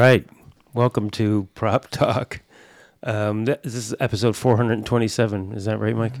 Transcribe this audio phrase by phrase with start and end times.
[0.00, 0.26] All right.
[0.72, 2.40] Welcome to Prop Talk.
[3.02, 5.52] Um, th- this is episode 427.
[5.52, 6.14] Is that right, Mike?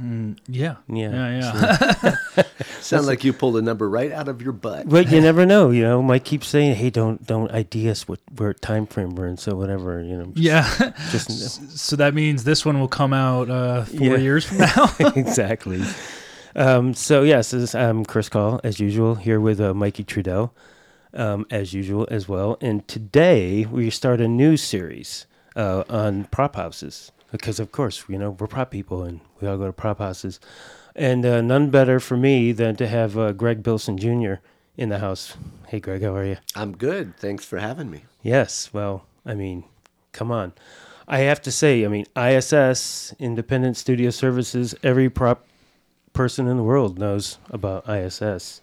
[0.46, 0.76] Yeah.
[0.86, 1.30] Yeah.
[1.40, 2.14] Yeah.
[2.36, 2.42] Yeah.
[2.82, 4.86] Sound like you pulled a number right out of your butt.
[4.86, 6.02] But you never know, you know.
[6.02, 9.56] Mike keeps saying, "Hey, don't don't ID us what what time frame we're in." So
[9.56, 10.30] whatever, you know.
[10.36, 10.92] yeah.
[11.10, 14.16] Just so that means this one will come out uh, four Yeah.
[14.18, 14.94] years from now.
[15.16, 15.80] exactly.
[16.54, 20.50] Um, so yes, this is, I'm Chris Call as usual here with uh, Mikey Trudel,
[21.14, 22.56] um, as usual as well.
[22.60, 28.18] And today we start a new series uh, on prop houses because, of course, you
[28.18, 30.40] know we're prop people and we all go to prop houses.
[30.96, 34.34] And uh, none better for me than to have uh, Greg Bilson Jr.
[34.76, 35.36] in the house.
[35.68, 36.36] Hey, Greg, how are you?
[36.54, 37.16] I'm good.
[37.16, 38.04] Thanks for having me.
[38.22, 38.70] Yes.
[38.72, 39.64] Well, I mean,
[40.12, 40.52] come on.
[41.06, 45.44] I have to say, I mean, ISS, Independent Studio Services, every prop
[46.12, 48.60] person in the world knows about ISS.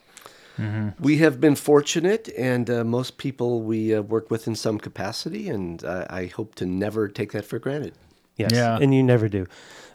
[1.00, 5.50] We have been fortunate, and uh, most people we uh, work with in some capacity,
[5.50, 7.94] and uh, I hope to never take that for granted.
[8.38, 8.52] Yes.
[8.54, 8.78] Yeah.
[8.80, 9.48] And you never do.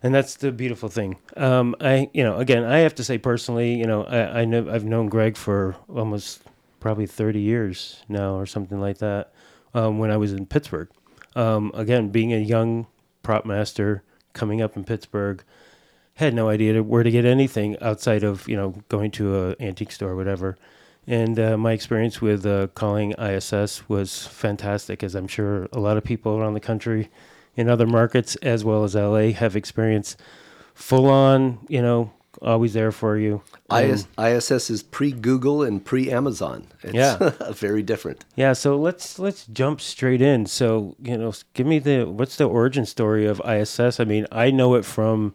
[0.03, 1.17] And that's the beautiful thing.
[1.37, 4.69] Um, I, you know, again, I have to say personally, you know, I, I know
[4.69, 6.43] I've known Greg for almost
[6.81, 9.33] probably 30 years now or something like that
[9.75, 10.89] um, when I was in Pittsburgh.
[11.37, 12.89] Um, again, being a young
[13.23, 15.45] prop master coming up in Pittsburgh,
[16.23, 19.93] had no idea where to get anything outside of, you know, going to a antique
[19.93, 20.57] store or whatever.
[21.07, 25.97] And uh, my experience with uh, calling ISS was fantastic, as I'm sure a lot
[25.97, 27.11] of people around the country
[27.57, 30.21] in other markets as well as LA have experienced
[30.75, 33.43] full on, you know, always there for you.
[33.71, 36.69] IS, ISS is pre Google and pre Amazon.
[36.83, 37.17] It's Yeah.
[37.53, 38.25] very different.
[38.37, 40.47] Yeah, so let's let's jump straight in.
[40.47, 44.01] So, you know, give me the what's the origin story of ISS?
[44.01, 45.35] I mean, I know it from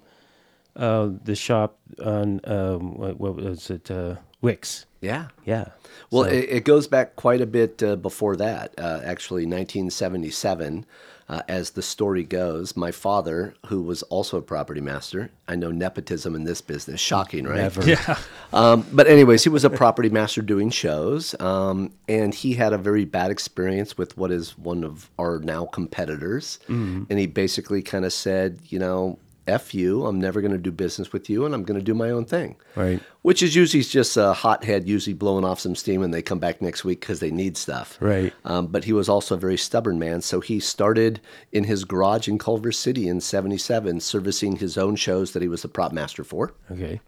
[0.77, 3.89] uh, the shop on um, what, what was it?
[3.91, 4.85] Uh, Wix.
[5.01, 5.27] Yeah.
[5.45, 5.69] Yeah.
[6.11, 8.73] Well, So- it, it goes back quite a bit uh, before that.
[8.77, 10.85] Uh, actually, 1977,
[11.29, 15.71] uh, as the story goes, my father, who was also a property master, I know
[15.71, 17.57] nepotism in this business, shocking, right?
[17.57, 17.83] Never.
[17.89, 18.17] yeah.
[18.53, 22.77] Um, but anyways, he was a property master doing shows, um, and he had a
[22.77, 26.57] very bad experience with what is one of our now competitors.
[26.69, 30.71] And he basically kind of said, you know, "F you, I'm never going to do
[30.71, 33.01] business with you, and I'm going to do my own thing." Right.
[33.21, 36.61] Which is usually just a hothead, usually blowing off some steam, and they come back
[36.61, 37.97] next week because they need stuff.
[37.99, 38.33] Right.
[38.45, 41.19] Um, but he was also a very stubborn man, so he started
[41.51, 45.61] in his garage in Culver City in '77, servicing his own shows that he was
[45.61, 46.99] the prop master for Okay.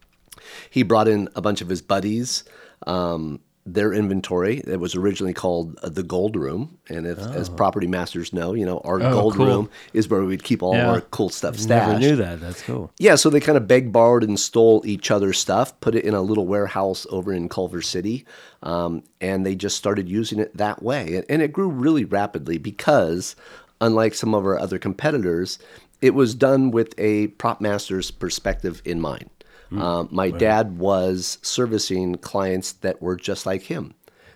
[0.69, 2.43] he brought in a bunch of his buddies
[2.87, 3.39] um,
[3.73, 8.31] their inventory it was originally called uh, the gold room and if, as property masters
[8.33, 9.45] know you know our Oh, gold cool.
[9.45, 10.89] room is where we'd keep all Yeah.
[10.89, 12.39] our cool stuff stashed Never knew that.
[12.41, 12.91] That's cool.
[12.99, 16.13] yeah so they kind of begged borrowed and stole each other's stuff put it in
[16.13, 18.25] a little warehouse over in culver city
[18.63, 22.57] um, and they just started using it that way and, and it grew really rapidly
[22.57, 23.35] because
[23.81, 25.59] unlike some of our other competitors
[26.01, 29.29] it was done with a prop master's perspective in mind
[29.77, 33.93] um, my dad was servicing clients that were just like him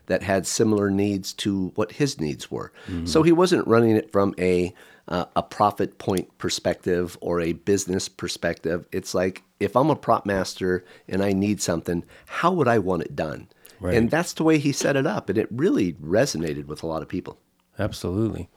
[0.08, 2.72] that had similar needs to what his needs were.
[3.06, 4.74] So he wasn't running it from a
[5.08, 8.88] uh, a profit point perspective or a business perspective.
[8.92, 13.04] It's like if I'm a prop master and I need something, how would I want
[13.04, 13.48] it done?
[13.80, 13.96] Right.
[13.96, 17.02] And that's the way he set it up, and it really resonated with a lot
[17.02, 17.38] of people.
[17.78, 18.50] Absolutely.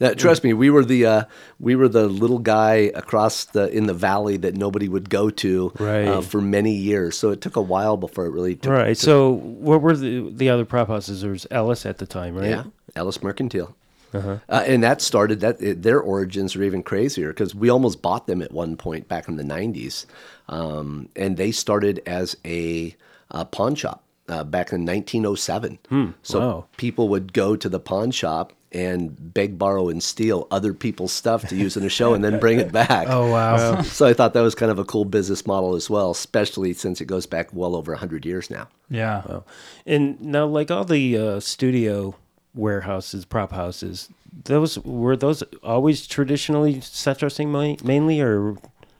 [0.00, 1.24] Now, trust me, we were the uh,
[1.60, 5.72] we were the little guy across the in the valley that nobody would go to
[5.78, 6.06] Right.
[6.08, 7.16] uh, for many years.
[7.18, 8.72] So it took a while before it really took.
[8.72, 8.96] Right.
[8.96, 11.22] So, what were the the other prop houses?
[11.22, 12.50] There was Ellis at the time, right?
[12.50, 13.74] Yeah, Ellis Mercantile.
[14.14, 14.38] Uh-huh.
[14.48, 18.26] Uh, and that started that it, their origins are even crazier because we almost bought
[18.26, 20.06] them at one point back in the 90s
[20.48, 22.94] um, and they started as a,
[23.32, 26.64] uh pawn shop uh, back in 1907 so wow.
[26.76, 31.46] people would go to the pawn shop and beg borrow and steal other people's stuff
[31.48, 33.80] to use in a show and then bring it back Oh wow.
[33.82, 37.00] so i thought that was kind of a cool business model as well especially since
[37.00, 39.22] it goes back well over 100 years now yeah.
[39.26, 39.44] Wow.
[39.84, 42.14] And now, like all the uh, studio
[42.54, 44.08] warehouses, prop houses,
[44.44, 48.56] those were those always traditionally set dressing mainly, or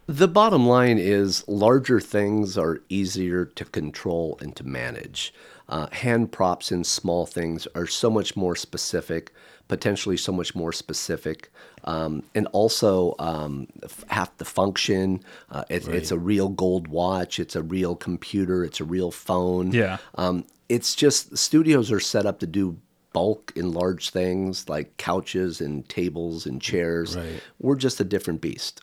[0.06, 5.32] The bottom line is larger things are easier to control and to manage.
[5.68, 9.32] Uh, hand props and small things are so much more specific,
[9.68, 11.50] potentially so much more specific,
[11.84, 15.20] um, and also um, f- have to function.
[15.50, 19.72] Uh, it, It's a real gold watch, it's a real computer, it's a real phone.
[19.72, 19.98] Yeah.
[20.14, 22.76] Um, it's just studios are set up to do
[23.12, 27.16] bulk and large things like couches and tables and chairs.
[27.16, 27.40] Right.
[27.58, 28.80] We're just a different beast.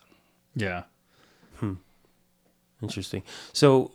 [0.55, 0.83] Yeah.
[1.57, 1.73] Hmm.
[2.81, 3.23] interesting.
[3.53, 3.91] So,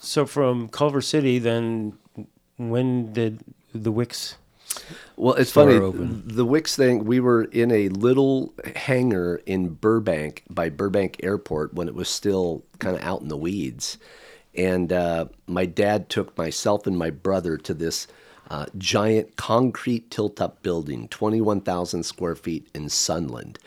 [0.00, 1.98] so from Culver City, then
[2.56, 3.40] when did
[3.74, 4.36] the Wix
[5.16, 5.74] Well, it's funny.
[5.74, 6.22] open.
[6.26, 11.88] The Wix thing, we were in a little hangar in Burbank by Burbank Airport when
[11.88, 13.98] it was still kind of out in the weeds.
[14.54, 18.06] And uh, my dad took myself and my brother to this
[18.50, 23.58] uh, giant concrete tilt up building, 21,000 square feet in Sunland.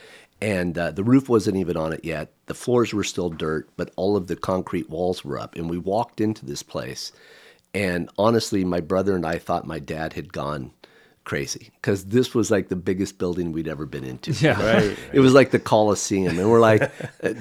[0.42, 2.32] And uh, the roof wasn't even on it yet.
[2.46, 5.56] The floors were still dirt, but all of the concrete walls were up.
[5.56, 7.12] And we walked into this place.
[7.74, 10.72] And honestly, my brother and I thought my dad had gone
[11.30, 14.32] crazy because this was like the biggest building we'd ever been into.
[14.32, 14.60] Yeah.
[14.60, 14.98] Right.
[15.14, 16.92] It was like the Coliseum, and we're like,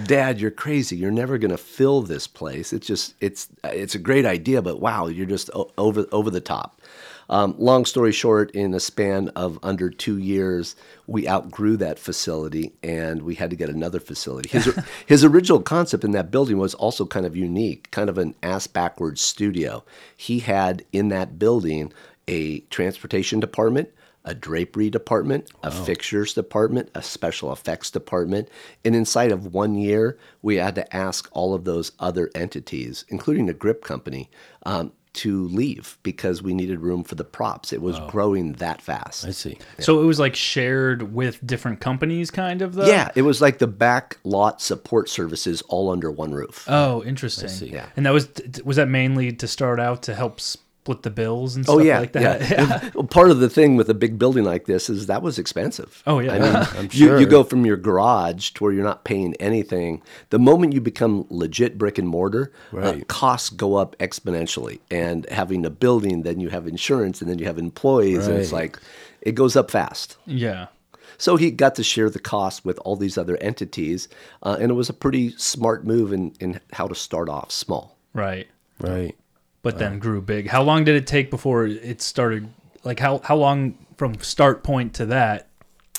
[0.05, 0.96] "Dad, you're crazy.
[0.96, 2.75] You're never going to fill this place.
[2.75, 5.49] It's just, it's, it's a great idea, but wow, you're just
[5.79, 6.82] over, over the top."
[7.31, 10.76] Um, long story short, in a span of under two years,
[11.06, 14.50] we outgrew that facility, and we had to get another facility.
[14.50, 18.34] His, his original concept in that building was also kind of unique, kind of an
[18.43, 19.84] ass backwards studio.
[20.17, 21.93] He had in that building
[22.28, 23.88] a transportation department,
[24.25, 28.48] a drapery department, a fixtures department, a special effects department.
[28.84, 33.46] And inside of one year, we had to ask all of those other entities, including
[33.46, 34.30] the grip company,
[34.64, 37.72] um, to leave because we needed room for the props.
[37.72, 39.24] It was growing that fast.
[39.24, 39.58] I see.
[39.81, 42.74] So it was like shared with different companies, kind of.
[42.74, 42.86] Though?
[42.86, 46.66] Yeah, it was like the back lot support services all under one roof.
[46.69, 47.48] Oh, interesting.
[47.48, 47.70] see.
[47.70, 47.86] Yeah.
[47.96, 48.28] And that was
[48.64, 50.40] was that mainly to start out to help
[50.88, 52.40] split the bills and stuff Oh yeah, like that.
[52.50, 52.90] yeah.
[52.94, 56.02] Well, part of the thing with a big building like this is that was expensive.
[56.06, 56.32] Oh, yeah.
[56.32, 57.20] I mean, I'm you, sure.
[57.20, 60.02] you go from your garage to where you're not paying anything.
[60.31, 64.81] The moment you become legit brick and mortar, uh, costs go up exponentially.
[64.90, 68.52] And having a building, then you have insurance, and then you have employees, and it's
[68.52, 68.79] like
[69.20, 70.17] it goes up fast.
[70.26, 70.69] yeah.
[71.20, 74.08] So he got to share the cost with all these other entities,
[74.44, 77.96] uh, and it was a pretty smart move in, in how to start off small.
[78.14, 78.46] Right.
[78.79, 79.17] Right.
[79.62, 80.49] But then grew big.
[80.49, 82.49] How long did it take before it started?
[82.84, 85.49] Like how how long from start point to that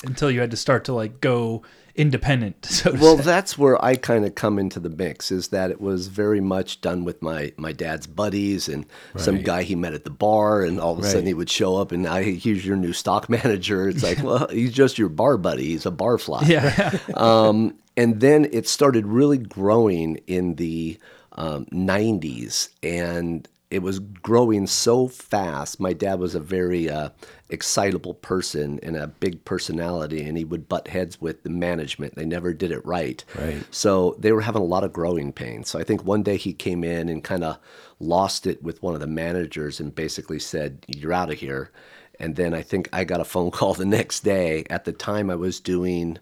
[0.04, 1.62] until you had to start to like go
[1.94, 2.66] independent?
[2.72, 3.24] So Well, say?
[3.24, 5.32] that's where I kind of come into the mix.
[5.32, 8.86] Is that it was very much done with my my dad's buddies and
[9.18, 11.76] some guy he met at the bar, and all of a sudden he would show
[11.76, 13.90] up and I he's your new stock manager.
[13.90, 15.66] It's like, well, he's just your bar buddy.
[15.66, 16.44] He's a bar fly.
[16.48, 16.98] yeah.
[17.14, 20.98] Um, and then it started really growing in the
[21.40, 25.80] um, 90s, and it was growing so fast.
[25.80, 27.10] My dad was a very uh,
[27.50, 32.16] excitable person and a big personality, and he would butt heads with the management.
[32.16, 33.24] They never did it right.
[33.38, 33.64] Right.
[33.72, 35.70] So they were having a lot of growing pains.
[35.70, 37.58] So I think one day he came in and kind of
[38.00, 41.72] lost it with one of the managers and basically said, You're out of here.
[42.20, 44.66] And then I think I got a phone call the next day.
[44.70, 46.18] At the time, I was doing,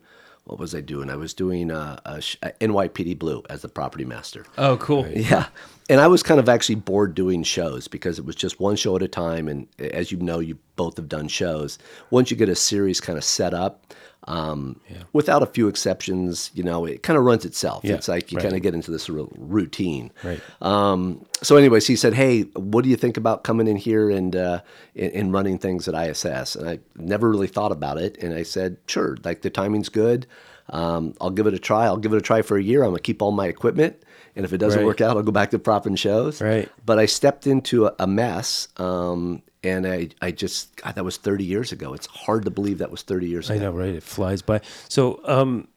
[0.48, 1.10] what was I doing?
[1.10, 4.46] I was doing uh, a, sh- a NYPD Blue as the property master.
[4.58, 5.06] Oh, cool.
[5.08, 5.48] Yeah.
[5.90, 8.96] And I was kind of actually bored doing shows because it was just one show
[8.96, 9.50] at a time.
[9.50, 11.78] And as you know, you both have done shows.
[12.12, 13.94] Once you get a series kind of set up,
[14.28, 14.80] um,
[15.14, 17.84] without a few exceptions, you know, it kind of runs itself.
[17.84, 18.44] Yeah, it's like you right.
[18.44, 20.12] kind of get into this real routine.
[20.24, 20.42] Right.
[20.62, 24.36] Um, so, anyways, he said, "Hey, what do you think about coming in here and
[24.36, 24.62] uh,
[24.96, 28.44] and, and running things at ISS?" And I never really thought about it, and I
[28.44, 30.28] said, "Sure, like the timing's good.
[30.70, 31.86] Um, I'll give it a try.
[31.86, 32.84] I'll give it a try for a year.
[32.84, 33.96] I'm gonna keep all my equipment,
[34.36, 34.86] and if it doesn't Right.
[34.86, 36.70] work out, I'll go back to propping shows." Right.
[36.86, 41.18] But I stepped into a, a mess, um, and I I just God, that was
[41.18, 41.94] 30 years ago.
[41.94, 43.68] It's hard to believe that was 30 years I ago.
[43.68, 43.96] I know, right?
[43.96, 44.62] It flies by.
[44.90, 45.68] So, um,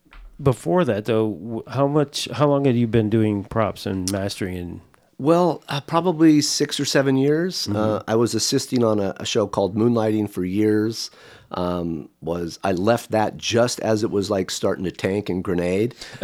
[0.42, 4.80] before that though, how much, how long had you been doing props and mastering and
[5.18, 7.66] Well, uh, probably six or seven years.
[7.66, 7.76] Mm-hmm.
[7.76, 11.11] Uh, I was assisting on a, a show called Moonlighting for years.
[11.52, 15.95] Um, was I left that just as it was like starting to tank and grenade.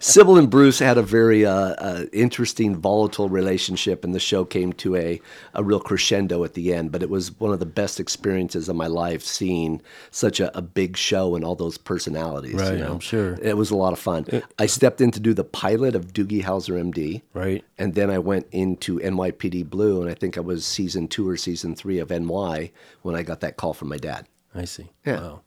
[0.00, 4.72] Cybill and Bruce had a very uh, uh, interesting, volatile relationship, and the show came
[4.74, 5.20] to a,
[5.54, 6.92] a real crescendo at the end.
[6.92, 10.62] But it was one of the best experiences of my life seeing such a, a
[10.62, 12.54] big show and all those personalities.
[12.54, 12.92] Right, you know?
[12.94, 13.38] I'm sure.
[13.42, 14.26] It was a lot of fun.
[14.58, 17.22] I stepped in to do the pilot of Doogie Howser MD.
[17.32, 17.64] right?
[17.78, 21.36] And then I went into NYPD Blue, and I think I was season two or
[21.36, 22.70] season three of NY
[23.02, 24.26] when I got that call from my dad.
[24.54, 24.90] I see.
[25.04, 25.20] Yeah.
[25.20, 25.40] Wow.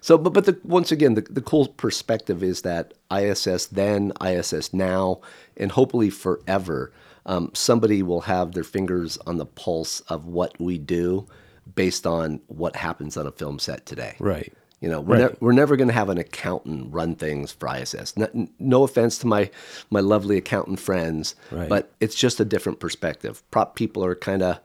[0.00, 4.72] So, but but the, once again, the, the cool perspective is that ISS then, ISS
[4.72, 5.20] now,
[5.56, 6.92] and hopefully forever,
[7.26, 11.26] um, somebody will have their fingers on the pulse of what we do
[11.74, 14.16] based on what happens on a film set today.
[14.18, 14.52] Right.
[14.80, 15.30] You know, we're, Right.
[15.32, 18.16] ne- we're never going to have an accountant run things for ISS.
[18.16, 19.50] No, no offense to my
[19.90, 21.68] my lovely accountant friends, Right.
[21.68, 23.42] but it's just a different perspective.
[23.50, 24.58] Prop people are kind of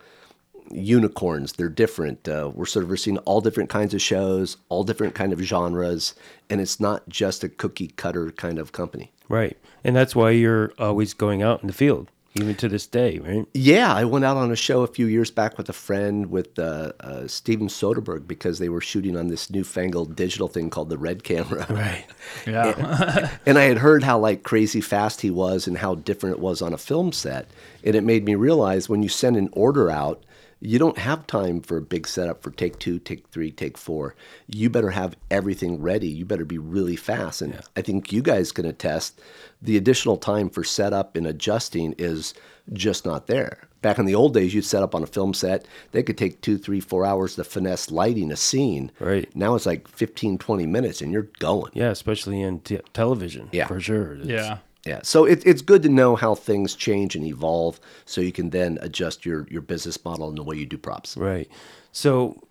[0.71, 1.53] unicorns.
[1.53, 2.27] They're different.
[2.27, 6.15] Uh, we're servicing all different kinds of shows, all different kind of genres,
[6.49, 9.11] and it's not just a cookie cutter kind of company.
[9.29, 9.57] Right.
[9.83, 12.09] And that's why you're always going out in the field.
[12.35, 13.45] even to this day, right?
[13.53, 16.57] Yeah, I went out on a show a few years back with a friend with
[16.59, 20.97] uh, uh, Steven Soderbergh because they were shooting on this newfangled digital thing called the
[20.99, 21.65] Red Camera.
[21.71, 22.05] Right.
[22.45, 23.31] Yeah.
[23.45, 26.61] and I had heard how like crazy fast he was and how different it was
[26.61, 27.49] on a film set,
[27.83, 30.23] and it made me realize when you send an order out,
[30.59, 34.15] you don't have time for a big setup for take two, take three, take four.
[34.47, 36.07] You better have everything ready.
[36.07, 37.41] You better be really fast.
[37.41, 39.21] And I think you guys can attest
[39.61, 42.33] the additional time for setup and adjusting is
[42.73, 43.59] just not there.
[43.83, 45.67] Back in the old days, you'd set up on a film set.
[45.91, 48.91] They could take two, three, four hours to finesse lighting a scene.
[48.99, 49.33] Right.
[49.35, 51.71] Now it's like 15, 20 minutes and you're going.
[51.75, 53.49] Yeah, especially in t- television.
[53.51, 53.67] Yeah.
[53.67, 54.13] for sure.
[54.15, 54.57] It's- yeah.
[54.87, 58.51] Yeah, so it, it's good to know how things change and evolve, so you can
[58.51, 61.17] then adjust your your business model and the way you do props.
[61.17, 61.49] Right.
[61.91, 62.41] So,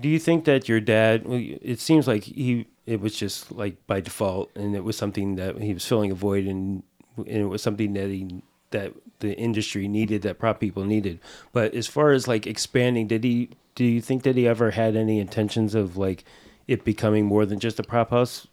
[0.00, 1.24] do you think that your dad?
[1.26, 2.66] It seems like he.
[2.86, 6.14] It was just like by default, and it was something that he was filling a
[6.14, 6.82] void, and
[7.18, 11.20] and it was something that he that the industry needed, that prop people needed.
[11.52, 13.50] But as far as like expanding, did he?
[13.74, 16.24] Do you think that he ever had any intentions of like
[16.66, 18.46] it becoming more than just a prop house?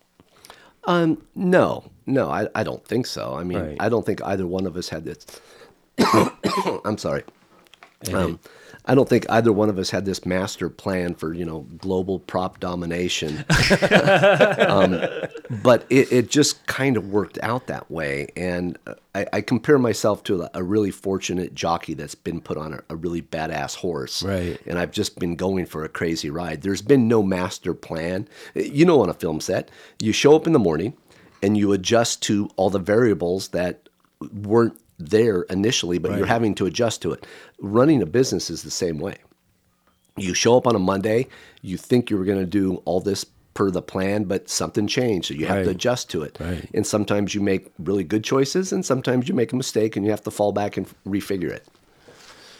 [0.85, 3.35] Um, no, no, I, I don't think so.
[3.35, 3.77] I mean, Right.
[3.79, 5.25] I don't think either one of us had this.
[6.85, 7.23] I'm sorry.
[8.13, 8.39] Um,
[8.85, 12.19] I don't think either one of us had this master plan for you know global
[12.19, 13.45] prop domination,
[14.59, 14.99] um,
[15.63, 18.27] but it, it just kind of worked out that way.
[18.35, 18.77] And
[19.13, 22.79] I, I compare myself to a, a really fortunate jockey that's been put on a,
[22.89, 24.59] a really badass horse, Right.
[24.65, 26.61] and I've just been going for a crazy ride.
[26.63, 28.27] There's been no master plan.
[28.55, 29.69] You know, on a film set,
[29.99, 30.93] you show up in the morning
[31.43, 33.89] and you adjust to all the variables that
[34.33, 34.79] weren't
[35.09, 37.25] there initially, but you're having to adjust to it.
[37.59, 39.17] Running a business is the same way.
[40.17, 41.27] You show up on a Monday,
[41.61, 45.27] you think you were going to do all this per the plan, but something changed,
[45.27, 46.37] so you have to adjust to it.
[46.39, 46.69] Right.
[46.73, 50.11] And sometimes you make really good choices, and sometimes you make a mistake, and you
[50.11, 51.65] have to fall back and refigure it.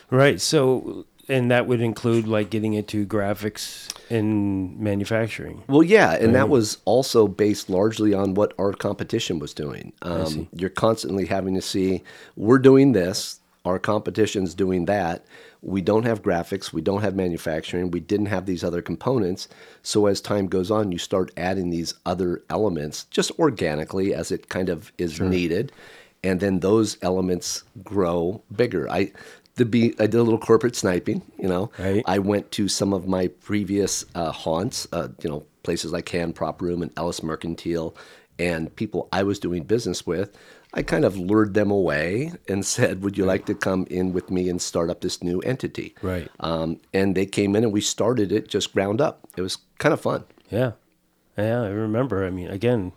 [0.10, 0.41] Right.
[0.41, 5.63] So, and that would include like getting into graphics and manufacturing.
[5.67, 9.93] Well, yeah, and that was also based largely on what our competition was doing.
[10.01, 12.03] Um, you're constantly having to see,
[12.35, 15.25] we're doing this, our competition's doing that.
[15.61, 19.47] We don't have graphics, we don't have manufacturing, we didn't have these other components.
[19.83, 24.50] So as time goes on, you start adding these other elements just organically as it
[24.50, 25.71] kind of is needed,
[26.23, 28.89] and then those elements grow bigger.
[28.89, 29.11] I
[29.58, 31.72] to be I did a little corporate sniping, you know.
[31.77, 32.03] Right.
[32.05, 36.36] I went to some of my previous uh, haunts, uh, you know, places like Hand
[36.36, 37.96] Prop Room and Ellis Mercantile,
[38.39, 40.38] and people I was doing business with.
[40.74, 44.31] I kind of lured them away and said, "Would you like to come in with
[44.31, 46.29] me and start up this new entity?" Right.
[46.39, 49.27] Um, and they came in and we started it just ground up.
[49.36, 50.24] It was kind of fun.
[50.50, 50.72] Yeah.
[51.38, 52.25] Yeah, I remember.
[52.25, 52.91] I mean, again,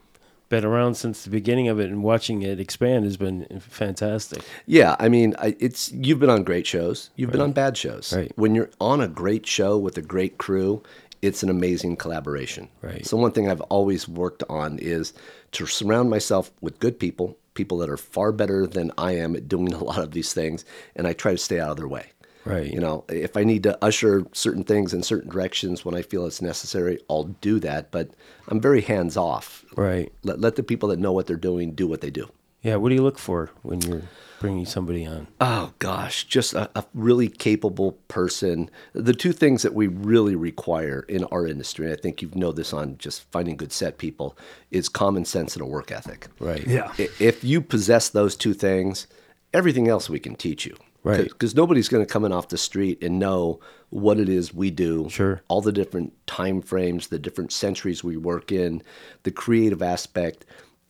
[0.49, 4.43] been around since the beginning of it and watching it expand has been fantastic.
[4.67, 7.11] Yeah, I mean, I, it's you've been on great shows.
[7.17, 8.13] You've been on bad shows.
[8.13, 8.33] Right.
[8.37, 10.83] When you're on a great show with a great crew,
[11.23, 12.69] it's an amazing collaboration.
[12.83, 13.05] Right.
[13.07, 15.15] So one thing I've always worked on is
[15.53, 19.49] to surround myself with good people, people that are far better than I am at
[19.49, 22.07] doing a lot of these things, and I try to stay out of their way.
[22.45, 22.71] Right.
[22.71, 26.27] You know, if I need to usher certain things in certain directions when I feel
[26.27, 27.91] it's necessary, I'll do that.
[27.91, 28.11] But
[28.49, 29.65] I'm very hands off.
[29.77, 30.13] Right.
[30.23, 32.31] Let, let the people that know what they're doing do what they do.
[32.63, 32.77] Yeah.
[32.77, 34.03] What do you look for when you're
[34.41, 35.27] bringing somebody on?
[35.41, 38.71] Oh gosh, just a, a really capable person.
[38.93, 42.53] The two things that we really require in our industry, and I think you know
[42.53, 44.37] this on just finding good set people,
[44.71, 46.29] is common sense and a work ethic.
[46.39, 46.67] Right.
[46.67, 46.93] Yeah.
[46.99, 49.07] If you possess those two things,
[49.55, 50.77] everything else we can teach you.
[51.05, 51.25] Right.
[51.25, 54.71] Because nobody's going to come in off the street and know what it is we
[54.71, 55.09] do.
[55.11, 55.43] Sure.
[55.49, 58.83] All the different time frames, the different centuries we work in,
[59.23, 60.47] the creative aspect.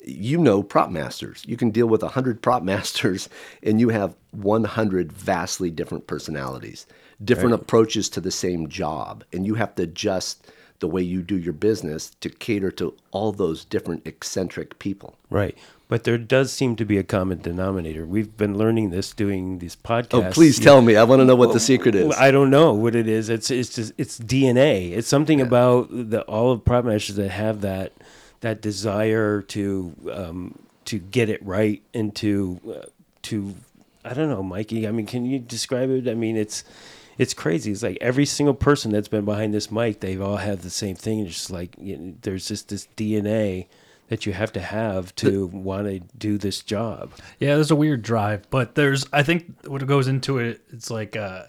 [0.06, 1.42] You know prop masters.
[1.46, 3.28] You can deal with 100 prop masters
[3.62, 6.86] and you have 100 vastly different personalities,
[7.22, 9.24] different approaches to the same job.
[9.32, 10.46] And you have to adjust
[10.78, 15.18] the way you do your business to cater to all those different eccentric people.
[15.30, 15.56] Right.
[15.86, 18.06] But there does seem to be a common denominator.
[18.06, 20.28] We've been learning this doing these podcasts.
[20.28, 20.96] Oh, please tell me.
[20.96, 22.14] I want to know what the secret is.
[22.16, 23.28] I don't know what it is.
[23.28, 24.92] It's it's just it's DNA.
[24.92, 27.92] It's something about the all of prop masters that have that
[28.40, 32.86] that desire to um, to get it right and to uh,
[33.22, 33.54] to
[34.04, 34.86] I don't know, Mikey.
[34.86, 36.08] I mean, can you describe it?
[36.08, 36.64] I mean, it's
[37.18, 37.72] it's crazy.
[37.72, 40.96] It's like every single person that's been behind this mic, they've all had the same
[40.96, 41.20] thing.
[41.20, 43.66] It's just like you know, there's just this DNA
[44.08, 47.12] that you have to have to want to do this job.
[47.38, 51.16] Yeah, there's a weird drive, but there's I think what goes into it, it's like
[51.16, 51.44] uh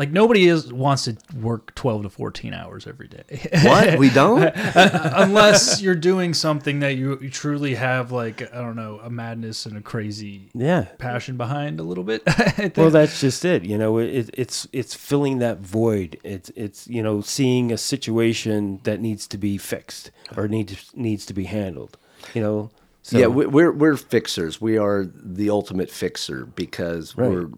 [0.00, 3.24] like nobody is wants to work 12 to 14 hours every day
[3.64, 3.98] What?
[3.98, 4.42] We don't?
[4.74, 9.66] unless you're doing something that you, you truly have like i don't know a madness
[9.66, 10.86] and a crazy Yeah.
[10.98, 12.22] passion behind a little bit
[12.76, 13.64] Well, that's just it.
[13.64, 16.18] You know, it, it's it's filling that void.
[16.24, 21.26] It's it's you know seeing a situation that needs to be fixed or needs needs
[21.26, 21.96] to be handled.
[22.34, 22.70] You know.
[23.02, 24.60] So, yeah, we- we're we're fixers.
[24.60, 27.30] We are the ultimate fixer because Right.
[27.30, 27.48] we're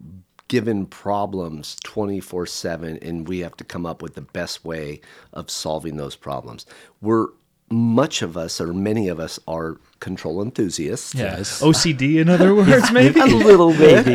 [0.47, 5.97] given problems 24/7 and we have to come up with the best way of solving
[5.97, 6.65] those problems.
[7.01, 7.27] We're
[7.71, 11.15] much of us or many of us are control enthusiasts.
[11.15, 11.37] yeah.
[11.39, 14.05] ocd in other words maybe A little bit.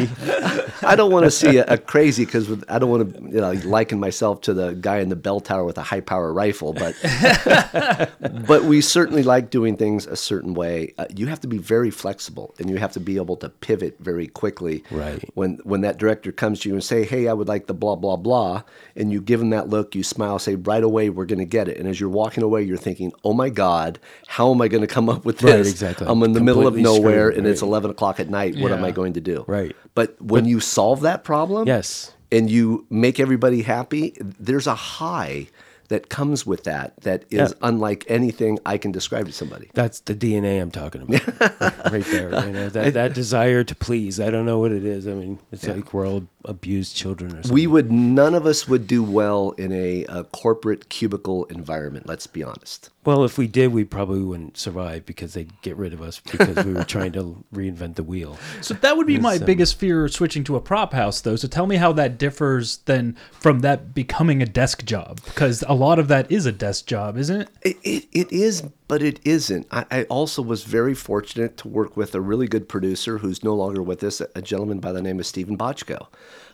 [0.92, 3.52] I don't want to see a, a crazy because I don't want to you know,
[3.76, 6.94] liken myself to the guy in the bell tower with a high power rifle, but
[8.46, 10.92] but we certainly like doing things a certain way.
[10.98, 13.96] Uh, you have to be very flexible, and you have to be able to pivot
[14.00, 14.84] very quickly.
[14.90, 15.22] Right.
[15.34, 17.96] When when that director comes to you and say, "Hey, I would like the blah
[17.96, 18.62] blah blah,"
[18.96, 21.68] and you give him that look, you smile, say, "Right away, we're going to get
[21.68, 24.82] it." And as you're walking away, you're thinking, "Oh my God, how am I going
[24.86, 25.77] to come up with Right, this?
[25.82, 26.06] Exactly.
[26.08, 28.56] I'm in the middle of nowhere, screwed, and it's 11 o'clock at night.
[28.58, 29.74] What am I going to do?" Right.
[29.94, 32.12] But when you solve that problem, Yes.
[32.30, 35.48] and you make everybody happy, there's a high
[35.88, 37.68] that comes with that that is Yeah.
[37.68, 39.70] unlike anything I can describe to somebody.
[39.72, 41.22] That's the DNA I'm talking about,
[41.92, 42.28] right there.
[42.46, 44.20] You know that that desire to please.
[44.20, 45.06] I don't know what it is.
[45.08, 47.54] I mean, it's like we're all abused children or something.
[47.54, 52.06] We would none of us would do well in a, a corporate cubicle environment.
[52.06, 52.90] Let's be honest.
[53.04, 56.64] well, if we did, we probably wouldn't survive because they'd get rid of us because
[56.64, 58.36] we were trying to reinvent the wheel.
[58.60, 61.36] So that would be my Yes, um, biggest fear switching to a prop house, though.
[61.36, 65.74] So tell me how that differs then from that becoming a desk job, because a
[65.74, 67.48] lot of that is a desk job, isn't it?
[67.62, 69.66] It, it, it is, but it isn't.
[69.70, 73.54] I, I also was very fortunate to work with a really good producer who's no
[73.54, 76.08] longer with us, a gentleman by the name of Steven Bochco.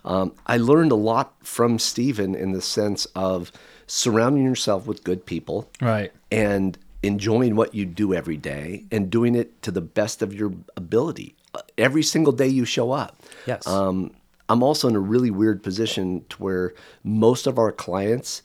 [0.04, 3.50] Um, I learned a lot from Steven in the sense of
[3.86, 6.12] surrounding yourself with good people Right.
[6.30, 10.52] and enjoying what you do every day and doing it to the best of your
[10.76, 13.22] ability uh, every single day you show up.
[13.46, 13.66] Yes.
[13.66, 14.10] Um,
[14.48, 18.42] I'm also in a really weird position to where most of our clients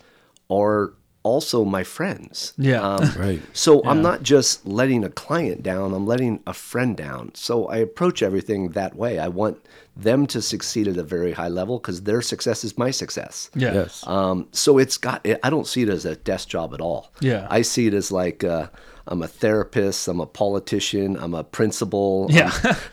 [0.49, 2.53] are also my friends.
[2.57, 2.81] Yeah.
[2.81, 3.41] Um, Right.
[3.53, 7.31] So I'm not just letting a client down, I'm letting a friend down.
[7.35, 9.19] So I approach everything that way.
[9.19, 9.57] I want
[9.97, 13.49] them to succeed at a very high level because their success is my success.
[13.55, 13.73] Yeah.
[13.73, 14.07] Yes.
[14.07, 15.25] Um, so it's got.
[15.43, 17.11] I don't see it as a desk job at all.
[17.19, 17.47] Yeah.
[17.49, 18.67] I see it as like uh,
[19.09, 20.07] I'm a therapist.
[20.07, 21.17] I'm a politician.
[21.17, 22.27] I'm a principal.
[22.29, 22.51] Yeah.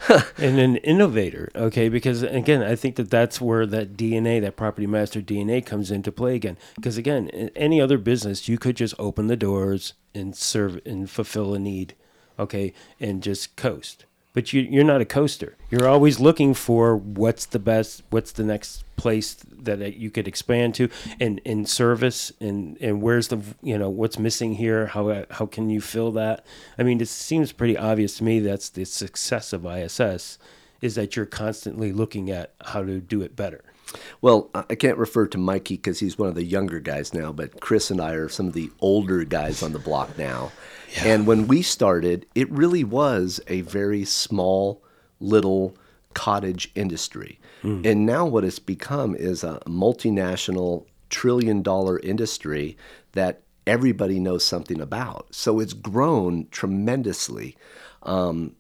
[0.39, 4.87] and an innovator okay because again i think that that's where that dna that property
[4.87, 8.95] master dna comes into play again because again in any other business you could just
[8.99, 11.95] open the doors and serve and fulfill a need
[12.39, 14.05] okay and just coast
[14.37, 15.57] but you, you're not a coaster.
[15.71, 20.75] You're always looking for what's the best what's the next place that you could expand
[20.75, 24.89] to and in service and and where's the you know what's missing here?
[24.89, 26.45] How how can you fill that?
[26.79, 30.39] I mean it seems pretty obvious to me that's the success of iss
[30.83, 33.65] is that you're constantly looking at how to do it better
[34.21, 37.61] Well, I can't refer to Mikey because he's one of the younger guys now, but
[37.61, 40.53] Chris and I are some of the older guys on the block now.
[41.05, 44.83] And when we started, it really was a very small,
[45.21, 45.77] little
[46.15, 47.39] cottage industry.
[47.63, 47.83] Hmm.
[47.85, 52.77] And now what it's become is a multinational, trillion dollar industry
[53.13, 55.35] that everybody knows something about.
[55.35, 57.57] So it's grown tremendously
[58.03, 58.55] um,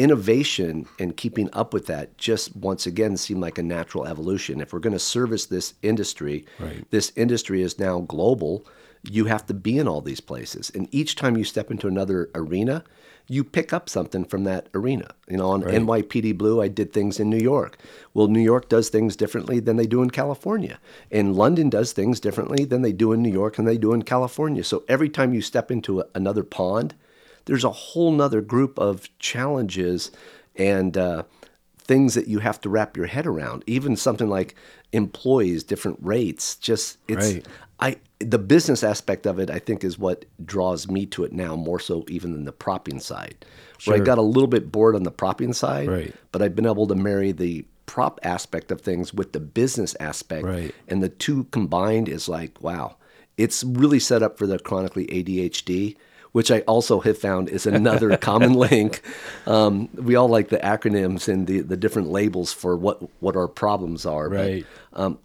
[0.00, 4.60] innovation and keeping up with that just once again seemed like a natural evolution.
[4.62, 6.90] If we're going to service this industry, Right.
[6.90, 8.64] this industry is now global.
[9.02, 12.30] You have to be in all these places, and each time you step into another
[12.34, 12.82] arena,
[13.28, 15.08] you pick up something from that arena.
[15.28, 17.78] You know, on NYPD Blue, I did things in New York.
[18.14, 20.78] Well, New York does things differently than they do in California,
[21.10, 24.02] and London does things differently than they do in New York and they do in
[24.02, 24.64] California.
[24.64, 26.94] So every time you step into a, another pond,
[27.46, 30.10] there's a whole nother group of challenges
[30.56, 31.22] and uh,
[31.78, 33.64] things that you have to wrap your head around.
[33.66, 34.54] Even something like
[34.92, 36.56] employees, different rates.
[36.56, 37.46] Just it's Right.
[37.80, 39.48] I the business aspect of it.
[39.50, 43.00] I think is what draws me to it now more so even than the propping
[43.00, 43.44] side.
[43.86, 46.14] Where I got a little bit bored on the propping side, Right.
[46.32, 50.44] but I've been able to marry the prop aspect of things with the business aspect,
[50.44, 50.74] Right.
[50.86, 52.96] and the two combined is like wow.
[53.38, 55.96] It's really set up for the chronically ADHD
[56.32, 59.02] which I also have found is another common link.
[59.46, 63.48] Um, we all like the acronyms and the, the different labels for what, what our
[63.48, 64.28] problems are.
[64.28, 64.64] Right.
[64.92, 65.18] But, um,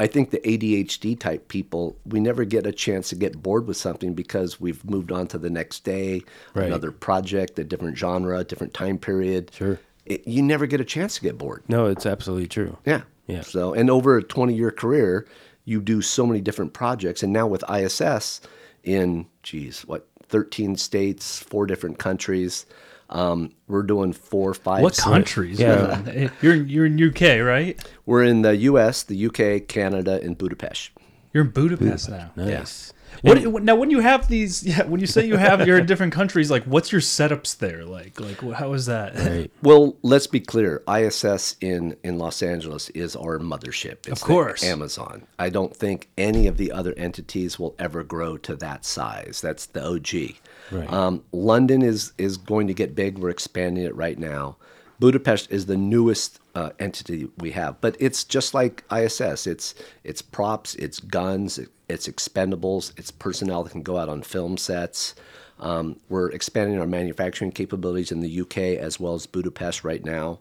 [0.00, 3.76] I think the ADHD type people, we never get a chance to get bored with
[3.76, 6.22] something because we've moved on to the next day,
[6.54, 6.66] Right.
[6.66, 9.52] another project, a different genre, a different time period.
[9.54, 9.78] Sure.
[10.04, 11.62] It, you never get a chance to get bored.
[11.68, 13.02] no it's absolutely true Yeah.
[13.28, 13.42] Yeah.
[13.42, 15.26] So, and over a 20 year career,
[15.64, 17.22] you do so many different projects.
[17.22, 18.40] And now with ISS
[18.82, 22.66] in, geez, what, 13 states, four different countries.
[23.10, 24.82] Um, we're doing four, five.
[24.82, 25.60] What six- countries?
[25.60, 26.30] Yeah.
[26.40, 27.78] you're you're in UK, right?
[28.06, 30.90] We're in the U.S., the U.K., Canada, and Budapest.
[31.34, 32.30] You're in Budapest now.
[32.34, 32.92] Nice.
[33.22, 33.76] What now?
[33.76, 36.64] When you have these, yeah, when you say you have you're in different countries, like
[36.64, 37.84] what's your setups there?
[37.84, 39.12] Like, like how is that?
[39.22, 39.50] Right.
[39.62, 40.82] Well, let's be clear.
[40.92, 44.08] ISS in, in Los Angeles is our mothership.
[44.08, 44.64] It's Of course.
[44.64, 45.26] Amazon.
[45.38, 49.40] I don't think any of the other entities will ever grow to that size.
[49.40, 50.36] That's the OG.
[50.72, 50.92] Right.
[50.92, 53.18] Um, London is is going to get big.
[53.18, 54.56] We're expanding it right now.
[55.02, 59.48] Budapest is the newest uh, entity we have, but it's just like ISS.
[59.48, 64.56] It's it's props, it's guns, it's expendables, it's personnel that can go out on film
[64.56, 65.16] sets.
[65.58, 70.38] Um, we're expanding our manufacturing capabilities in the UK as well as Budapest right now.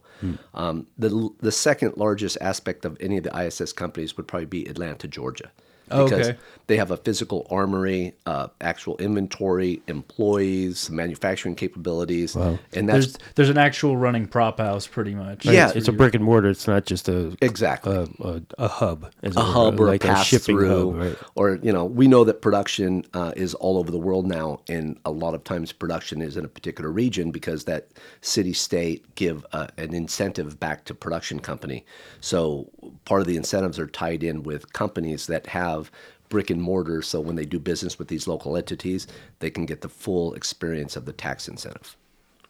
[0.53, 4.67] Um, the the second largest aspect of any of the ISS companies would probably be
[4.67, 5.51] Atlanta, Georgia,
[5.91, 6.39] because okay.
[6.67, 13.49] they have a physical armory, uh, actual inventory, employees, manufacturing capabilities, and that's There's there's
[13.49, 15.45] an actual running prop house, pretty much.
[15.45, 15.71] Yeah.
[15.73, 16.49] It's a brick and mortar.
[16.49, 17.93] It's not just a exactly.
[17.93, 19.11] a, a, a hub.
[19.23, 21.17] as a hub or like a pass through, hub, right?
[21.35, 24.99] or you know, we know that production uh, is all over the world now, and
[25.05, 27.89] a lot of times production is in a particular region because that
[28.21, 31.85] city state give uh, an incentive back to production company.
[32.19, 32.69] So
[33.05, 35.80] part of the incentives are tied in with companies that have
[36.29, 37.01] brick and mortar.
[37.01, 39.07] So when they do business with these local entities,
[39.39, 41.95] they can get the full experience of the tax incentive.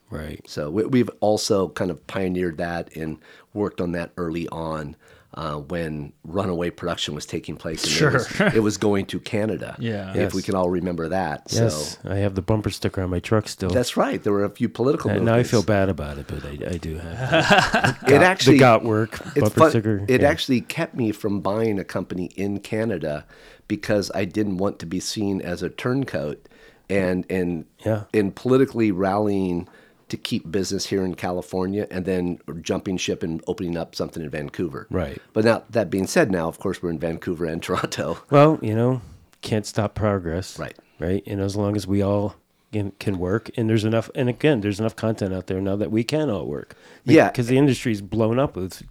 [0.10, 0.42] Right.
[0.48, 3.18] So we, we've also kind of pioneered that and
[3.54, 4.96] worked on that early on
[5.34, 7.84] uh, when runaway production was taking place.
[7.86, 8.48] And it, was, Sure.
[8.48, 9.76] it was going to Canada.
[9.80, 10.14] Yeah.
[10.16, 11.44] If we can all remember that.
[11.50, 13.70] Yes, So I have the bumper sticker on my truck still.
[13.70, 14.22] that's right.
[14.22, 16.78] There were a few political And now I feel bad about it, but I, I
[16.78, 20.06] do have It actually the got work bumper fun, sticker.
[20.08, 20.28] It yeah.
[20.30, 23.26] actually kept me from buying a company in Canada
[23.68, 26.48] because I didn't want to be seen as a turncoat
[26.90, 28.04] and and Yeah.
[28.12, 29.68] in politically rallying
[30.12, 34.30] to keep business here in California and then jumping ship and opening up something in
[34.30, 34.88] Vancouver.
[34.92, 35.20] Right.
[35.34, 38.20] But now that being said, now of course we're in Vancouver and Toronto.
[38.30, 39.02] Well, you know,
[39.42, 40.60] can't stop progress.
[40.60, 40.78] Right.
[41.00, 41.24] Right.
[41.26, 42.36] And as long as we all
[42.72, 45.92] can, can work, and there's enough, and again, there's enough content out there now that
[45.92, 46.76] we can all work.
[47.06, 47.30] Yeah.
[47.30, 48.84] Because the industry's blown up with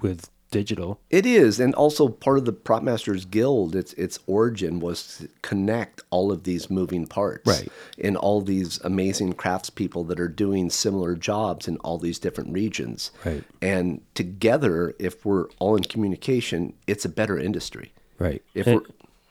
[0.00, 1.00] with digital.
[1.10, 3.74] It is, and also part of the Prop Masters Guild.
[3.74, 7.68] Its its origin was to connect all of these moving parts, Right.
[8.02, 13.10] And all these amazing craftspeople that are doing similar jobs in all these different regions,
[13.24, 13.44] Right.
[13.60, 17.92] And together, if we're all in communication, it's a better industry.
[18.18, 18.42] Right.
[18.54, 18.86] If And- we're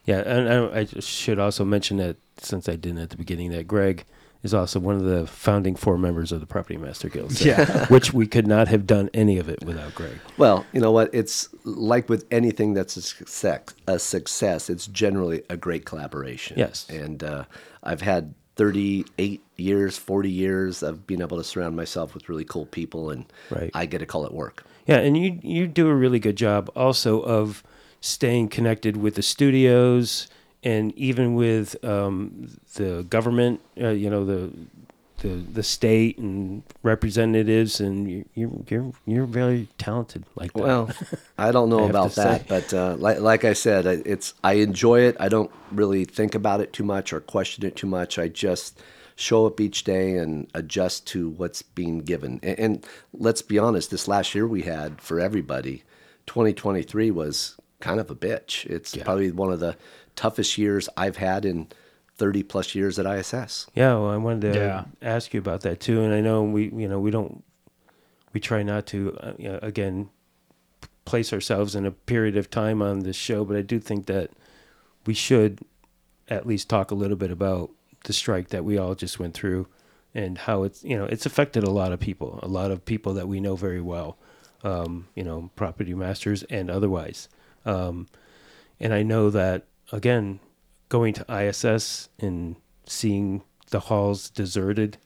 [0.07, 3.67] yeah, and I, I should also mention that since I didn't at the beginning, that
[3.67, 4.05] Greg
[4.45, 7.33] is also one of the founding four members of the Property Master Guild.
[7.33, 7.85] So- Yeah.
[7.89, 10.19] which we could not have done any of it without Greg.
[10.37, 11.09] Well, you know what?
[11.13, 13.63] It's like with anything that's a success.
[13.87, 14.69] A success.
[14.69, 16.57] It's generally a great collaboration.
[16.57, 16.87] Yes.
[16.89, 17.45] And uh,
[17.83, 22.65] I've had 38 years, 40 years of being able to surround myself with really cool
[22.67, 23.71] people, and Right.
[23.73, 24.63] I get to call it work.
[24.87, 27.63] Yeah, and you you do a really good job also of
[28.01, 30.27] staying connected with the studios
[30.65, 33.61] and even with um, the government.
[33.79, 34.51] Uh, you know the
[35.19, 40.63] the the state and representatives, and you, you're you're you're very talented like that.
[40.63, 40.89] Well,
[41.37, 42.45] I don't know I about that, say.
[42.49, 45.15] but uh, like, like I said, I- it's I enjoy it.
[45.19, 48.19] I don't really think about it too much or question it too much.
[48.19, 48.81] I just
[49.15, 52.39] show up each day and adjust to what's being given.
[52.43, 55.83] And, and let's be honest, this last year we had for everybody,
[56.27, 58.65] 2023 was kind of a bitch.
[58.65, 59.77] It's probably one of the
[60.15, 61.67] toughest years I've had in
[62.17, 63.67] 30 plus years at ISS.
[63.75, 64.83] Yeah, well, I wanted to Yeah.
[65.01, 67.43] ask you about that too, and I know we, you know, we don't,
[68.33, 70.09] we try not to, uh, you know, again,
[71.03, 74.31] place ourselves in a period of time on this show, but I do think that
[75.05, 75.59] we should
[76.29, 77.69] at least talk a little bit about
[78.05, 79.67] the strike that we all just went through,
[80.13, 83.13] and how it's, you know, it's affected a lot of people, a lot of people
[83.13, 84.17] that we know very well,
[84.63, 87.27] um, you know, property masters and otherwise,
[87.65, 88.07] um,
[88.79, 90.39] and I know that again,
[90.89, 94.97] going to ISS and seeing the halls deserted,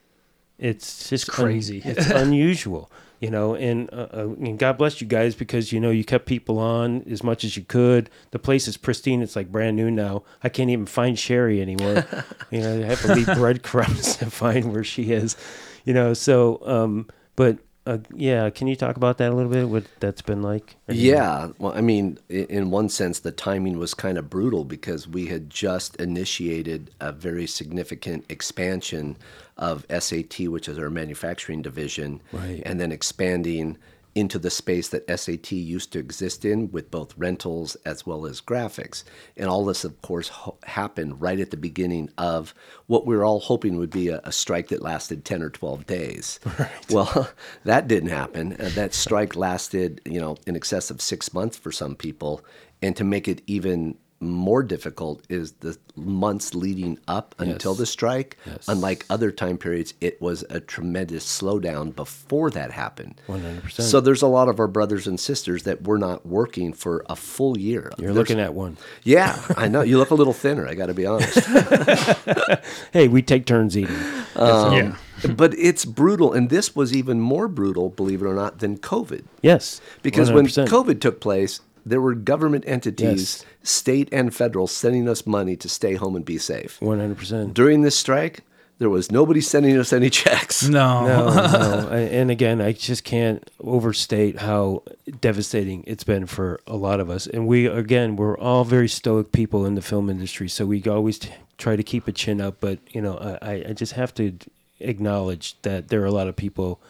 [0.58, 1.82] it's just un- crazy.
[1.84, 3.54] it's unusual, you know.
[3.54, 7.02] And, uh, uh, and God bless you guys because you know you kept people on
[7.10, 8.10] as much as you could.
[8.30, 10.22] The place is pristine; it's like brand new now.
[10.42, 12.04] I can't even find Sherry anymore.
[12.50, 15.36] you know, I have to leave breadcrumbs to find where she is.
[15.84, 17.58] You know, so um, but.
[17.90, 19.68] Uh, yeah, can you talk about that a little bit?
[19.68, 20.76] What that's been like?
[20.88, 25.26] Yeah, well, I mean, in one sense, the timing was kind of brutal because we
[25.26, 29.16] had just initiated a very significant expansion
[29.56, 32.62] of SAT, which is our manufacturing division, Right.
[32.64, 33.76] and then expanding
[34.14, 38.40] into the space that SAT used to exist in with both rentals as well as
[38.40, 39.04] graphics.
[39.36, 42.52] And all this, of course, ho- happened right at the beginning of
[42.86, 45.86] what we were all hoping would be a, a strike that lasted 10 or 12
[45.86, 46.40] days.
[46.90, 47.30] Well,
[47.64, 48.54] that didn't happen.
[48.54, 52.44] Uh, that strike lasted, you know, in excess of six months for some people.
[52.82, 58.36] And to make it even more difficult is the months leading up until the strike.
[58.46, 58.68] Yes.
[58.68, 63.18] Unlike other time periods, it was a tremendous slowdown before that happened.
[63.28, 63.80] 100%.
[63.80, 67.16] So there's a lot of our brothers and sisters that were not working for a
[67.16, 67.90] full year.
[67.96, 68.76] You're There's- looking at one.
[69.04, 69.80] Yeah, I know.
[69.80, 71.38] You look a little thinner, I got to be honest.
[72.92, 73.96] Hey, we take turns eating.
[74.36, 74.96] Um, yeah.
[75.36, 76.32] but it's brutal.
[76.32, 79.24] And this was even more brutal, believe it or not, than COVID.
[79.42, 79.80] Yes.
[80.02, 80.66] Because when 100%.
[80.68, 83.44] COVID took place, there were government entities, Yes.
[83.62, 86.78] state and federal, sending us money to stay home and be safe.
[86.80, 87.52] 100%.
[87.54, 88.40] During this strike,
[88.78, 90.66] there was nobody sending us any checks.
[90.68, 91.06] No.
[91.06, 91.88] No, no.
[91.90, 94.82] And again, I just can't overstate how
[95.20, 97.26] devastating it's been for a lot of us.
[97.26, 101.18] And we, again, we're all very stoic people in the film industry, so we always
[101.18, 102.56] t- try to keep a chin up.
[102.60, 104.32] But you know, I, I- I just have to
[104.80, 106.80] acknowledge that there are a lot of people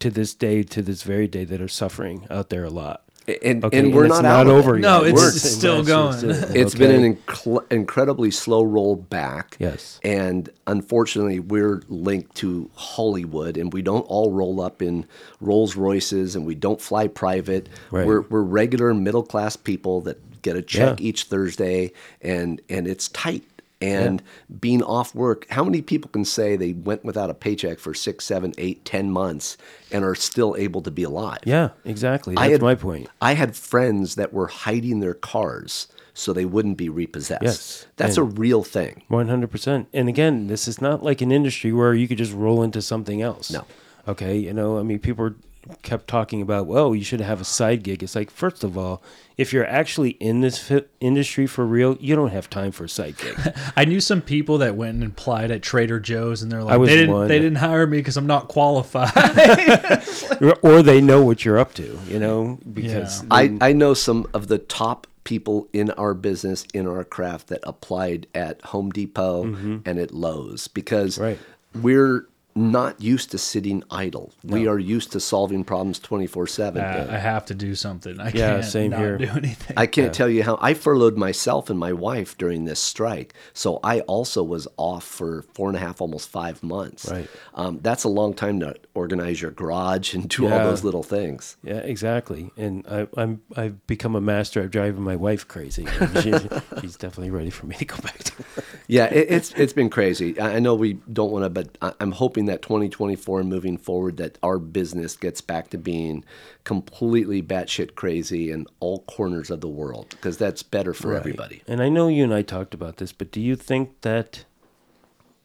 [0.00, 3.02] to this day, to this very day, that are suffering out there a lot.
[3.42, 4.58] And, Okay, and we're it's not, not out of it.
[4.58, 5.08] over No, yet.
[5.08, 6.16] it's- We're- it's still going.
[6.18, 9.56] it's- It's been an incl- incredibly slow roll back.
[9.58, 10.00] Yes.
[10.02, 15.04] And unfortunately, we're linked to Hollywood, and we don't all roll up in
[15.40, 17.68] Rolls Royces, and we don't fly private.
[17.90, 18.06] Right.
[18.06, 21.06] We're, we're regular middle class people that get a check Yeah.
[21.06, 23.44] each Thursday, and and it's tight.
[23.80, 24.22] And
[24.58, 28.24] being off work, how many people can say they went without a paycheck for six,
[28.24, 29.56] seven, eight, ten months
[29.92, 31.38] and are still able to be alive?
[31.44, 32.34] Yeah, exactly.
[32.34, 33.08] That's I had, my point.
[33.20, 37.42] I had friends that were hiding their cars so they wouldn't be repossessed.
[37.44, 39.04] Yes, That's a real thing.
[39.06, 39.86] One hundred percent.
[39.92, 43.22] And again, this is not like an industry where you could just roll into something
[43.22, 43.52] else.
[43.52, 43.64] No.
[44.08, 44.36] Okay.
[44.36, 45.34] You know, I mean, people
[45.82, 48.02] kept talking about, well, you should have a side gig.
[48.02, 49.02] It's like, first of all,
[49.36, 52.88] if you're actually in this fi- industry for real, you don't have time for a
[52.88, 53.36] side gig.
[53.76, 56.88] I knew some people that went and applied at Trader Joe's, and they're like, was
[56.88, 57.28] they didn't, one.
[57.28, 59.12] they didn't hire me because I'm not qualified.
[60.62, 61.98] or they know what you're up to.
[62.08, 63.28] You know, because Yeah.
[63.30, 67.60] I, I know some of the top people in our business, in our craft, that
[67.64, 71.22] applied at Home Depot and at Lowe's because Mm-hmm.
[71.22, 71.38] Right.
[71.74, 72.26] we're
[72.58, 74.32] not used to sitting idle.
[74.44, 76.82] We are used to solving problems 24 7.
[76.82, 78.18] Uh, I have to do something.
[78.20, 79.18] I Yeah, can't same not here.
[79.18, 79.74] do anything.
[79.76, 83.34] I can't tell you how I furloughed myself and my wife during this strike.
[83.52, 87.10] So I also was off for four and a half, almost five months.
[87.10, 87.28] Right.
[87.54, 91.56] Um, that's a long time to organize your garage and do all those little things.
[91.62, 92.50] Yeah, exactly.
[92.56, 95.86] And I, I'm I've become a master at driving my wife crazy.
[96.22, 96.32] She,
[96.80, 98.64] she's definitely ready for me to go back to work.
[98.88, 100.38] Yeah, it, it's it's been crazy.
[100.40, 103.78] I I know we don't want to, but I- I'm hoping that 2024 and moving
[103.78, 106.24] forward, that our business gets back to being
[106.64, 111.62] completely batshit crazy in all corners of the world because that's better for everybody.
[111.66, 114.44] And I know you and I talked about this, but do you think that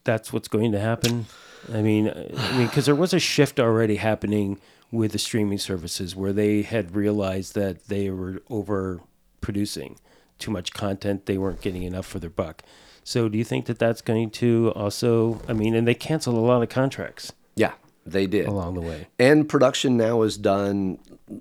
[0.04, 1.26] that's what's going to happen?
[1.72, 4.60] I mean, I mean, because there was a shift already happening
[4.92, 9.98] with the streaming services where they had realized that they were overproducing
[10.40, 12.64] too much content; they weren't getting enough for their buck.
[13.04, 15.42] So, do you think that that's going to also?
[15.48, 17.74] I mean, and they canceled a lot of contracts Yeah,
[18.06, 18.48] they did.
[18.48, 19.08] along the way.
[19.20, 21.00] And production now is done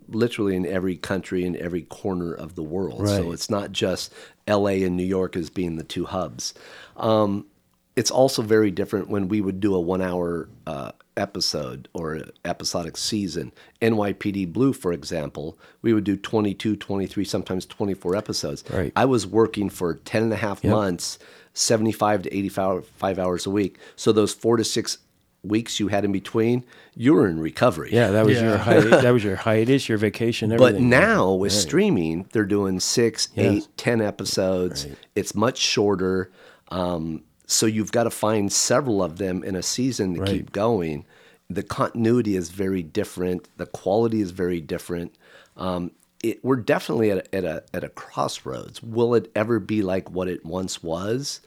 [0.09, 3.07] literally in every country in every corner of the world.
[3.09, 4.13] So it's not just
[4.49, 6.55] LA and New York as being the two hubs.
[6.97, 7.47] Um,
[7.95, 12.97] it's also very different when we would do a one hour uh, episode or episodic
[12.97, 13.53] season.
[13.83, 18.65] NYPD Blue, for example, we would do 22, 23, sometimes 24 episodes.
[18.71, 18.93] Right.
[18.97, 21.19] I was working for 10 and a half months,
[21.55, 23.79] 75 to 85 five hours a week.
[23.97, 24.99] So those four to six
[25.45, 27.91] weeks you had in between, you were in recovery.
[27.93, 30.89] Yeah, that was your hi- that was your hiatus, your vacation, But everything.
[30.91, 33.47] But now with streaming, they're doing six, Yes.
[33.65, 34.87] eight, ten episodes.
[35.17, 36.31] It's much shorter.
[36.69, 40.31] Um, so you've got to find several of them in a season to Right.
[40.31, 41.05] keep going.
[41.51, 43.49] The continuity is very different.
[43.59, 45.15] The quality is very different.
[45.57, 45.91] Um,
[46.23, 48.83] it, we're definitely at a, at a at a crossroads.
[48.83, 51.41] Will it ever be like what it once was?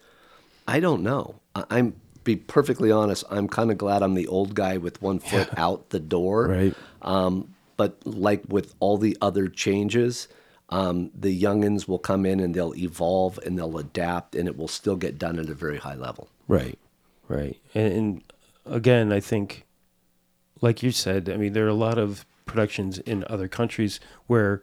[0.68, 1.36] I don't know.
[1.54, 3.24] I, I'm be perfectly honest.
[3.30, 6.48] I'm kind of glad I'm the old guy with one foot out the door.
[6.48, 6.74] Right.
[7.00, 10.26] Um, but like with all the other changes,
[10.70, 14.68] um, the youngins will come in and they'll evolve and they'll adapt, and it will
[14.68, 16.28] still get done at a very high level.
[16.48, 16.78] Right,
[17.28, 17.56] right.
[17.74, 18.22] And, and
[18.64, 19.64] again, I think,
[20.60, 24.62] like you said, I mean, there are a lot of productions in other countries where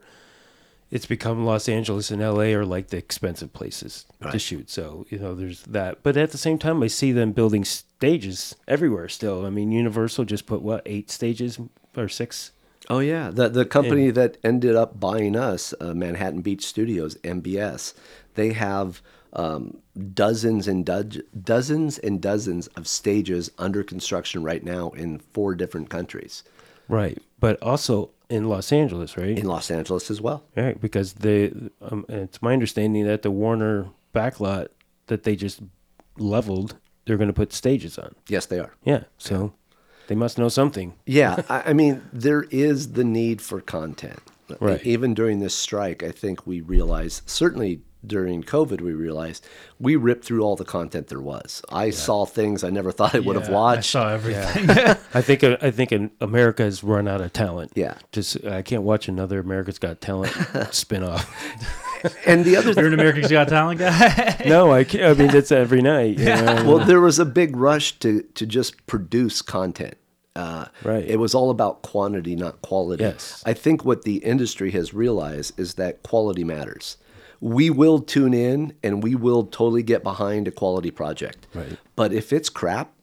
[0.90, 4.70] it's become Los Angeles and LA are like the expensive places to shoot.
[4.70, 6.02] So, you know, there's that.
[6.02, 9.46] But at the same time, I see them building stages everywhere still.
[9.46, 11.58] I mean, Universal just put what, eight stages
[11.96, 12.52] or six?
[12.90, 17.94] Oh yeah, the the company that ended up buying us, uh, Manhattan Beach Studios, MBS,
[18.34, 19.00] they have
[19.32, 19.78] um,
[20.12, 25.88] dozens and do- dozens and dozens of stages under construction right now in four different
[25.88, 26.42] countries,
[26.88, 27.18] Right.
[27.40, 29.38] But also in Los Angeles, right?
[29.38, 30.44] in Los Angeles as well.
[30.56, 34.68] Right, because they, um, it's my understanding that the Warner backlot
[35.06, 35.60] that they just
[36.18, 38.14] leveled, they're going to put stages on.
[38.28, 38.74] Yes, they are.
[38.84, 39.52] Yeah, so
[40.06, 40.94] they must know something.
[41.06, 44.20] Yeah, I, I mean, there is the need for content.
[44.60, 44.84] Right.
[44.84, 49.46] Even during this strike, I think we realize certainly during COVID, we realized
[49.78, 51.62] we ripped through all the content there was.
[51.70, 53.78] I saw things I never thought I would have watched.
[53.78, 54.70] I saw everything.
[55.14, 57.72] I think uh, I think in America has run out of talent.
[57.74, 57.96] Yeah.
[58.12, 60.32] just I can't watch another America's Got Talent
[60.72, 61.26] spinoff.
[62.26, 64.42] And the other You're an America's Got Talent guy.
[64.46, 65.04] No, I can't.
[65.04, 66.18] I mean, that's every night.
[66.18, 66.64] You know?
[66.66, 69.96] well, there was a big rush to to just produce content.
[70.36, 71.04] Uh, Right.
[71.04, 73.04] It was all about quantity, not quality.
[73.04, 73.42] Yes.
[73.46, 76.98] I think what the industry has realized is that quality matters.
[77.44, 81.46] We will tune in and we will totally get behind a quality project.
[81.52, 81.76] Right.
[81.94, 82.94] But if it's crap,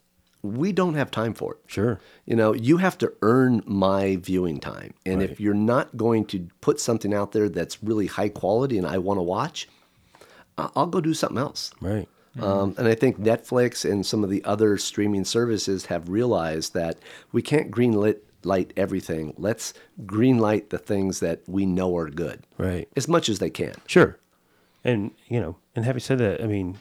[0.41, 1.59] we don't have time for it.
[1.67, 1.99] Sure.
[2.25, 4.95] You know, you have to earn my viewing time.
[5.05, 8.87] And if you're not going to put something out there that's really high quality and
[8.87, 9.69] I want to watch,
[10.57, 11.69] I'll go do something else.
[11.79, 12.09] Right.
[12.39, 16.97] Um, and I think Netflix and some of the other streaming services have realized that
[17.31, 19.35] we can't green lit light everything.
[19.37, 19.75] Let's
[20.07, 22.87] green light the things that we know are good Right.
[22.95, 23.75] as much as they can.
[23.85, 24.17] Sure.
[24.83, 26.77] And you know, and having said that, I mean,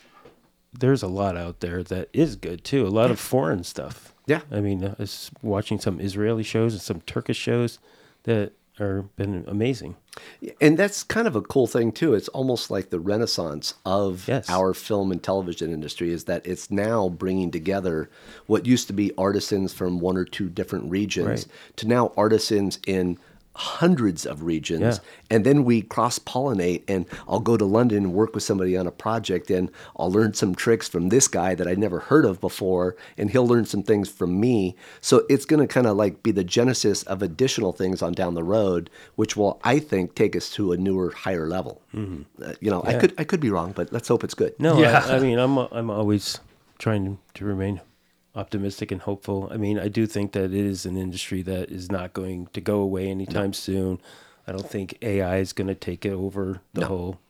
[0.72, 2.86] there's a lot out there that is good too.
[2.86, 4.14] A lot of foreign stuff.
[4.26, 4.42] Yeah.
[4.50, 7.78] I mean, uh, I was watching some Israeli shows and some Turkish shows
[8.22, 9.96] that are been amazing.
[10.60, 12.14] And that's kind of a cool thing too.
[12.14, 14.48] It's almost like the renaissance of Yes.
[14.48, 18.08] our film and television industry is that it's now bringing together
[18.46, 21.46] what used to be artisans from one or two different regions Right.
[21.76, 23.18] to now artisans in
[23.60, 25.36] hundreds of regions Yeah.
[25.36, 28.86] and then we cross pollinate and I'll go to London and work with somebody on
[28.86, 32.40] a project and I'll learn some tricks from this guy that I'd never heard of
[32.40, 34.76] before and he'll learn some things from me.
[35.02, 38.32] So it's going to kind of like be the genesis of additional things on down
[38.34, 41.82] the road which will I think take us to a newer higher level.
[41.94, 44.54] Uh, you know I could I could be wrong but let's hope it's good.
[44.58, 45.04] No, Yeah.
[45.06, 46.40] I, I mean, I'm I'm always
[46.78, 47.80] trying to remain
[48.34, 49.48] optimistic and hopeful.
[49.52, 52.60] I mean, I do think that it is an industry that is not going to
[52.60, 54.00] go away anytime soon.
[54.46, 57.20] I don't think AI is going to take it over the whole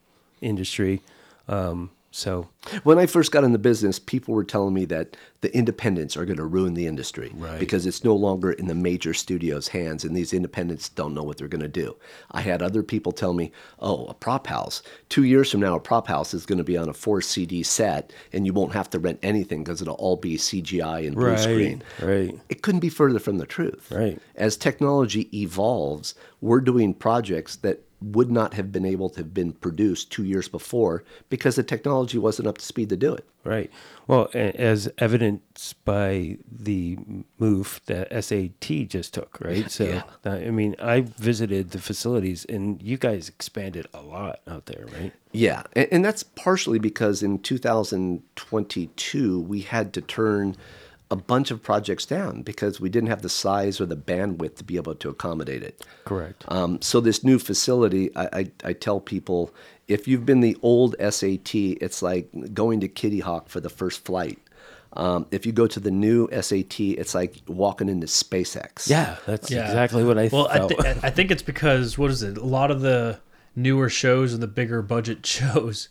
[0.40, 1.02] industry.
[1.48, 2.48] Um, so
[2.82, 6.24] When I first got in the business, people were telling me that the independents are
[6.26, 7.58] going to ruin the industry Right.
[7.58, 11.38] because it's no longer in the major studios' hands, and these independents don't know what
[11.38, 11.96] they're going to do.
[12.30, 14.82] I had other people tell me, "Oh, a prop house.
[15.08, 17.62] Two years from now, a prop house is going to be on a four CD
[17.62, 21.28] set, and you won't have to rent anything because it'll all be CGI and blue
[21.28, 23.90] right, screen." right, It couldn't be further from the truth.
[23.90, 24.18] Right.
[24.36, 29.52] As technology evolves, we're doing projects that would not have been able to have been
[29.52, 33.24] produced two years before because the technology wasn't up to speed to do it.
[33.44, 33.70] right.
[34.06, 36.98] Well, as evidenced by the
[37.38, 39.70] move that SAT just took, right?
[39.70, 40.02] So, Yeah.
[40.24, 45.12] I mean, I visited the facilities, and you guys expanded a lot out there, right?
[45.32, 50.56] Yeah, and that's partially because in 2022 we had to turn
[51.10, 54.64] a bunch of projects down because we didn't have the size or the bandwidth to
[54.64, 55.84] be able to accommodate it.
[56.04, 56.44] Correct.
[56.48, 59.52] Um, so this new facility, I, I, I tell people,
[59.88, 64.04] if you've been the old SAT, it's like going to Kitty Hawk for the first
[64.04, 64.38] flight.
[64.92, 68.88] Um, if you go to the new SAT, it's like walking into SpaceX.
[68.88, 69.66] Yeah, that's Yeah.
[69.66, 72.36] exactly what I well, I, th- I think it's because what is it?
[72.38, 73.18] A lot of the
[73.56, 75.88] newer shows and the bigger budget shows,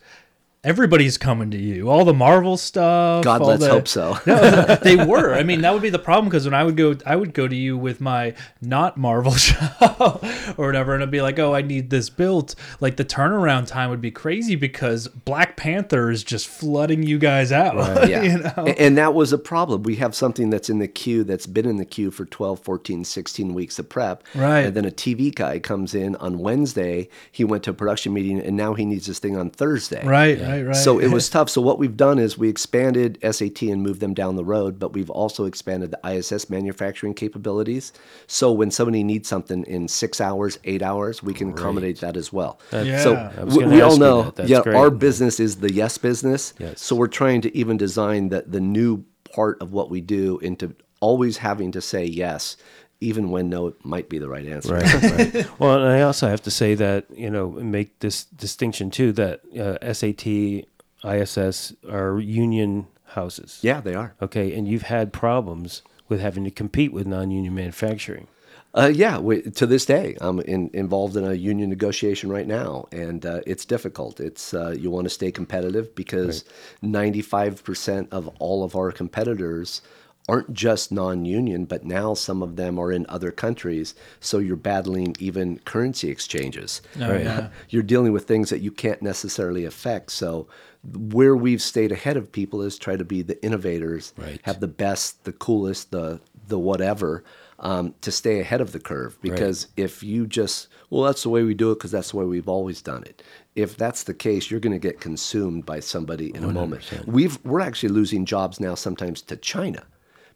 [0.63, 1.89] everybody's coming to you.
[1.89, 3.24] All the Marvel stuff.
[3.24, 4.17] God, let's the- hope so.
[4.28, 5.34] no, they were.
[5.34, 7.48] I mean, that would be the problem because when I would go, I would go
[7.48, 10.19] to you with my not Marvel show
[10.58, 13.89] or whatever, and I'd be like, "Oh, I need this built." Like the turnaround time
[13.89, 17.76] would be crazy because Black Panther is just flooding you guys out.
[18.10, 18.22] yeah.
[18.24, 18.53] you know?
[18.57, 19.84] A- And that was a problem.
[19.84, 23.03] We have something that's in the queue that's been in the queue for 12, 14,
[23.05, 24.24] 16 weeks of prep.
[24.36, 24.60] Right.
[24.62, 27.10] And then a TV guy comes in on Wednesday.
[27.32, 30.05] He went to a production meeting and now he needs this thing on Thursday.
[30.05, 30.76] Right, right, right.
[30.76, 31.50] So it was tough.
[31.50, 34.93] So what we've done is we expanded SAT and moved them down the road, but
[34.93, 37.93] we've also expanded the ISS manufacturing capabilities.
[38.28, 42.34] So when somebody needs something in six hours, eight hours, we can accommodate that as
[42.34, 42.60] well.
[42.72, 43.04] Yeah.
[43.04, 44.47] So I we, we all know, that.
[44.47, 44.76] Yeah, great.
[44.76, 46.54] our business is the yes business.
[46.60, 46.82] Yes.
[46.82, 50.76] So we're trying to even design the, the new part of what we do into
[51.00, 52.58] always having to say yes,
[53.02, 54.76] even when no might be the right answer.
[54.76, 55.47] Right, right.
[55.60, 59.41] Well, and I also have to say that you know make this distinction too that
[59.56, 60.66] uh, SAT,
[61.04, 63.60] ISS are union houses.
[63.62, 64.16] Yeah, they are.
[64.22, 68.28] Okay, and you've had problems with having to compete with non-union manufacturing.
[68.74, 72.88] Uh, yeah, we, to this day, I'm in, involved in a union negotiation right now,
[72.91, 74.20] and uh, it's difficult.
[74.20, 76.43] It's uh, you want to stay competitive because
[76.84, 79.82] 95% of all of our competitors
[80.30, 83.95] aren't just non-union, but now some of them are in other countries.
[84.19, 86.82] So you're battling even currency exchanges.
[87.01, 87.49] Oh, yeah.
[87.69, 90.11] You're dealing with things that you can't necessarily affect.
[90.11, 90.47] So
[90.93, 94.39] where we've stayed ahead of people is try to be the innovators, Right.
[94.43, 97.23] have the best, the coolest, the the whatever.
[97.61, 101.43] Um, to stay ahead of the curve, because if you just well, that's the way
[101.43, 103.21] we do it because that's the way we've always done it.
[103.53, 106.89] If that's the case, you're going to get consumed by somebody in a moment.
[107.05, 109.84] We've we're actually losing jobs now sometimes to China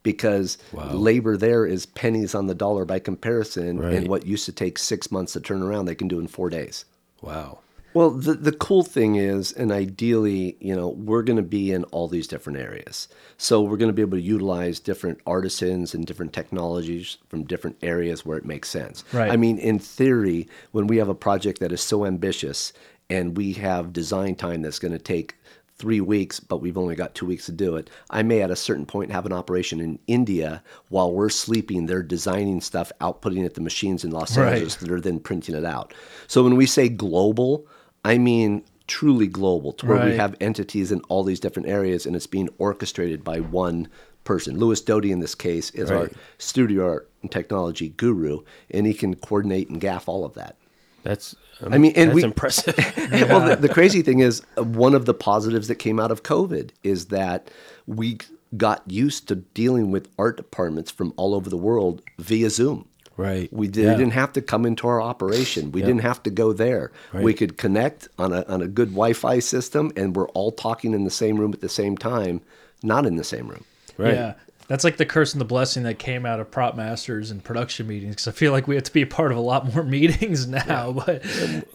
[0.03, 3.93] because labor there is pennies on the dollar by comparison, Right.
[3.93, 6.49] and what used to take six months to turn around, they can do in four
[6.49, 6.85] days.
[7.21, 7.59] Wow.
[7.95, 11.83] Well, the the cool thing is, and ideally, you know, we're going to be in
[11.85, 13.07] all these different areas.
[13.37, 17.77] So we're going to be able to utilize different artisans and different technologies from different
[17.83, 19.03] areas where it makes sense.
[19.13, 19.31] Right.
[19.31, 22.73] I mean, in theory, when we have a project that is so ambitious
[23.11, 25.35] and we have design time that's going to take
[25.83, 27.89] three weeks, but we've only got two weeks to do it.
[28.09, 31.87] I may at a certain point have an operation in India while we're sleeping.
[31.87, 34.53] They're designing stuff, outputting at the machines in Los Right.
[34.53, 35.93] Angeles that are then printing it out.
[36.27, 37.67] So when we say global,
[38.05, 42.15] I mean truly global, to where we have entities in all these different areas and
[42.15, 43.89] it's being orchestrated by one
[44.23, 44.57] person.
[44.57, 48.39] Louis Doty, in this case, is our studio art and technology guru,
[48.71, 50.55] and he can coordinate and gaff all of that.
[51.03, 52.75] That's I mean, and that's we- impressive.
[53.29, 56.23] well, the, the crazy thing is, uh, one of the positives that came out of
[56.23, 57.49] COVID is that
[57.87, 58.17] we
[58.57, 62.85] got used to dealing with art departments from all over the world via Zoom.
[63.17, 63.51] right.
[63.53, 63.95] We did, Yeah.
[63.95, 65.71] didn't have to come into our operation.
[65.71, 66.91] We didn't have to go there.
[67.13, 70.93] We could connect on a, on a good Wi Fi system, and we're all talking
[70.93, 72.41] in the same room at the same time,
[72.81, 73.65] not in the same room.
[73.97, 74.13] Right.
[74.15, 74.33] Yeah.
[74.67, 77.87] That's like the curse and the blessing that came out of prop masters and production
[77.87, 78.15] meetings.
[78.15, 80.47] Because I feel like we have to be a part of a lot more meetings
[80.47, 80.91] now.
[80.93, 81.23] But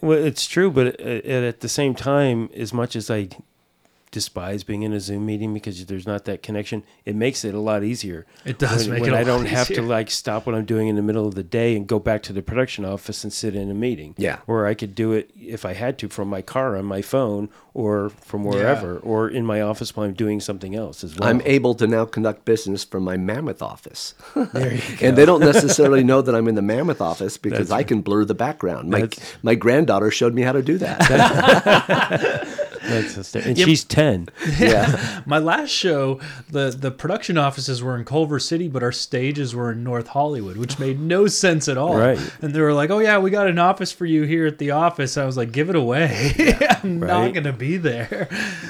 [0.01, 3.29] Well, it's true, but at, at the same time, as much as I
[4.11, 7.59] despise being in a Zoom meeting because there's not that connection, it makes it a
[7.59, 8.25] lot easier.
[8.45, 10.65] It does when, make when it a I don't have to like stop what I'm
[10.65, 13.31] doing in the middle of the day and go back to the production office and
[13.31, 14.15] sit in a meeting.
[14.17, 14.39] Yeah.
[14.47, 17.49] Or I could do it if I had to from my car on my phone
[17.73, 21.29] or from wherever or in my office while I'm doing something else as well.
[21.29, 24.15] I'm able to now conduct business from my mammoth office.
[24.35, 25.07] there you go.
[25.07, 28.25] and they don't necessarily know that I'm in the mammoth office because I can blur
[28.25, 28.89] the background.
[28.89, 32.47] My, That's- my granddaughter showed me how to do that.
[32.89, 34.29] That's hyster- and she's 10.
[34.59, 35.21] yeah.
[35.25, 36.19] my last show,
[36.49, 40.57] the the production offices were in Culver City, but our stages were in North Hollywood,
[40.57, 41.97] which made no sense at all.
[41.97, 42.19] Right.
[42.41, 44.71] And they were like, "Oh yeah, we got an office for you here at the
[44.71, 46.55] office." I was like, "Give it away!
[46.83, 48.27] I'm not gonna be there."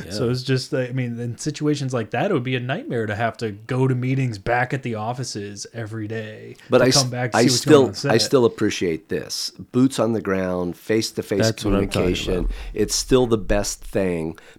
[0.10, 3.16] So it's just, I mean, in situations like that, it would be a nightmare to
[3.16, 6.56] have to go to meetings back at the offices every day.
[6.70, 7.32] But to I, s- come back.
[7.32, 10.78] To I see what's going on still I still appreciate this boots on the ground,
[10.78, 12.50] face to face That's what I'm talking communication.
[12.74, 14.09] It's still the best thing,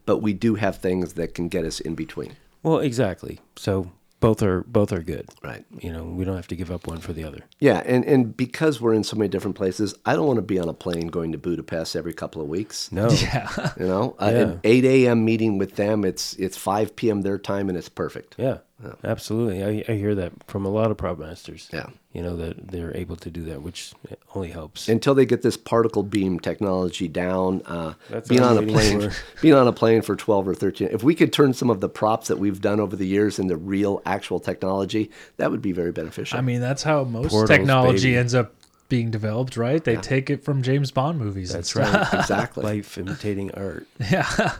[0.06, 2.36] but we do have things that can get us in between.
[2.62, 3.40] Well, exactly.
[3.56, 3.90] So
[4.20, 5.26] both are both are good.
[5.42, 5.64] Right.
[5.78, 7.40] You know, we don't have to give up one for the other.
[7.58, 10.58] Yeah, and, and because we're in so many different places, I don't want to be
[10.58, 12.92] on a plane going to Budapest every couple of weeks.
[12.92, 13.08] No.
[13.22, 13.72] Yeah.
[13.78, 14.38] You know, uh, Yeah.
[14.40, 15.24] an eight a.m.
[15.24, 16.04] meeting with them.
[16.04, 17.22] It's it's five p.m.
[17.22, 18.34] their time, and it's perfect.
[18.38, 18.58] Yeah,
[19.04, 19.62] absolutely.
[19.62, 21.68] I, I hear that from a lot of prop masters.
[21.72, 21.86] Yeah.
[22.12, 23.92] You know, that they're able to do that, which
[24.34, 24.88] only helps.
[24.88, 29.16] Until they get this particle beam technology down, uh, That's being on a plane, for.
[29.42, 30.88] being on a plane for twelve or thirteen.
[30.90, 33.56] If we could turn some of the props that we've done over the years into
[33.56, 36.38] real, actual technology, that would be very beneficial.
[36.38, 38.16] I mean, that's how most Portals, technology baby.
[38.16, 38.54] ends up
[38.88, 39.82] being developed, right?
[39.82, 41.52] They take it from James Bond movies.
[41.52, 42.08] That's right.
[42.12, 42.64] exactly.
[42.64, 43.86] Life imitating art.
[44.10, 44.56] Yeah.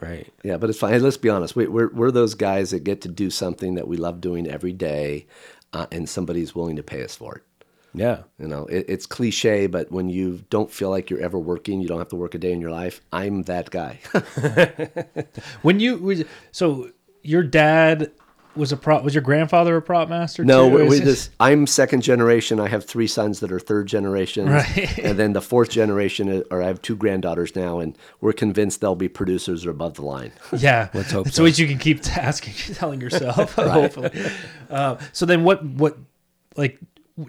[0.00, 0.32] Right.
[0.44, 0.92] Yeah, but it's fine.
[0.92, 1.56] Hey, let's be honest.
[1.56, 4.72] We, we're we're those guys that get to do something that we love doing every
[4.72, 5.26] day,
[5.72, 7.42] uh, and somebody's willing to pay us for it.
[7.94, 8.22] Yeah.
[8.38, 11.88] You know, it, it's cliche, but when you don't feel like you're ever working, you
[11.88, 13.00] don't have to work a day in your life.
[13.12, 13.98] I'm that guy.
[15.62, 16.90] When you so
[17.22, 18.12] your dad
[18.58, 20.44] was a prop was your grandfather a prop master?
[20.44, 20.76] no, too?
[20.76, 21.30] we, Is we just.
[21.40, 22.60] I'm second generation.
[22.60, 24.98] I have three sons that are third generation, Right.
[24.98, 28.94] and then the fourth generation, or I have two granddaughters now, and we're convinced they'll
[28.94, 30.32] be producers or above the line.
[30.58, 30.88] yeah.
[30.94, 31.42] Let's hope It's so.
[31.44, 33.54] what you can keep asking, telling yourself.
[33.54, 34.10] Hopefully.
[34.68, 35.96] Uh, so then, what what
[36.56, 36.78] like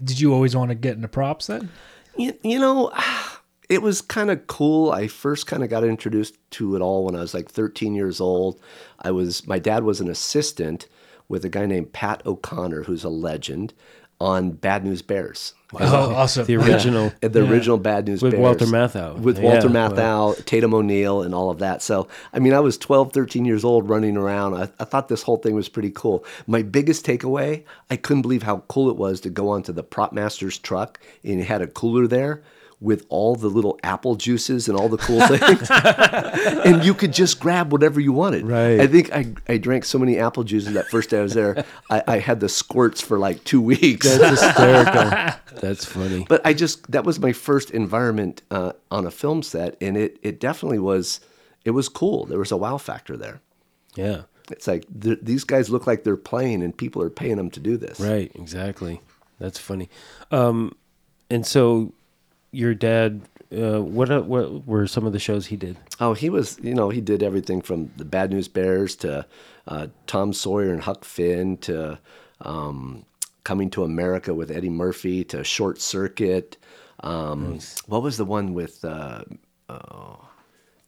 [0.04, 1.70] did you always want to get into props then?
[2.18, 2.92] You, you know,
[3.70, 4.92] it was kind of cool.
[4.92, 8.20] I first kind of got introduced to it all when I was like 13 years
[8.20, 8.60] old.
[9.00, 10.88] I was my dad was an assistant
[11.30, 13.74] with a guy named Pat O'Connor, who's a legend.
[14.22, 15.54] on Bad News Bears.
[15.80, 16.46] Oh, awesome.
[16.46, 17.14] The original.
[17.24, 18.34] Uh, The original Bad News Bears.
[18.34, 18.42] With Bears.
[18.42, 19.18] Walter Matthau.
[19.18, 19.90] With Walter wow.
[19.90, 21.82] Matthau, Tatum O'Neal, and all of that.
[21.82, 24.56] So, I mean, I was 12, 13 years old running around.
[24.56, 26.26] I, I thought this whole thing was pretty cool.
[26.48, 30.12] My biggest takeaway, I couldn't believe how cool it was to go onto the Prop
[30.12, 32.42] Master's truck and it had a cooler there
[32.82, 35.70] with all the little apple juices and all the cool things.
[36.66, 38.48] and you could just grab whatever you wanted.
[38.48, 38.80] Right.
[38.80, 41.66] I think I, I drank so many apple juices that first day I was there,
[41.90, 44.08] I, I had the squirts for like two weeks.
[44.08, 45.34] That's hysterical.
[45.62, 46.26] That's funny.
[46.30, 50.18] But I just that was my first environment uh, on a film set, and it
[50.22, 51.20] it definitely was.
[51.66, 52.26] It was cool.
[52.26, 53.42] There was a wow factor there.
[53.96, 54.22] Yeah.
[54.50, 57.60] It's like th- these guys look like they're playing, and people are paying them to
[57.60, 58.00] do this.
[58.00, 58.32] Right.
[58.36, 59.02] Exactly.
[59.40, 59.90] That's funny.
[60.32, 60.76] Um,
[61.30, 61.94] and so,
[62.52, 63.22] your dad.
[63.52, 65.78] Uh, what uh, what were some of the shows he did?
[66.00, 66.60] Oh, he was.
[66.62, 69.26] You know, he did everything from the Bad News Bears to
[69.68, 72.00] uh, Tom Sawyer and Huck Finn to
[72.42, 73.06] um,
[73.44, 76.58] Coming to America with Eddie Murphy to Short Circuit.
[77.02, 78.86] Um, What was the one with?
[78.86, 79.24] Uh,
[79.70, 80.28] oh,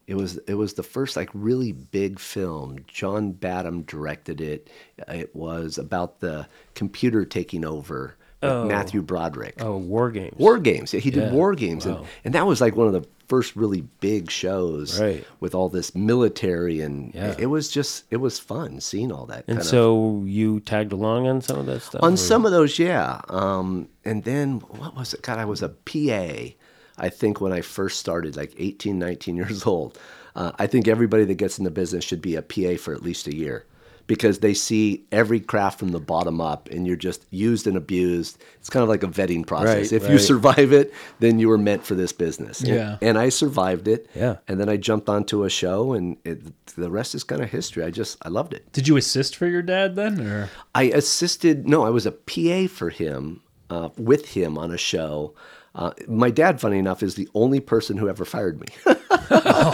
[0.05, 2.79] it was it was the first like really big film.
[2.87, 4.69] John Badham directed it.
[5.07, 8.15] It was about the computer taking over.
[8.41, 9.55] With Matthew Broderick.
[9.61, 10.35] Oh, War Games.
[10.37, 10.93] War Games.
[10.93, 11.31] Yeah, he did Yeah.
[11.31, 11.97] War Games, Wow.
[11.97, 15.25] and, and that was like one of the first really big shows Right.
[15.39, 17.35] with all this military, and Yeah.
[17.37, 19.45] it was just it was fun seeing all that.
[19.47, 22.03] And so you tagged along on some of that stuff.
[22.03, 23.21] on or- some of those, yeah.
[23.29, 25.21] Um, and then what was it?
[25.21, 26.55] God, I was a PA.
[26.97, 29.97] I think when I first started, like 18, 19 years old.
[30.35, 33.01] Uh, I think everybody that gets in the business should be a PA for at
[33.03, 33.65] least a year.
[34.13, 38.37] Because they see every craft from the bottom up, and you're just used and abused.
[38.59, 39.91] It's kind of like a vetting process.
[39.91, 42.59] Right, if you survive it, then you were meant for this business.
[42.59, 42.97] And- Yeah.
[43.01, 44.09] and I survived it.
[44.13, 44.35] Yeah.
[44.49, 46.39] And then I jumped onto a show, and it,
[46.75, 47.83] the rest is kind of history.
[47.85, 48.69] I just I loved it.
[48.73, 51.67] Did you assist for your dad then, or I assisted.
[51.67, 55.33] No, I was a PA for him, uh, with him on a show.
[55.73, 58.67] Uh, my dad, funny enough, is the only person who ever fired me.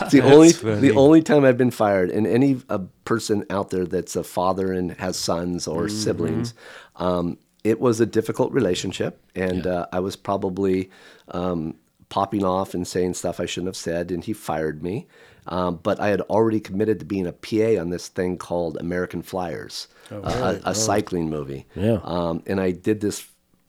[0.00, 0.80] it's the only funny.
[0.80, 2.10] the only time I've been fired.
[2.10, 5.96] And any uh, person out there that's a father and has sons or Mm-hmm.
[5.96, 6.54] siblings,
[6.96, 10.90] um, it was a difficult relationship, and uh, I was probably
[11.28, 11.74] um,
[12.08, 15.06] popping off and saying stuff I shouldn't have said, and he fired me.
[15.48, 19.22] Um, but I had already committed to being a PA on this thing called American
[19.22, 21.66] Flyers, a, a, a cycling movie.
[21.76, 22.00] Yeah.
[22.02, 23.24] Um, and I did this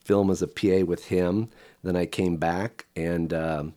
[0.08, 1.50] film as a PA with him.
[1.84, 3.74] Then I came back and um,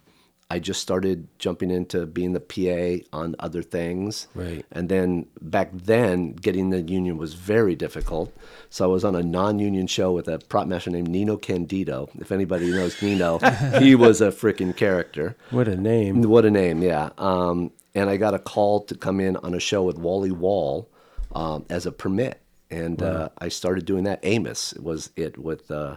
[0.52, 4.26] I just started jumping into being the PA on other things.
[4.34, 4.66] Right.
[4.72, 8.36] And then back then, getting the union was very difficult.
[8.68, 12.08] So I was on a non-union show with a prop master named Nino Candido.
[12.18, 13.38] If anybody knows Nino,
[13.78, 15.36] he was a freaking character.
[15.50, 16.22] What a name.
[16.22, 17.10] What a name, yeah.
[17.16, 20.88] Um, and I got a call to come in on a show with Wally Wall
[21.32, 24.20] um, as a permit, and uh, I started doing that.
[24.22, 25.96] Amos was it with uh,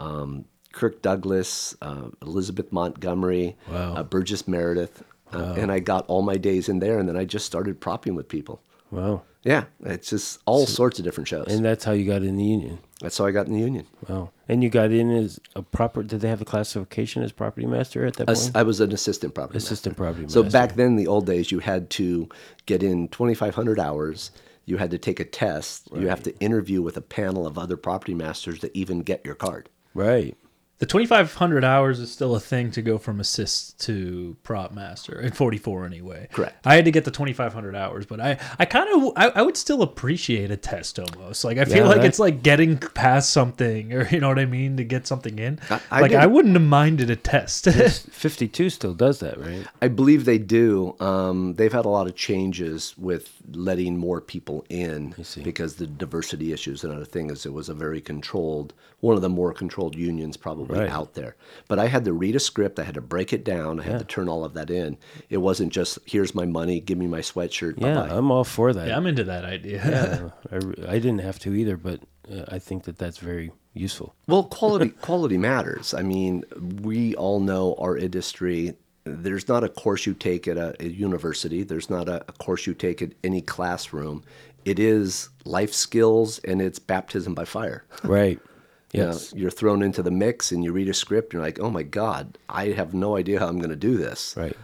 [0.00, 3.94] um, Kirk Douglas, uh, Elizabeth Montgomery, Wow.
[3.94, 7.24] uh, Burgess Meredith, uh, and I got all my days in there, and then I
[7.24, 8.60] just started propping with people.
[8.90, 9.22] Wow.
[9.42, 11.46] Yeah, it's just all sorts of different shows.
[11.48, 12.78] And that's how you got in the union.
[13.00, 13.86] That's how I got in the union.
[14.06, 14.32] Wow.
[14.48, 16.02] And you got in as a proper.
[16.02, 18.50] Did they have a classification as property master at that point?
[18.54, 19.68] I was an assistant property master.
[19.72, 22.28] Assistant property So back then, in the old days, you had to
[22.66, 24.30] get in 2,500 hours.
[24.66, 25.88] You had to take a test.
[25.96, 29.34] You have to interview with a panel of other property masters to even get your
[29.34, 29.70] card.
[29.94, 30.36] Right.
[30.80, 35.30] The 2,500 hours is still a thing to go from assist to prop master in
[35.30, 36.26] 44 anyway.
[36.32, 36.66] Correct.
[36.66, 39.58] I had to get the 2,500 hours, but I, I kind of, I, I would
[39.58, 41.44] still appreciate a test almost.
[41.44, 44.38] Like I feel Yeah, like that- it's like getting past something, or you know what
[44.38, 45.60] I mean, to get something in.
[45.70, 47.64] I- I like did- I wouldn't have minded a test.
[48.10, 49.66] Fifty-two still does that, right?
[49.82, 50.96] I believe they do.
[50.98, 56.52] Um, they've had a lot of changes with letting more people in because the diversity
[56.54, 56.84] issues.
[56.84, 60.69] Another thing is it was a very controlled, one of the more controlled unions probably
[60.78, 60.90] Right.
[60.90, 61.36] out there.
[61.68, 62.78] But I had to read a script.
[62.78, 63.80] I had to break it down.
[63.80, 64.96] I had to turn all of that in.
[65.28, 67.74] It wasn't just here's my money, give me my sweatshirt.
[67.80, 68.14] Yeah, bye-bye.
[68.16, 68.88] I'm all for that.
[68.88, 70.32] yeah, I'm into that idea.
[70.52, 72.00] Yeah, I, I didn't have to either, but
[72.30, 74.14] uh, I think that that's very useful.
[74.26, 75.94] Well, quality quality matters.
[75.94, 76.44] I mean,
[76.82, 78.74] we all know our industry.
[79.04, 81.62] There's not a course you take at a, a university.
[81.62, 84.22] There's not a, a course you take at any classroom.
[84.66, 87.84] It is life skills and it's baptism by fire.
[88.04, 88.38] Right.
[88.92, 89.32] You know, Yes.
[89.36, 91.32] you're thrown into the mix and you read a script.
[91.32, 93.96] And you're like, oh my god, I have no idea how I'm going to do
[93.96, 94.34] this.
[94.36, 94.56] Right.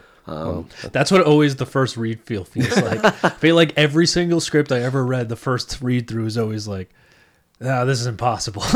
[0.91, 3.23] That's what always the first read feel feels like.
[3.23, 6.67] I feel like every single script I ever read, the first read through is always
[6.67, 6.89] like,
[7.63, 8.63] ah, this is impossible.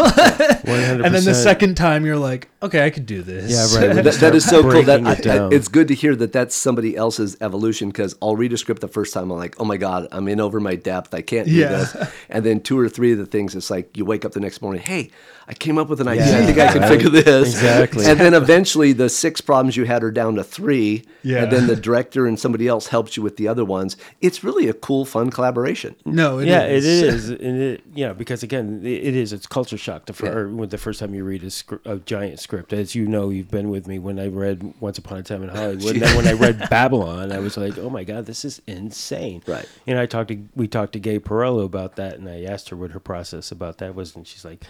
[0.64, 3.52] And then the second time you're like, okay, I could do this.
[3.52, 3.96] Yeah, right.
[4.04, 4.84] That, that is so cool.
[4.84, 8.36] That it I- I- it's good to hear that that's somebody else's evolution because I'll
[8.36, 10.76] read a script the first time I'm like, oh my god, I'm in over my
[10.76, 11.14] depth.
[11.14, 11.70] I can't do Yeah.
[11.70, 11.96] this.
[12.30, 14.62] And then two or three of the things, it's like you wake up the next
[14.62, 15.12] morning, hey,
[15.48, 16.38] I came up with an idea.
[16.42, 16.88] I think I can right.
[16.90, 17.50] figure this.
[17.50, 18.06] Exactly.
[18.06, 21.04] And then eventually the six problems you had are down to three.
[21.24, 21.44] Yeah.
[21.44, 23.98] And then the director and somebody else helps you with the other ones.
[24.22, 25.96] It's really a cool, fun collaboration.
[26.06, 26.86] No, it yeah, is.
[26.86, 29.34] it is, and it yeah because again, it, it is.
[29.34, 32.40] It's culture shock the fir- when the first time you read a, scr- a giant
[32.40, 32.51] script.
[32.54, 35.50] As you know, you've been with me when I read Once Upon a Time in
[35.50, 35.96] Hollywood.
[35.96, 39.44] and then when I read Babylon, I was like, oh my god, this is insane.
[39.48, 39.68] Right.
[39.88, 42.76] And I talked to we talked to Gay Perello about that, and I asked her
[42.76, 44.64] what her process about that was, and she's like.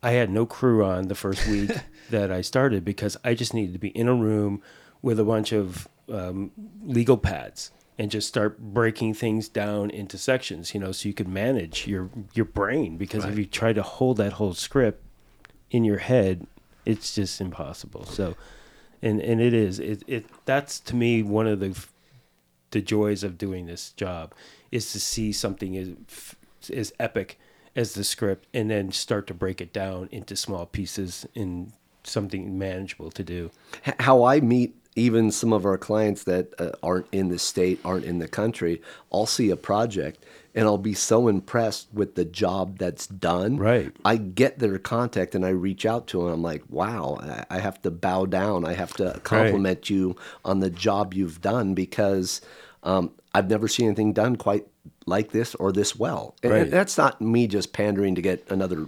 [0.00, 1.72] I had no crew on the first week
[2.10, 4.62] that I started because I just needed to be in a room
[5.02, 6.52] with a bunch of um,
[6.84, 11.28] legal pads and just start breaking things down into sections, you know, so you could
[11.28, 12.96] manage your your brain.
[12.96, 15.02] Because if you try to hold that whole script
[15.70, 16.46] in your head,
[16.88, 18.04] it's just impossible.
[18.06, 18.34] So,
[19.02, 21.78] and and it is it it that's to me one of the
[22.70, 24.34] the joys of doing this job
[24.72, 26.34] is to see something as
[26.74, 27.38] as epic
[27.76, 31.72] as the script and then start to break it down into small pieces in
[32.02, 33.50] something manageable to do.
[34.00, 38.04] How I meet even some of our clients that uh, aren't in the state, aren't
[38.04, 38.82] in the country,
[39.12, 40.24] I'll see a project
[40.54, 43.58] and I'll be so impressed with the job that's done.
[43.58, 43.92] Right.
[44.04, 46.32] I get their contact and I reach out to them.
[46.32, 48.64] I'm like, wow, I- I have to bow down.
[48.64, 52.40] I have to compliment you on the job you've done because
[52.82, 54.66] um, I've never seen anything done quite
[55.06, 56.34] like this or this well.
[56.42, 56.70] And Right.
[56.70, 58.86] that's not me just pandering to get another,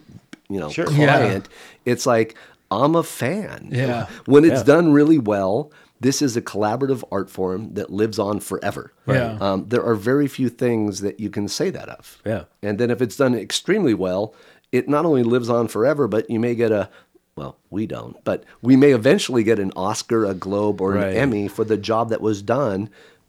[0.49, 0.91] you know, Sure.
[0.91, 1.19] Yeah.
[1.19, 1.49] client.
[1.85, 2.35] It's like
[2.73, 3.69] I'm a fan.
[3.73, 4.07] Yeah.
[4.27, 4.75] When it's Yeah.
[4.75, 5.71] done really well,
[6.01, 8.93] this is a collaborative art form that lives on forever.
[9.07, 9.37] Yeah.
[9.41, 12.21] Um, there are very few things that you can say that of.
[12.25, 12.45] Yeah.
[12.63, 14.35] And then if it's done extremely well,
[14.73, 16.89] it not only lives on forever, but you may get a,
[17.37, 21.17] well, we don't, but we may eventually get an Oscar, a Globe, or an Right.
[21.17, 22.89] Emmy for the job that was done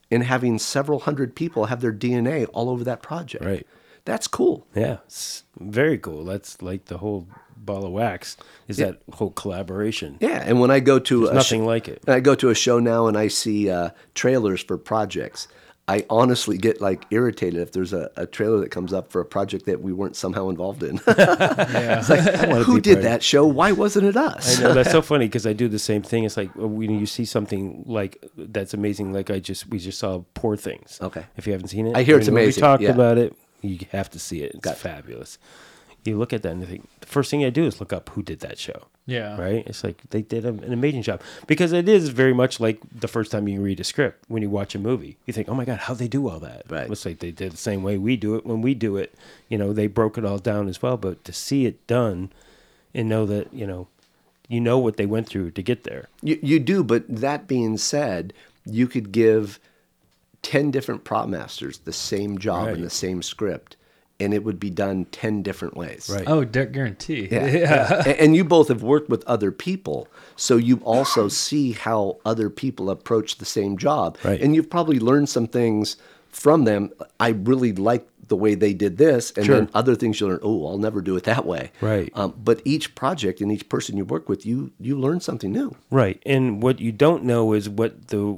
[0.09, 3.43] in having several hundred people have their DNA all over that project.
[3.43, 3.67] Right.
[4.05, 4.65] That's cool.
[4.75, 6.25] Yeah, it's very cool.
[6.25, 7.27] That's like the whole
[7.65, 8.37] ball of wax
[8.67, 10.17] is that whole collaboration.
[10.19, 12.03] Yeah, and when I go to nothing sh- like it.
[12.07, 15.47] I go to a show now and I see uh, trailers for projects.
[15.87, 19.25] I honestly get like irritated if there's a, a trailer that comes up for a
[19.25, 21.01] project that we weren't somehow involved in.
[21.07, 23.45] it's like, who did that show?
[23.45, 24.59] Why wasn't it us?
[24.59, 26.23] I know that's so funny because I do the same thing.
[26.23, 29.11] It's like when you see something like that's amazing.
[29.11, 30.97] Like I just we just saw Poor Things.
[31.01, 31.25] Okay.
[31.35, 32.91] if you haven't seen it, I hear it's amazing, We talked yeah.
[32.91, 33.35] about it.
[33.61, 34.53] You have to see it.
[34.53, 35.37] It's Got it.
[36.03, 36.13] Fabulous.
[36.15, 38.09] You look at that and you think the first thing I do is look up
[38.09, 38.87] who did that show.
[39.07, 39.35] Yeah.
[39.41, 39.63] right.
[39.67, 43.31] It's like they did an amazing job because it is very much like the first
[43.31, 45.17] time you read a script when you watch a movie.
[45.25, 46.63] You think, oh my god, how they do all that?
[46.69, 46.89] Right.
[46.89, 49.13] It's like they did the same way we do it when we do it.
[49.49, 50.97] You know, they broke it all down as well.
[50.97, 52.31] But to see it done
[52.93, 53.87] and know that you know
[54.47, 56.07] you know what they went through to get there.
[56.21, 58.33] You, you do, but that being said,
[58.65, 59.59] you could give
[60.41, 62.75] 10 different prop masters the same job Right.
[62.75, 63.77] and the same script,
[64.21, 66.09] and it would be done 10 different ways.
[66.13, 66.23] Right.
[66.27, 67.27] Oh, de- guarantee.
[67.31, 67.45] Yeah.
[67.63, 68.03] yeah.
[68.05, 72.49] A- and you both have worked with other people, so you also see how other
[72.49, 74.17] people approach the same job.
[74.23, 74.39] Right.
[74.41, 75.97] And you've probably learned some things
[76.29, 76.91] from them.
[77.19, 79.55] I really like the way they did this, and Sure.
[79.55, 80.39] then other things you learn.
[80.41, 81.71] Oh, I'll never do it that way.
[81.81, 82.09] Right.
[82.15, 85.75] Um, but each project and each person you work with, you you learn something new.
[85.89, 86.21] Right.
[86.25, 88.37] And what you don't know is what the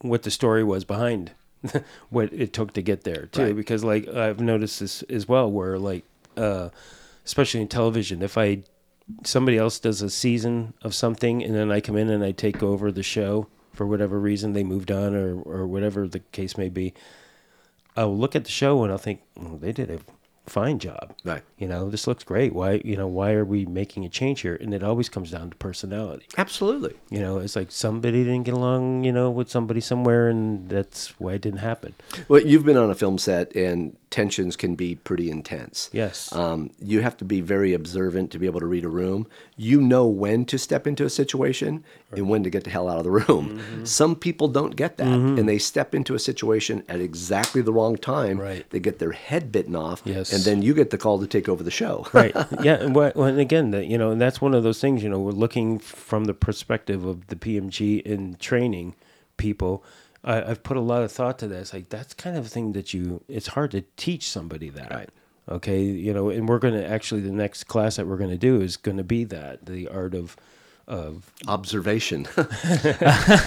[0.00, 1.30] what the story was behind
[2.10, 3.56] what it took to get there too Right.
[3.56, 6.04] because like I've noticed this as well where like
[6.36, 6.68] uh
[7.24, 8.62] especially in television if I
[9.24, 12.62] somebody else does a season of something and then I come in and I take
[12.62, 16.68] over the show for whatever reason they moved on or or whatever the case may
[16.68, 16.94] be
[17.96, 19.98] I'll look at the show and I'll think well, they did a
[20.48, 21.42] fine job Right.
[21.58, 24.56] you know this looks great why you know why are we making a change here
[24.60, 26.94] and it always comes down to personality Absolutely.
[27.10, 31.08] you know, it's like somebody didn't get along, you know, with somebody somewhere, and that's
[31.20, 31.94] why it didn't happen.
[32.28, 35.90] Well, you've been on a film set, and tensions can be pretty intense.
[35.92, 36.32] Yes.
[36.32, 39.26] Um, you have to be very observant to be able to read a room.
[39.56, 42.98] You know when to step into a situation and when to get the hell out
[42.98, 43.58] of the room.
[43.60, 43.84] Mm-hmm.
[43.84, 47.96] Some people don't get that, and they step into a situation at exactly the wrong
[47.96, 48.40] time.
[48.40, 48.68] Right.
[48.70, 50.32] They get their head bitten off, Yes.
[50.32, 52.06] and then you get the call to take over the show.
[52.12, 52.34] right.
[52.62, 52.74] Yeah.
[52.76, 55.02] And, well, and again, that you know, and that's one of those things.
[55.02, 58.94] You know, we're looking from the perspective of the PMG in training
[59.36, 59.84] people.
[60.24, 61.72] I, I've put a lot of thought to this.
[61.72, 63.22] Like that's kind of a thing that you.
[63.28, 64.90] It's hard to teach somebody that.
[64.90, 65.10] Right.
[65.48, 65.82] Okay.
[65.82, 68.60] You know, and we're going to actually the next class that we're going to do
[68.60, 70.36] is going to be that the art of
[70.86, 72.26] of Observation.
[72.36, 72.44] you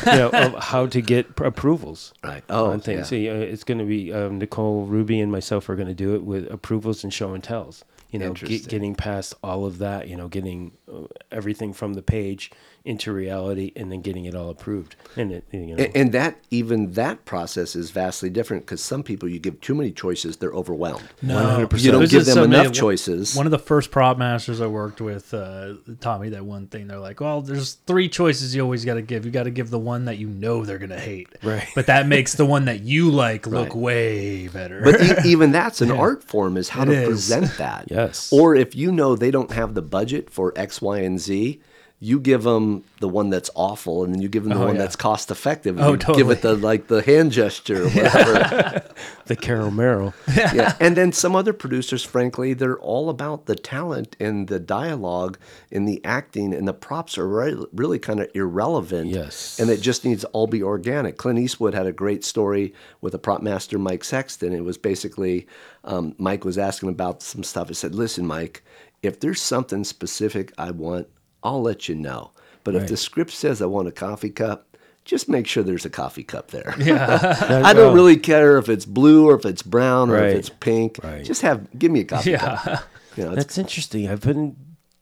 [0.05, 2.13] know of how to get pr- approvals.
[2.23, 2.43] right.
[2.49, 3.11] Oh, on things.
[3.11, 3.31] yeah.
[3.31, 6.15] So uh, it's going to be um, Nicole Ruby and myself are going to do
[6.15, 7.83] it with approvals and show and tells.
[8.11, 10.07] You know, get, getting past all of that.
[10.09, 12.51] You know, getting uh, everything from the page
[12.83, 14.95] into reality and then getting it all approved.
[15.15, 19.03] And it, you know, And, and that even that process is vastly different because some
[19.03, 21.07] people you give too many choices, they're overwhelmed.
[21.21, 21.35] No,
[21.67, 21.83] 100%.
[21.83, 23.35] You don't This give them something enough that- choices.
[23.35, 26.87] One of the first prop masters I worked with uh, taught me that one thing.
[26.87, 29.25] They're like, "Well, there's three choices you always got to give.
[29.25, 31.67] You got to give the one that you know they're gonna hate, Right.
[31.75, 33.75] But that makes the one that you like look Right.
[33.75, 34.81] way better.
[34.83, 37.07] But e- even that's an art form is how It to is.
[37.29, 37.85] present that.
[37.91, 38.31] Yes.
[38.33, 41.59] Or if you know they don't have the budget for X, Y, and Z,
[42.03, 44.75] you give them the one that's awful, and then you give them the Oh, one
[44.75, 44.81] yeah.
[44.81, 45.77] that's cost effective.
[45.77, 48.83] And Oh, you Give it the like the hand gesture, or whatever.
[49.27, 50.13] the Carol Merrill.
[50.35, 50.75] yeah.
[50.79, 55.37] And then some other producers, frankly, they're all about the talent and the dialogue
[55.71, 59.07] and the acting, and the props are re- really kind of irrelevant.
[59.11, 59.59] Yes.
[59.59, 61.17] And it just needs to all be organic.
[61.17, 64.53] Clint Eastwood had a great story with a prop master, Mike Sexton.
[64.53, 65.45] It was basically
[65.83, 67.67] um, Mike was asking about some stuff.
[67.67, 68.63] He said, Listen, Mike,
[69.03, 71.07] if there's something specific I want,
[71.43, 72.31] I'll let you know.
[72.63, 75.89] But if the script says I want a coffee cup, just make sure there's a
[75.89, 76.75] coffee cup there.
[76.79, 80.29] yeah, I don't really care if it's blue or if it's brown or Right.
[80.29, 80.99] if it's pink.
[81.03, 81.25] Right.
[81.25, 82.65] Just have give me a coffee cup.
[82.65, 82.79] yeah.
[83.17, 84.07] You know, That's interesting.
[84.07, 84.55] I've been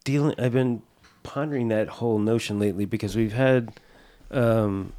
[0.06, 0.36] dealing.
[0.40, 0.82] I've been
[1.24, 3.74] pondering that whole notion lately because we've had,
[4.32, 4.94] um,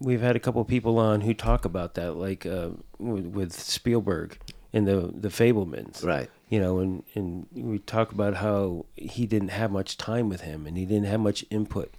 [0.00, 3.52] we've had a couple of people on who talk about that, like uh, with, with
[3.52, 4.38] Spielberg
[4.72, 6.02] and the the Fabelmans.
[6.04, 6.30] right.
[6.48, 10.66] You know, and and we talk about how he didn't have much time with him,
[10.66, 11.92] and he didn't have much input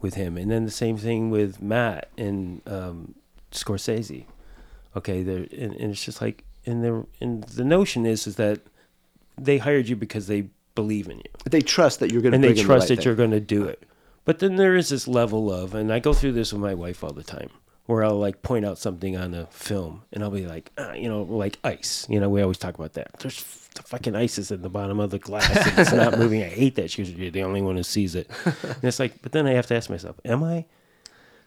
[0.00, 3.14] with him, and then the same thing with Matt and um,
[3.52, 4.26] Scorsese.
[4.94, 8.60] Okay, there, and, and it's just like, and the and the notion is is that
[9.38, 12.44] they hired you because they believe in you They trust that you're going to and
[12.44, 13.82] they trust the right that you're going to do it.
[14.24, 17.02] But then there is this level of, and I go through this with my wife
[17.04, 17.50] all the time,
[17.86, 21.08] where I'll like point out something on a film, and I'll be like, ah, you
[21.08, 22.06] know, like ice.
[22.08, 23.18] You know, we always talk about that.
[23.20, 26.18] There's f- the fucking ice is in the bottom of the glass, and it's not
[26.18, 26.42] moving.
[26.42, 26.90] I hate that.
[26.90, 29.66] She's "You're the only one who sees it." And it's like, but then I have
[29.68, 30.64] to ask myself, am I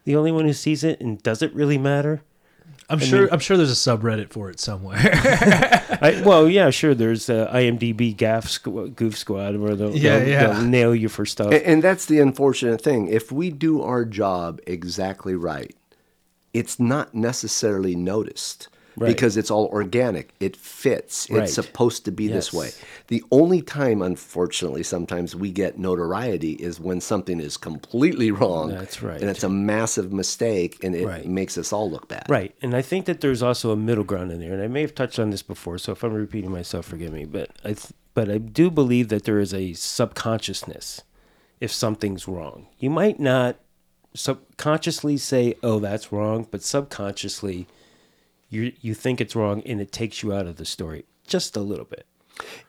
[0.05, 2.21] the only one who sees it, and does it really matter?
[2.91, 3.27] I'm sure.
[3.31, 4.97] I'm sure there's a subreddit for it somewhere.
[6.01, 6.95] I, well, yeah, sure.
[6.95, 10.47] There's uh, IMDb gaff squ- goof squad where they'll, Yeah, they'll, yeah.
[10.53, 11.51] they'll nail you for stuff.
[11.51, 13.07] And, and that's the unfortunate thing.
[13.07, 15.75] If we do our job exactly right,
[16.53, 19.07] it's not necessarily noticed Right.
[19.07, 20.33] because it's all organic.
[20.41, 21.29] It fits.
[21.29, 21.43] Right.
[21.43, 22.71] It's supposed to be this way.
[23.07, 28.69] The only time, unfortunately, sometimes we get notoriety is when something is completely wrong.
[28.71, 29.21] That's right.
[29.21, 31.25] And it's a massive mistake and it Right.
[31.25, 32.25] makes us all look bad.
[32.27, 32.53] Right.
[32.61, 34.51] And I think that there's also a middle ground in there.
[34.53, 37.23] And I may have touched on this before, so if I'm repeating myself, forgive me.
[37.23, 41.03] But I, th- but I do believe that there is a subconsciousness
[41.61, 42.67] if something's wrong.
[42.79, 43.57] You might not
[44.13, 47.67] subconsciously say, "Oh, that's wrong," but subconsciously,
[48.49, 51.61] you you think it's wrong, and it takes you out of the story just a
[51.61, 52.05] little bit.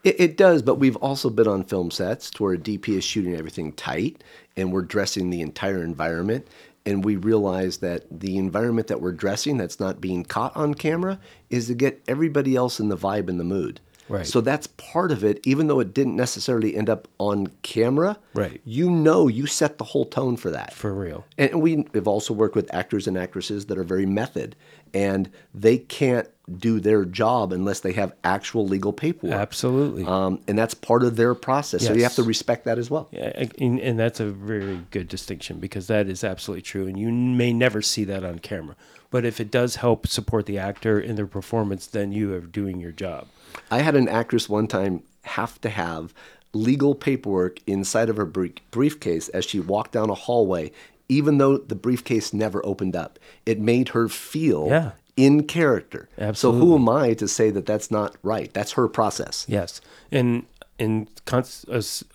[0.04, 3.04] It, it does, but we've also been on film sets to where a DP is
[3.04, 4.22] shooting everything tight
[4.56, 6.46] and we're dressing the entire environment.
[6.86, 11.20] And we realize that the environment that we're dressing that's not being caught on camera
[11.50, 13.80] is to get everybody else in the vibe and the mood.
[14.10, 14.26] Right.
[14.26, 18.18] So that's part of it, even though it didn't necessarily end up on camera.
[18.34, 18.60] Right.
[18.64, 20.74] You know, you set the whole tone for that.
[20.74, 21.24] For real.
[21.38, 24.56] And we have also worked with actors and actresses that are very method,
[24.92, 29.38] and they can't do their job unless they have actual legal paperwork.
[29.38, 30.04] Absolutely.
[30.04, 31.86] Um, and that's part of their process.
[31.86, 33.08] So you have to respect that as well.
[33.12, 37.12] Yeah, and, and that's a very good distinction because that is absolutely true, and you
[37.12, 38.74] may never see that on camera.
[39.10, 42.80] But if it does help support the actor in their performance, then you are doing
[42.80, 43.28] your job.
[43.70, 46.14] I had an actress one time have to have
[46.52, 50.72] legal paperwork inside of her briefcase as she walked down a hallway,
[51.08, 53.18] even though the briefcase never opened up.
[53.46, 54.90] It made her feel Yeah.
[55.16, 56.08] in character.
[56.18, 56.60] Absolutely.
[56.60, 58.52] So who am I to say that that's not right?
[58.52, 59.44] That's her process.
[59.48, 59.80] Yes,
[60.10, 60.46] and
[60.78, 61.08] and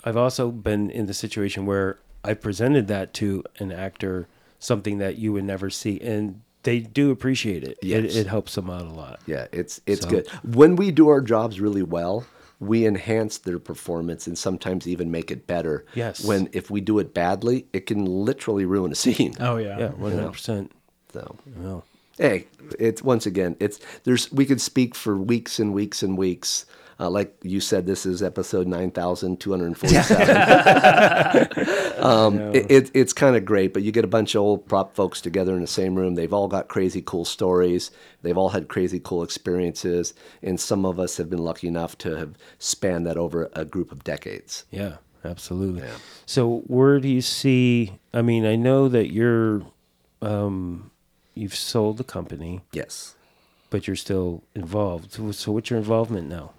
[0.04, 4.28] I've also been in the situation where I presented that to an actor,
[4.58, 7.78] something that you would never see, and they do appreciate it.
[7.82, 8.03] Yes.
[8.03, 9.22] It, it helps them out a lot.
[9.26, 10.28] Yeah, it's it's So- good.
[10.43, 12.26] When we do our jobs really well,
[12.59, 15.86] we enhance their performance and sometimes even make it better.
[15.93, 16.24] Yes.
[16.26, 19.34] When if we do it badly, it can literally ruin a scene.
[19.39, 19.80] oh yeah.
[19.80, 20.72] Yeah, one hundred percent.
[21.13, 21.86] So Well,
[22.18, 22.47] hey,
[22.78, 26.66] it's once again, it's there's we could speak for weeks and weeks and weeks.
[26.98, 30.30] Uh, like you said, this is episode nine thousand two hundred forty-seven.
[31.98, 34.96] um, it, it, it's kind of great, but you get a bunch of old prop
[34.96, 36.16] folks together in the same room.
[36.16, 37.91] They've all got crazy cool stories.
[38.22, 42.16] They've all had crazy cool experiences, and some of us have been lucky enough to
[42.18, 44.64] have spanned that over a group of decades.
[44.72, 45.84] Yeah, absolutely.
[46.26, 48.00] So where do you see?
[48.14, 49.64] I mean, I know that you're,
[50.22, 50.91] um,
[51.34, 53.16] you've sold the company, Yes.
[53.70, 55.12] but you're still involved.
[55.36, 56.52] So what's your involvement now?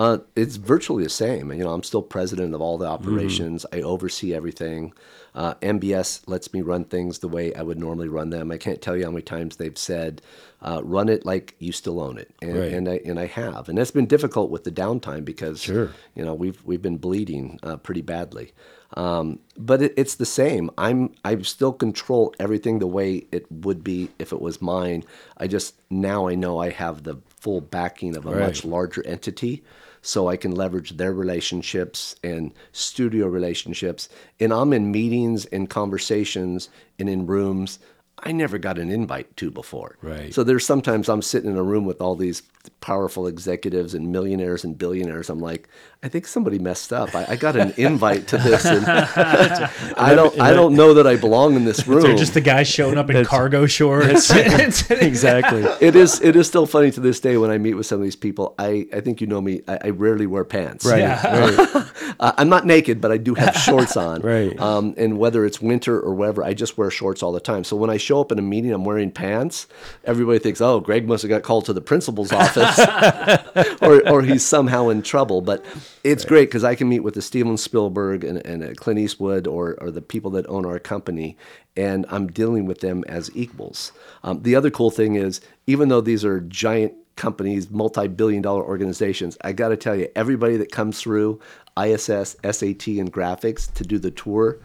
[0.00, 1.52] Uh, it's virtually the same.
[1.52, 3.66] You know, I'm still president of all the operations.
[3.70, 4.94] I oversee everything.
[5.34, 8.50] Uh, MBS lets me run things the way I would normally run them.
[8.50, 10.22] I can't tell you how many times they've said,
[10.62, 12.72] uh, "Run it like you still own it," and, Right.
[12.72, 15.90] and I and I have, and that's been difficult with the downtime because Sure.
[16.14, 18.52] you know we've we've been bleeding uh, pretty badly.
[18.94, 20.70] Um, but it, it's the same.
[20.78, 25.04] I'm I still control everything the way it would be if it was mine.
[25.36, 28.40] I just now I know I have the full backing of a Right.
[28.40, 29.62] much larger entity,
[30.02, 34.08] so I can leverage their relationships and studio relationships.
[34.38, 37.78] And I'm in meetings and conversations and in rooms
[38.22, 39.96] I never got an invite to before.
[40.02, 40.32] Right.
[40.32, 42.42] So there's sometimes I'm sitting in a room with all these
[42.80, 45.28] powerful executives and millionaires and billionaires.
[45.30, 45.68] I'm like,
[46.02, 47.14] I think somebody messed up.
[47.14, 50.38] I, I got an invite to this, and I don't.
[50.40, 52.02] I don't know that I belong in this room.
[52.02, 54.30] They're just the guys showing up in That's- cargo shorts.
[54.90, 55.62] exactly.
[55.80, 56.20] it is.
[56.20, 58.54] It is still funny to this day when I meet with some of these people.
[58.58, 59.62] I, I think you know me.
[59.68, 60.86] I, I rarely wear pants.
[60.86, 61.02] Right.
[61.02, 61.86] Right.
[62.18, 64.20] Uh, I'm not naked, but I do have shorts on.
[64.22, 64.58] Right.
[64.60, 67.64] Um, and whether it's winter or whatever, I just wear shorts all the time.
[67.64, 69.66] So when I show up in a meeting, I'm wearing pants.
[70.04, 72.49] Everybody thinks, "Oh, Gregg must have got called to the principal's office,
[73.82, 75.64] or or he's somehow in trouble." But
[76.04, 79.46] it's great because I can meet with the Steven Spielberg and, and uh, Clint Eastwood
[79.46, 81.36] or or the people that own our company,
[81.76, 83.92] and I'm dealing with them as equals.
[84.22, 89.36] Um, the other cool thing is, even though these are giant companies, multi-billion dollar organizations,
[89.42, 91.40] I got to tell you, everybody that comes through
[91.78, 94.58] ISS, SAT, and graphics to do the tour,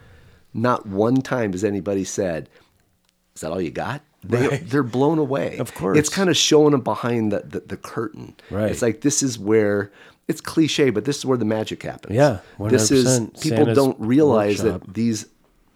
[0.53, 2.49] not one time has anybody said,
[3.35, 4.69] "Is that all you got?" They, Right.
[4.69, 5.57] They're blown away.
[5.57, 5.97] Of course.
[5.97, 8.35] it's kind of showing them behind the, the, the curtain.
[8.49, 8.71] Right.
[8.71, 9.91] It's like this is where
[10.27, 12.15] it's cliche, but this is where the magic happens.
[12.15, 14.85] Yeah, this is people Santa's don't realize workshop.
[14.85, 15.27] that these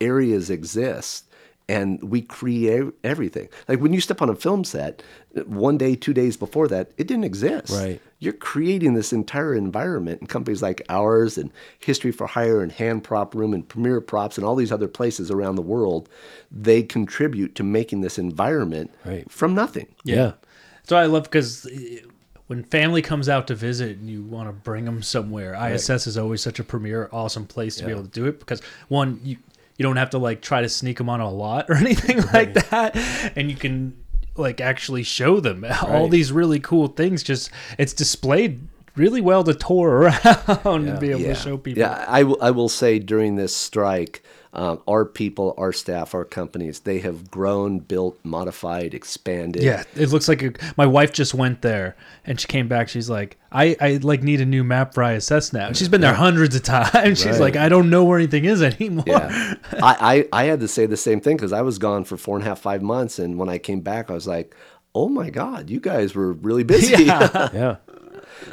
[0.02, 1.26] areas exist
[1.70, 3.47] and we create everything.
[3.67, 5.03] Like when you step on a film set,
[5.45, 7.70] one day, two days before that, it didn't exist.
[7.72, 8.01] Right.
[8.17, 13.03] You're creating this entire environment, and companies like ours, and History for Hire, and Hand
[13.03, 16.09] Prop Room, and Premier Props, and all these other places around the world,
[16.51, 19.32] they contribute to making this environment Right.
[19.32, 19.88] from nothing.
[20.03, 20.34] Yeah.
[20.84, 21.70] So I love because uh,
[22.47, 26.17] when family comes out to visit and you want to bring them somewhere, ISS is
[26.17, 29.38] always such a premier, awesome place to be able to do it because one, you
[29.80, 32.54] you don't have to like try to sneak them on a lot or anything like
[32.70, 32.96] that,
[33.36, 33.96] and you can
[34.36, 37.24] like actually show them all these really cool things.
[37.24, 37.50] Just
[37.80, 38.60] it's displayed
[38.96, 39.90] really well to tour
[40.66, 41.80] around and be able to show people.
[41.82, 44.22] Yeah, I will- I will say during this strike,
[44.52, 49.62] um, our people, our staff, our companies, they have grown, built, modified, expanded.
[49.62, 51.95] Yeah, it looks like a, my wife just went there
[52.26, 52.89] and she came back.
[52.89, 55.72] She's like, I, I like need a new map for ISS now.
[55.74, 57.20] She's been there hundreds of times.
[57.22, 57.39] She's Right.
[57.39, 59.04] like, I don't know where anything is anymore.
[59.06, 59.54] Yeah.
[59.84, 62.36] I, I, I had to say the same thing because I was gone for four
[62.36, 63.20] and a half, five months.
[63.20, 64.56] And when I came back, I was like,
[64.95, 67.04] oh my God, you guys were really busy.
[67.06, 67.76] Yeah.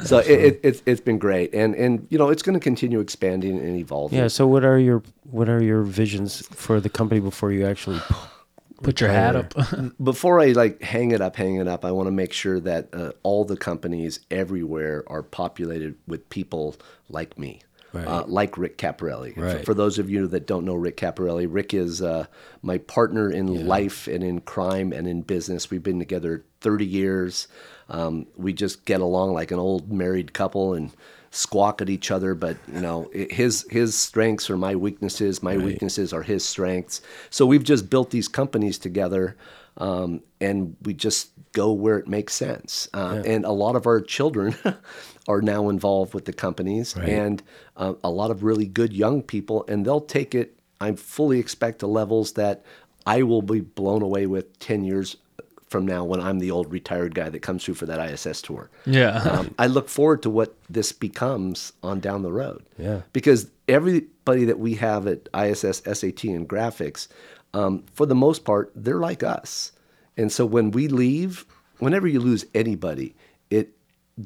[0.03, 1.53] So it, it, it's it's been great.
[1.53, 4.19] And, and you know, it's going to continue expanding and evolving.
[4.19, 4.27] Yeah.
[4.27, 7.99] So what are your what are your visions for the company before you actually
[8.83, 9.53] Put your hat up.
[10.03, 12.93] before I like hang it up, hang it up, I want to make sure that
[12.93, 16.75] uh, all the companies everywhere are populated with people
[17.09, 17.61] like me.
[17.93, 18.05] Right.
[18.05, 19.33] Uh, like Rick Caparelli.
[19.33, 19.65] For- Right.
[19.65, 22.25] For, those of you that don't know Rick Caparelli, Rick is uh,
[22.61, 25.71] my partner in life and in crime and in business.
[25.71, 27.47] We've been together 30 years.
[27.89, 30.91] Um, we just get along like an old married couple and
[31.31, 32.35] squawk at each other.
[32.35, 35.43] But you know, his his strengths are my weaknesses.
[35.43, 37.01] My weaknesses are his strengths.
[37.29, 39.35] So we've just built these companies together,
[39.77, 42.87] um, and we just go where it makes sense.
[42.93, 44.55] Uh, And a lot of our children
[45.27, 47.43] are now involved with the companies, and
[47.77, 50.59] uh, a lot of really good young people, and they'll take it.
[50.79, 52.63] I fully expect to levels that
[53.05, 55.17] I will be blown away with ten years
[55.67, 58.69] from now when I'm the old retired guy that comes through for that ISS tour.
[58.85, 59.17] Yeah.
[59.19, 62.63] Um, I look forward to what this becomes on down the road.
[62.77, 63.01] Yeah.
[63.13, 67.07] Because everybody that we have at ISS, SAT, and graphics,
[67.53, 69.73] um, for the most part, they're like us.
[70.15, 71.45] And so when we leave,
[71.79, 73.15] whenever you lose anybody,
[73.49, 73.71] it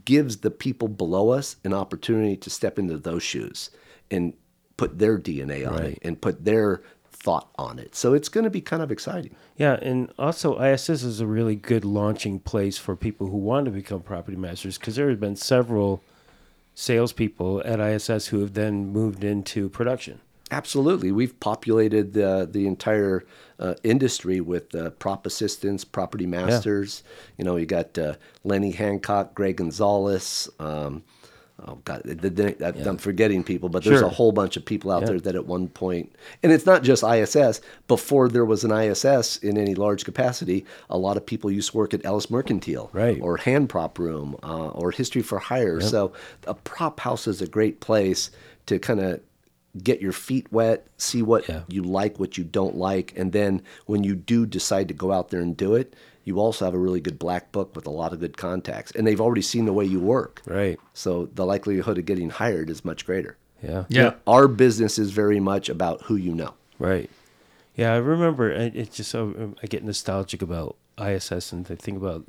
[0.05, 3.71] gives the people below us an opportunity to step into those shoes
[4.09, 4.33] and
[4.77, 5.83] put their DNA on Right.
[5.93, 6.81] it and put their
[7.22, 7.95] thought on it.
[7.95, 9.36] So it's going to be kind of exciting.
[9.55, 13.72] Yeah, and also ISS is a really good launching place for people who want to
[13.72, 16.03] become property masters because there have been several
[16.74, 20.19] salespeople at ISS who have then moved into production.
[20.49, 21.11] Absolutely.
[21.11, 23.24] We've populated the, the entire
[23.57, 27.03] uh, industry with uh, prop assistants, property masters.
[27.38, 31.03] You know, you got uh, Lenny Hancock, Greg Gonzalez, um,
[31.68, 34.07] oh god, the, the, the, I'm forgetting people, but there's Sure.
[34.07, 35.07] a whole bunch of people out Yeah.
[35.09, 36.12] there that at one point,
[36.43, 37.62] and it's not just ISS.
[37.88, 41.78] Before there was an ISS in any large capacity, a lot of people used to
[41.78, 43.20] work at Ellis Mercantile, Right.
[43.22, 45.82] or Hand Prop Room, uh, or History for Hire.
[45.82, 46.14] So
[46.47, 48.32] a prop house is a great place
[48.66, 49.20] to kind of
[49.84, 51.62] get your feet wet, see what Yeah.
[51.70, 55.30] you like, what you don't like, and then when you do decide to go out
[55.30, 58.13] there and do it, you also have a really good black book with a lot
[58.13, 60.41] of good contacts, and they've already seen the way you work.
[60.45, 60.80] Right.
[60.93, 63.38] So the likelihood of getting hired is much greater.
[63.63, 63.86] Yeah.
[63.89, 64.13] Yeah.
[64.28, 66.53] Our business is very much about who you know.
[66.80, 67.09] Right.
[67.76, 68.51] Yeah, I remember.
[68.53, 72.26] I- It's just so um, I get nostalgic about ISS and I think about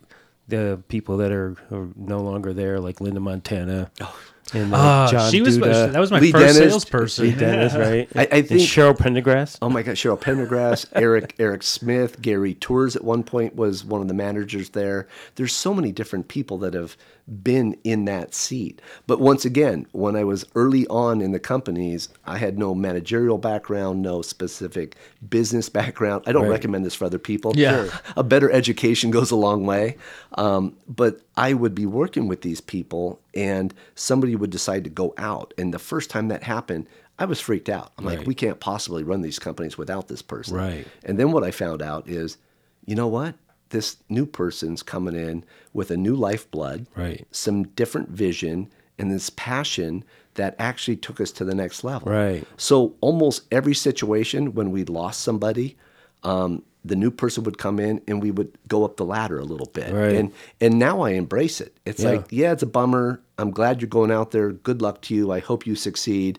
[0.49, 4.19] the people that are, are no longer there, like Linda Montana oh,
[4.55, 7.25] and uh, Ah, John she was Duda, that was my Lee first Dennis- salesperson.
[7.27, 8.09] Lee Dennis, right?
[8.15, 9.57] I- I And think- Cheryl Pendergrass.
[9.63, 14.01] Oh my God, Cheryl Pendergrass, Eric Eric Smith, Gary Tours at one point was one
[14.03, 15.07] of the managers there.
[15.37, 16.97] There's so many different people that have
[17.45, 18.83] been in that seat.
[19.07, 23.39] But once again, when I was early on in the companies, I had no managerial
[23.39, 24.97] background, no specific
[25.31, 26.25] business background.
[26.27, 26.51] I don't Right.
[26.51, 27.53] recommend this for other people.
[27.55, 27.87] Yeah.
[27.87, 28.01] Sure.
[28.17, 29.97] A better education goes a long way.
[30.35, 35.15] Um, but I would be working with these people and somebody would decide to go
[35.17, 35.55] out.
[35.59, 36.87] And the first time that happened,
[37.19, 37.93] I was freaked out.
[37.99, 40.57] I'm like, we can't possibly run these companies without this person.
[40.57, 40.87] Right.
[41.05, 42.39] And then what I found out is,
[42.85, 43.35] you know what?
[43.69, 47.27] This new person's coming in with a new lifeblood, Right.
[47.31, 50.05] some different vision, and this passion
[50.35, 52.11] that actually took us to the next level.
[52.11, 52.45] Right.
[52.57, 55.77] So almost every situation when we lost somebody,
[56.25, 59.45] um, the new person would come in and we would go up the ladder a
[59.45, 59.93] little bit.
[59.93, 60.17] Right.
[60.17, 61.77] And and now I embrace it.
[61.87, 62.11] It's Yeah.
[62.11, 63.21] like, yeah, it's a bummer.
[63.39, 64.51] I'm glad you're going out there.
[64.53, 65.31] Good luck to you.
[65.31, 66.39] I hope you succeed.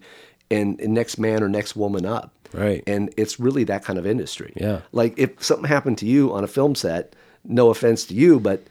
[0.52, 2.32] And, and next man or next woman up.
[2.54, 2.84] Right.
[2.86, 4.54] And it's really that kind of industry.
[4.56, 4.82] Yeah.
[4.92, 7.16] Like if something happened to you on a film set,
[7.46, 8.64] no offense to you, but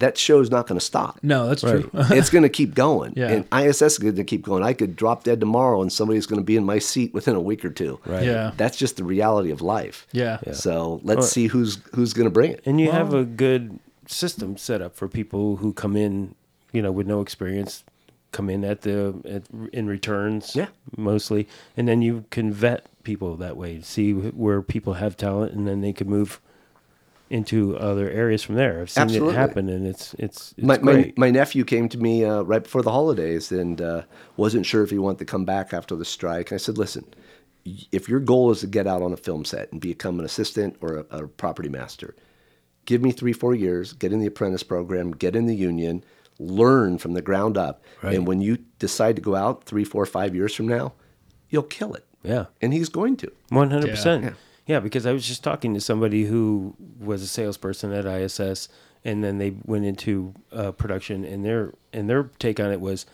[0.00, 1.18] that show's not going to stop.
[1.22, 1.88] No, that's true.
[1.94, 3.14] it's going to keep going.
[3.16, 3.28] Yeah.
[3.28, 4.62] And ISS is going to keep going.
[4.62, 7.40] I could drop dead tomorrow and somebody's going to be in my seat within a
[7.40, 8.00] week or two.
[8.04, 8.24] Right.
[8.24, 8.52] Yeah.
[8.56, 10.06] That's just the reality of life.
[10.12, 10.38] Yeah.
[10.52, 12.62] So let's see who's who's going to bring it.
[12.66, 16.34] And you have a good system set up for people who come in,
[16.72, 17.84] you know, with no experience,
[18.32, 19.42] come in at the at,
[19.72, 20.66] in returns, Yeah.
[20.96, 21.46] mostly,
[21.76, 25.80] and then you can vet people that way, see where people have talent, and then
[25.80, 26.40] they can move
[27.30, 28.80] into other areas from there.
[28.80, 29.34] I've seen Absolutely.
[29.34, 31.18] it happen, and it's it's, it's my, my, great.
[31.18, 34.02] my nephew came to me uh, right before the holidays and uh,
[34.36, 36.50] wasn't sure if he wanted to come back after the strike.
[36.50, 37.04] And I said, listen,
[37.92, 40.76] if your goal is to get out on a film set and become an assistant
[40.80, 42.16] or a, a property master,
[42.84, 46.02] give me three, four years, get in the apprentice program, get in the union,
[46.40, 47.84] learn from the ground up.
[48.02, 48.14] Right.
[48.16, 50.94] And when you decide to go out three, four, five years from now,
[51.48, 52.04] you'll kill it.
[52.24, 52.46] yeah.
[52.60, 53.30] And he's going to.
[53.50, 53.94] One hundred Yeah.
[53.94, 54.34] percent.
[54.70, 58.68] Yeah, because I was just talking to somebody who was a salesperson at ISS,
[59.04, 63.04] and then they went into uh, production, and their and their take on it was,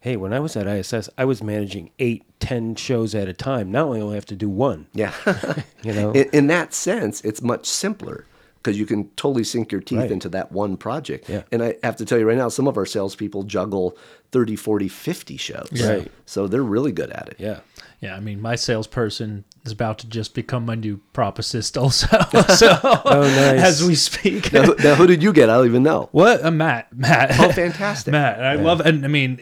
[0.00, 3.70] "Hey, when I was at ISS, I was managing eight, ten shows at a time.
[3.70, 4.86] Now I only have to do one.
[4.94, 5.12] Yeah.
[5.84, 8.24] You know, in, in that sense, it's much simpler
[8.56, 10.10] because you can totally sink your teeth Right.
[10.10, 11.28] into that one project.
[11.28, 11.42] Yeah.
[11.52, 13.94] And I have to tell you right now, some of our salespeople juggle
[14.32, 15.68] 30, 40, 50 shows.
[15.86, 16.10] Right.
[16.24, 17.36] So they're really good at it.
[17.38, 17.60] yeah,
[18.00, 22.06] Yeah, I mean, my salesperson is about to just become my new prop assist also.
[22.54, 23.62] so Oh, nice.
[23.62, 24.52] as we speak.
[24.52, 25.48] Now, who- now, who did you get?
[25.48, 26.08] I don't even know.
[26.12, 26.94] What uh, Matt?
[26.94, 27.38] Matt.
[27.40, 28.12] Oh, fantastic.
[28.12, 28.36] Matt.
[28.38, 29.38] and I love, and I mean,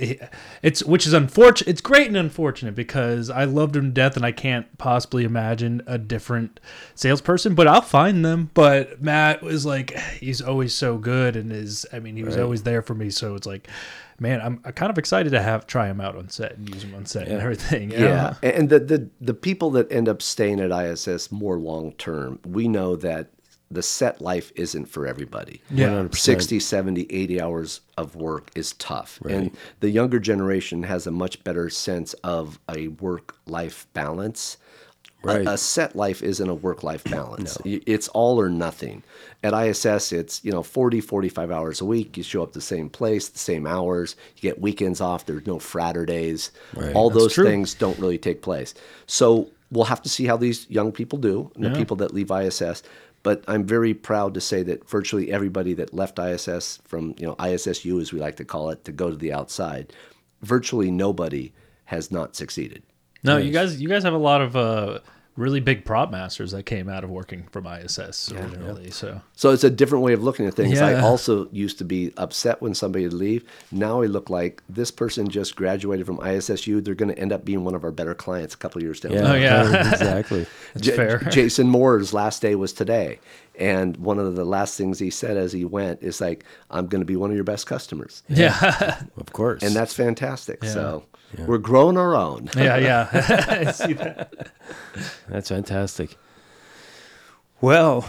[0.63, 1.69] it's which is unfortunate.
[1.71, 5.83] It's great and unfortunate because I loved him to death, and I can't possibly imagine
[5.87, 6.61] a different
[6.95, 7.55] salesperson.
[7.55, 8.51] But I'll find them.
[8.55, 12.43] But Matt was like, he's always so good, and is I mean, he was Right.
[12.45, 13.11] always there for me.
[13.11, 13.69] So it's like,
[14.23, 16.85] man, I'm, I'm kind of excited to have try him out on set and use
[16.85, 17.91] him on set and everything.
[17.91, 18.37] you Yeah.
[18.43, 22.69] And the, the, the people that end up staying at ISS more long term, we
[22.69, 23.29] know that
[23.71, 25.61] the set life isn't for everybody.
[25.71, 25.89] Yeah.
[25.89, 26.15] 100%.
[26.15, 29.21] 60, 70, 80 hours of work is tough.
[29.29, 34.59] And the younger generation has a much better sense of a work life balance.
[35.25, 35.47] A- Right.
[35.47, 37.57] A, set life isn't a work life balance.
[37.65, 39.03] Y- It's all or nothing.
[39.45, 42.17] At ISS, it's, you know, 40, 45 hours a week.
[42.17, 44.17] You show up the same place, the same hours.
[44.37, 45.27] You get weekends off.
[45.27, 46.51] There's no Fraturdays.
[46.75, 46.95] Right.
[46.95, 47.45] All That's those true.
[47.45, 48.75] things don't really take place.
[49.07, 52.31] So we'll have to see how these young people do, and the people that leave
[52.31, 52.83] ISS.
[53.25, 57.37] But I'm very proud to say that virtually everybody that left ISS from, you know,
[57.37, 59.93] ISSU as we like to call it, to go to the outside,
[60.43, 61.53] virtually nobody
[61.87, 62.83] has not succeeded.
[63.23, 64.99] No, you guys, you guys have a lot of uh,
[65.37, 68.91] really big prop masters that came out of working from ISS originally.
[68.91, 70.79] So So it's a different way of looking at things.
[70.81, 73.45] I also used to be upset when somebody would leave.
[73.71, 76.85] Now I look like this person just graduated from ISSU.
[76.85, 79.13] They're going to end up being one of our better clients a couple years down
[79.13, 79.35] the yeah, Oh,
[79.71, 79.91] yeah.
[79.93, 80.47] exactly.
[80.79, 81.19] J- fair.
[81.31, 83.19] Jason Moore's last day was today.
[83.59, 87.03] And one of the last things he said as he went is like, "I'm going
[87.03, 89.03] to be one of your best customers," Yeah.
[89.19, 89.63] Of course.
[89.63, 90.65] and that's fantastic.
[90.65, 91.05] So
[91.39, 92.49] we're growing our own.
[92.57, 92.77] yeah.
[92.77, 93.09] Yeah.
[93.67, 94.51] I see that.
[95.29, 96.17] that's fantastic.
[97.61, 98.07] Well,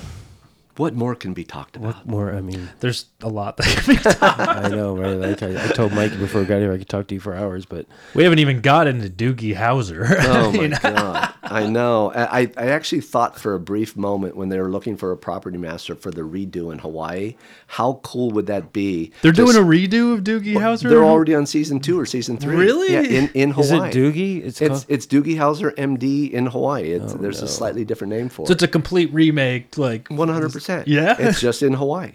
[0.77, 1.95] what more can be talked about?
[1.97, 2.33] What more?
[2.33, 4.23] I mean, there's a lot that can be talked.
[4.23, 5.15] I know, right?
[5.15, 7.35] Like I, I, told Mike before we got here, I could talk to you for
[7.35, 10.03] hours, but we haven't even got into Doogie Howser.
[10.33, 10.77] Oh my know?
[10.81, 11.33] god!
[11.43, 12.11] I know.
[12.13, 15.57] I I actually thought for a brief moment when they were looking for a property
[15.57, 17.35] master for the redo in Hawaii,
[17.67, 19.11] how cool would that be?
[19.21, 20.89] They're Just, doing a redo of Doogie Howser.
[20.89, 22.55] They're already on season two or season three.
[22.55, 22.93] Really?
[22.93, 23.89] Yeah, in, in Hawaii.
[23.89, 24.43] Is it Doogie?
[24.43, 26.99] It's it's, it's Doogie Howser, MD in Hawaii.
[26.99, 27.45] Oh, there's no.
[27.45, 28.47] a slightly different name for it.
[28.47, 30.51] So it's a complete remake, like 100.
[30.51, 30.87] percent percent.
[30.87, 31.15] Yeah.
[31.19, 32.13] It's just in Hawaii.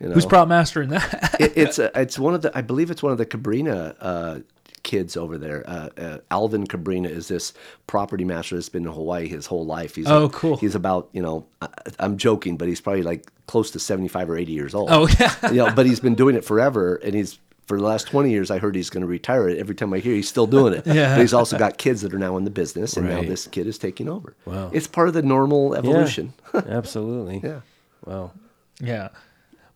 [0.00, 0.14] You know?
[0.14, 1.36] Who's prop mastering that?
[1.40, 4.38] it, it's a, it's one of the I believe it's one of the Cabrina uh,
[4.82, 5.62] kids over there.
[5.66, 7.52] Uh, uh, Alvin Cabrina is this
[7.86, 9.94] property master that's been in Hawaii his whole life.
[9.94, 10.56] He's oh, a, cool.
[10.56, 11.68] He's about you know I,
[12.00, 14.88] am joking, but he's probably like close to 75 or 80 years old.
[14.90, 15.34] Oh yeah.
[15.50, 18.50] you know, but he's been doing it forever, and he's for the last 20 years,
[18.50, 19.48] I heard he's going to retire.
[19.48, 20.86] Every time I hear he's still doing it.
[20.86, 21.14] yeah.
[21.14, 23.22] But he's also got kids that are now in the business, and right.
[23.22, 24.34] now this kid is taking over.
[24.44, 24.70] Wow.
[24.72, 26.32] It's part of the normal evolution.
[26.52, 27.40] Yeah, absolutely.
[27.48, 27.60] yeah.
[28.04, 28.32] Wow.
[28.80, 29.08] yeah.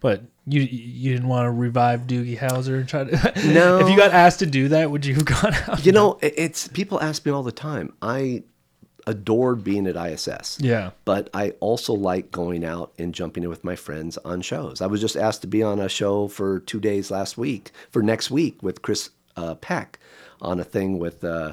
[0.00, 3.12] But you you didn't want to revive Doogie Howser and try to
[3.52, 3.78] No.
[3.80, 5.84] if you got asked to do that, would you have gone out?
[5.86, 7.92] You know, it- it's people ask me all the time.
[8.02, 8.44] I
[9.06, 10.58] adored being at ISS.
[10.60, 10.90] Yeah.
[11.04, 14.80] But I also like going out and jumping in with my friends on shows.
[14.80, 18.02] I was just asked to be on a show for two days last week, for
[18.02, 19.98] next week with Chris uh, Peck
[20.42, 21.52] on a thing with, uh,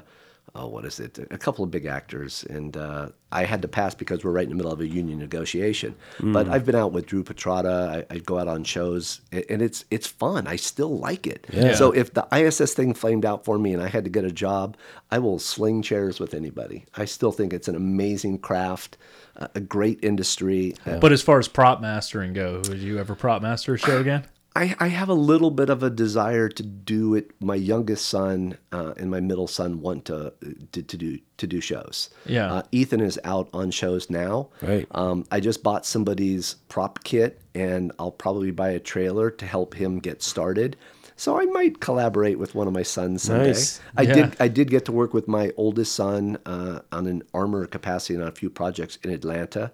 [0.56, 1.18] oh, what is it?
[1.32, 2.43] A couple of big actors.
[2.49, 5.18] And uh, I had to pass because we're right in the middle of a union
[5.20, 5.95] negotiation.
[6.20, 8.06] But I've been out with Drew Petrotta.
[8.10, 10.45] I, I go out on shows, and it's it's fun.
[10.47, 11.47] I still like it.
[11.51, 11.74] Yeah.
[11.74, 14.32] So if the ISS thing flamed out for me and I had to get a
[14.32, 14.78] job,
[15.12, 16.86] I will sling chairs with anybody.
[16.95, 18.97] I still think it's an amazing craft,
[19.38, 20.76] uh, a great industry.
[20.86, 23.99] Uh, But as far as prop mastering go, would you ever prop master a show
[23.99, 24.26] again?
[24.56, 27.32] I, I have a little bit of a desire to do it.
[27.41, 30.34] My youngest son uh, and my middle son want to,
[30.74, 32.10] to to do to do shows.
[32.26, 32.54] Yeah.
[32.54, 34.49] uh, Ethan is out on shows now.
[34.62, 34.88] Right.
[34.91, 39.74] Um, I just bought somebody's prop kit, and I'll probably buy a trailer to help
[39.74, 40.78] him get started.
[41.16, 43.47] So I might collaborate with one of my sons someday.
[43.47, 43.80] Nice.
[43.97, 44.14] I Yeah.
[44.14, 44.36] did.
[44.39, 48.28] I did get to work with my oldest son uh, on an armor capacity on
[48.28, 49.72] a few projects in Atlanta,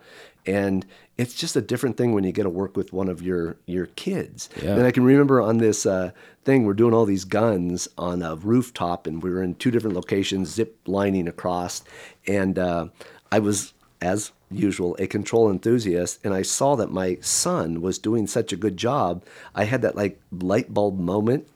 [0.49, 0.85] and
[1.17, 3.85] it's just a different thing when you get to work with one of your your
[3.85, 4.49] kids.
[4.61, 4.75] Yeah.
[4.75, 6.11] And I can remember on this uh,
[6.43, 9.95] thing, we're doing all these guns on a rooftop, and we were in two different
[9.95, 11.83] locations, zip lining across,
[12.27, 12.87] and uh,
[13.31, 18.25] I was as usual, a control enthusiast, and I saw that my son was doing
[18.25, 19.23] such a good job.
[19.53, 21.47] I had that like light bulb moment.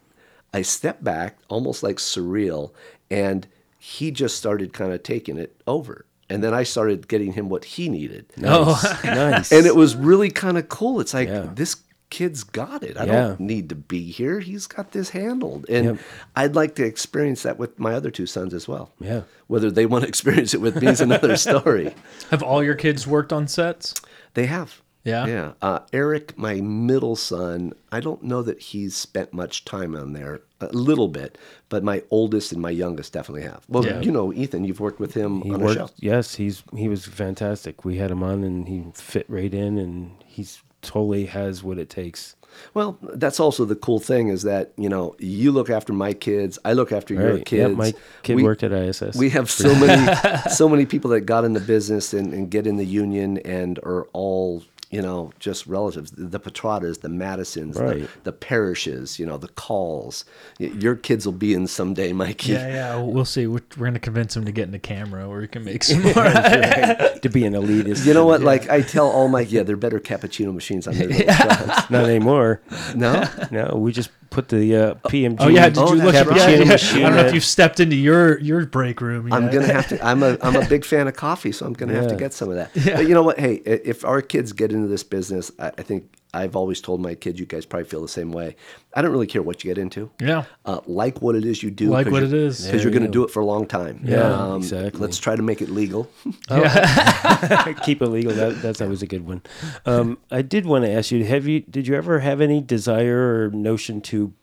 [0.54, 2.72] I stepped back, almost like surreal,
[3.10, 3.48] and
[3.80, 6.06] he just started kind of taking it over.
[6.34, 8.26] And then I started getting him what he needed.
[8.38, 9.04] Nice.
[9.04, 9.52] nice.
[9.52, 11.00] And it was really kind of cool.
[11.00, 11.48] It's like, Yeah.
[11.54, 11.78] this
[12.10, 12.96] kid's got it.
[12.98, 13.12] I Yeah.
[13.30, 14.40] don't need to be here.
[14.40, 15.66] He's got this handled.
[15.70, 15.98] And Yep.
[16.36, 18.92] I'd like to experience that with my other two sons as well.
[19.00, 19.22] Yeah.
[19.48, 21.94] Whether they want to experience it with me is another story.
[22.30, 23.94] Have all your kids worked on sets?
[24.36, 24.82] They have.
[25.04, 25.26] Yeah?
[25.28, 25.52] Yeah.
[25.62, 30.42] Uh, Eric, my middle son, I don't know that he's spent much time on there.
[30.72, 31.38] A little bit,
[31.70, 33.64] but my oldest and my youngest definitely have.
[33.68, 34.02] Well, Yeah.
[34.02, 35.90] you know, Ethan, you've worked with him He on a show.
[35.98, 37.84] Yes, he's he was fantastic.
[37.86, 41.90] We had him on, and he fit right in, and he's totally has what it
[41.90, 42.36] takes.
[42.76, 46.60] Well, that's also the cool thing is that you know you look after my kids,
[46.64, 47.70] I look after your kids.
[47.70, 49.16] Yep, my kid We- worked at ISS.
[49.16, 50.16] We have so many,
[50.52, 53.80] so many people that got in the business and, and get in the union and
[53.80, 54.64] are all
[54.94, 56.12] you know just relatives.
[56.12, 58.10] The Petrottas, the Madisons, the, Right.
[58.24, 60.24] the parishes, you know, the calls.
[60.60, 62.54] Your kids will be in someday, Mikey.
[62.54, 63.02] Yeah, yeah.
[63.02, 63.48] We'll see.
[63.48, 65.84] We're, we're going to convince him to get in the camera where he can make
[65.90, 66.14] some more.
[66.14, 68.06] to be an elitist.
[68.06, 68.42] You know what?
[68.42, 71.26] Like I tell all my yeah, they're better cappuccino machines on their little.
[71.26, 72.62] Not anymore.
[72.96, 75.38] No, No, we just put the uh, PMG.
[75.40, 76.14] Oh yeah, did Oh, you look?
[76.14, 76.60] that's Yeah, right.
[76.60, 76.66] yeah.
[76.66, 79.28] Machine I don't know if you've stepped into your your break room.
[79.28, 79.36] Yet.
[79.36, 80.06] I'm gonna have to.
[80.06, 82.50] I'm a I'm a big fan of coffee, so I'm gonna have to get some
[82.50, 82.72] of that.
[82.74, 83.40] But you know what?
[83.40, 87.14] Hey, if our kids get into this business, I, I think I've always told my
[87.16, 88.56] kids, you guys probably feel the same way.
[88.96, 90.10] I don't really care what you get into.
[90.20, 90.46] Yeah.
[90.66, 91.90] Uh, like what it is you do.
[91.90, 92.58] Like 'cause what it is.
[92.58, 93.14] because There you're going to go.
[93.14, 94.02] do it for a long time.
[94.04, 95.00] Yeah, exactly.
[95.00, 96.10] Let's try to make it legal.
[97.84, 98.34] keep it legal.
[98.34, 99.42] That, that's always a good one.
[99.86, 103.46] Um, I did want to ask you: Have you did you ever have any desire
[103.46, 104.34] or notion to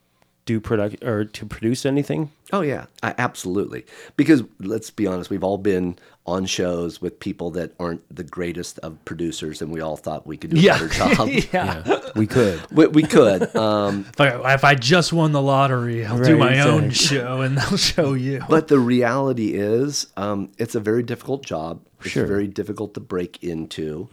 [0.47, 2.31] do product or to produce anything?
[2.53, 3.85] Oh yeah, I, absolutely.
[4.17, 5.97] Because let's be honest, we've all been
[6.27, 10.37] on shows with people that aren't the greatest of producers, and we all thought we
[10.37, 10.79] could do a Yeah.
[10.79, 11.29] better job.
[11.53, 12.01] yeah.
[12.17, 12.61] We could.
[12.71, 13.55] we, we could.
[13.57, 17.41] Um, If I, if I just won the lottery, I'll do Right, my own show
[17.43, 18.43] and they'll show you.
[18.49, 21.81] But the reality is, um, it's a very difficult job.
[22.01, 22.27] It's Sure.
[22.27, 24.09] very difficult to break into.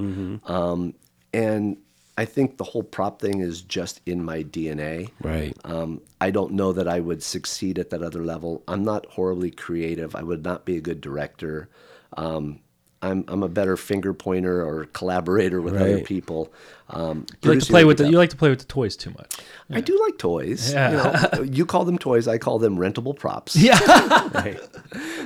[0.45, 0.93] Um,
[1.33, 1.77] and
[2.17, 5.11] I think the whole prop thing is just in my DNA.
[5.21, 5.55] Right.
[5.63, 8.63] Um, I don't know that I would succeed at that other level.
[8.67, 10.15] I'm not horribly creative.
[10.15, 11.69] I would not be a good director.
[12.17, 12.59] Um,
[13.03, 16.51] I'm I'm a better finger pointer or collaborator with other people.
[16.89, 19.09] Um, You like to play with the, you like to play with the toys too
[19.11, 19.35] much.
[19.69, 20.71] I do like toys.
[20.71, 20.91] Yeah.
[20.91, 20.97] You,
[21.37, 22.27] know, you call them toys.
[22.27, 23.55] I call them rentable props.
[23.57, 23.77] Yeah.
[24.33, 24.59] right.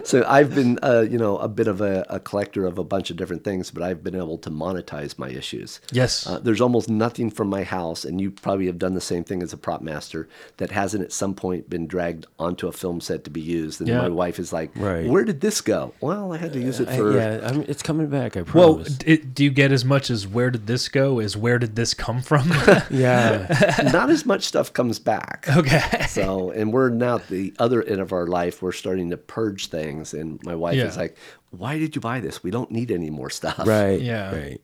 [0.04, 3.12] So I've been, uh, you know, a bit of a, a collector of a bunch
[3.12, 5.80] of different things, but I've been able to monetize my issues.
[5.92, 6.26] Yes.
[6.26, 9.44] Uh, there's almost nothing from my house, and you probably have done the same thing
[9.44, 10.28] as a prop master
[10.58, 13.80] that hasn't at some point been dragged onto a film set to be used.
[13.80, 14.02] And Yeah.
[14.02, 15.08] my wife is like, Right.
[15.08, 17.16] "Where did this go?" Well, I had to use it I- for.
[17.16, 18.36] yeah, I'm, it's coming back.
[18.36, 18.98] I well, promise.
[19.06, 21.94] it, do you get as much as where did this go as where did this
[21.94, 22.49] come from?
[22.90, 23.90] yeah.
[23.94, 25.45] Not as much stuff comes back.
[25.56, 26.06] okay.
[26.10, 28.61] So, and we're now at the other end of our life.
[28.61, 30.86] We're starting to purge things, and my wife Yeah.
[30.86, 31.18] is like,
[31.52, 32.44] "Why did you buy this?
[32.44, 34.02] We don't need any more stuff." Right.
[34.02, 34.34] Yeah.
[34.36, 34.61] Right.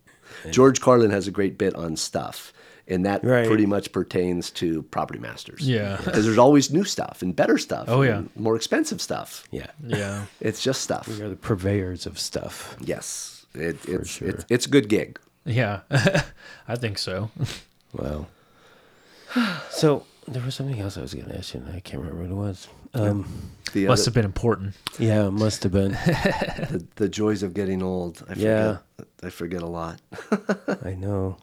[0.52, 2.52] George Carlin has a great bit on stuff,
[2.88, 3.48] and that Right.
[3.48, 5.62] pretty much pertains to property masters.
[5.68, 5.98] Yeah.
[6.04, 7.86] because there's always new stuff and better stuff.
[7.88, 8.18] Oh, yeah.
[8.18, 9.46] and more expensive stuff.
[9.52, 9.68] Yeah.
[9.86, 10.26] Yeah.
[10.42, 11.08] It's just stuff.
[11.08, 12.76] We are the purveyors of stuff.
[12.82, 14.28] Yes, it, it's, sure.
[14.30, 15.18] it's it's a good gig.
[15.48, 15.80] Yeah.
[16.68, 17.32] I think so.
[17.94, 18.28] Wow.
[19.72, 22.24] So there was something else I was going to ask you, and I can't remember
[22.24, 22.68] what it was.
[22.94, 23.26] Um,
[23.74, 24.76] The, Must other- have been important.
[25.00, 25.92] yeah, it must have been.
[25.92, 28.24] the, the joys of getting old.
[28.30, 28.78] I forget, Yeah.
[29.24, 30.02] I forget a lot.
[30.84, 31.38] I know.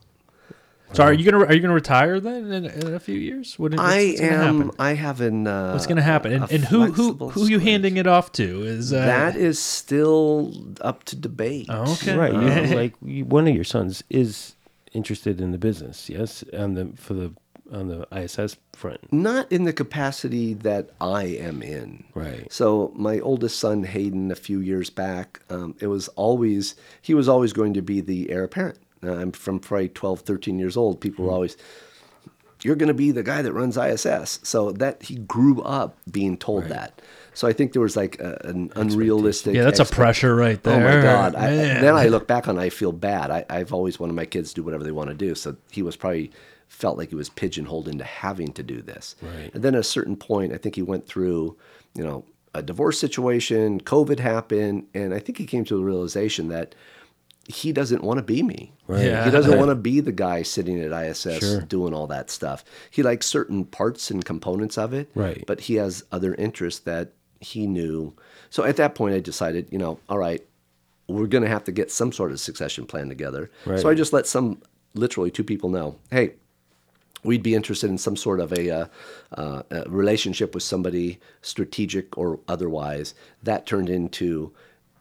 [0.92, 3.58] So are you gonna are you gonna retire then in, in a few years?
[3.58, 4.56] What, what's, I what's gonna am.
[4.58, 4.70] happen?
[4.78, 5.46] I have an.
[5.46, 6.32] Uh, What's gonna happen?
[6.32, 7.60] And, a and who who flexible who you square.
[7.60, 8.62] handing it off to?
[8.62, 11.66] Is uh, That is still up to debate.
[11.68, 12.16] Oh, okay.
[12.16, 12.32] Right.
[12.32, 14.54] You, like one of your sons is
[14.92, 16.08] interested in the business.
[16.08, 17.32] Yes, on the for the
[17.72, 19.12] on the ISS front.
[19.12, 22.04] Not in the capacity that I am in.
[22.14, 22.50] Right.
[22.52, 27.28] So my oldest son Hayden, a few years back, um, it was always he was
[27.28, 28.78] always going to be the heir apparent.
[29.04, 31.00] Uh, I'm from probably 12, 13 years old.
[31.00, 31.56] People were always,
[32.62, 36.36] "You're going to be the guy that runs ISS." So that he grew up being
[36.36, 37.00] told that.
[37.34, 39.54] So I think there was like a, an unrealistic.
[39.54, 40.76] yeah, that's a pressure right there.
[40.76, 41.34] Oh my God!
[41.34, 43.30] I, then I look back on, it, I feel bad.
[43.30, 45.34] I, I've always wanted my kids to do whatever they want to do.
[45.34, 46.30] So he was probably
[46.68, 49.16] felt like he was pigeonholed into having to do this.
[49.20, 49.50] Right.
[49.54, 51.56] And then at a certain point, I think he went through,
[51.94, 52.24] you know,
[52.54, 53.80] a divorce situation.
[53.80, 56.74] COVID happened, and I think he came to the realization that
[57.46, 58.72] he doesn't want to be me.
[58.86, 59.04] Right.
[59.06, 59.24] Yeah.
[59.24, 59.58] He doesn't Right.
[59.58, 61.60] want to be the guy sitting at ISS Sure.
[61.62, 62.64] doing all that stuff.
[62.90, 65.08] He likes certain parts and components of it.
[65.14, 65.44] Right.
[65.46, 68.14] But he has other interests that he knew.
[68.50, 70.42] So at that point, I decided, you know, all right,
[71.08, 73.50] we're going to have to get some sort of succession plan together.
[73.66, 73.78] Right.
[73.78, 74.62] So I just let some,
[74.94, 76.32] literally two people know, hey,
[77.24, 78.86] we'd be interested in some sort of a, uh,
[79.36, 83.14] uh, a relationship with somebody, strategic or otherwise.
[83.42, 84.52] That turned into,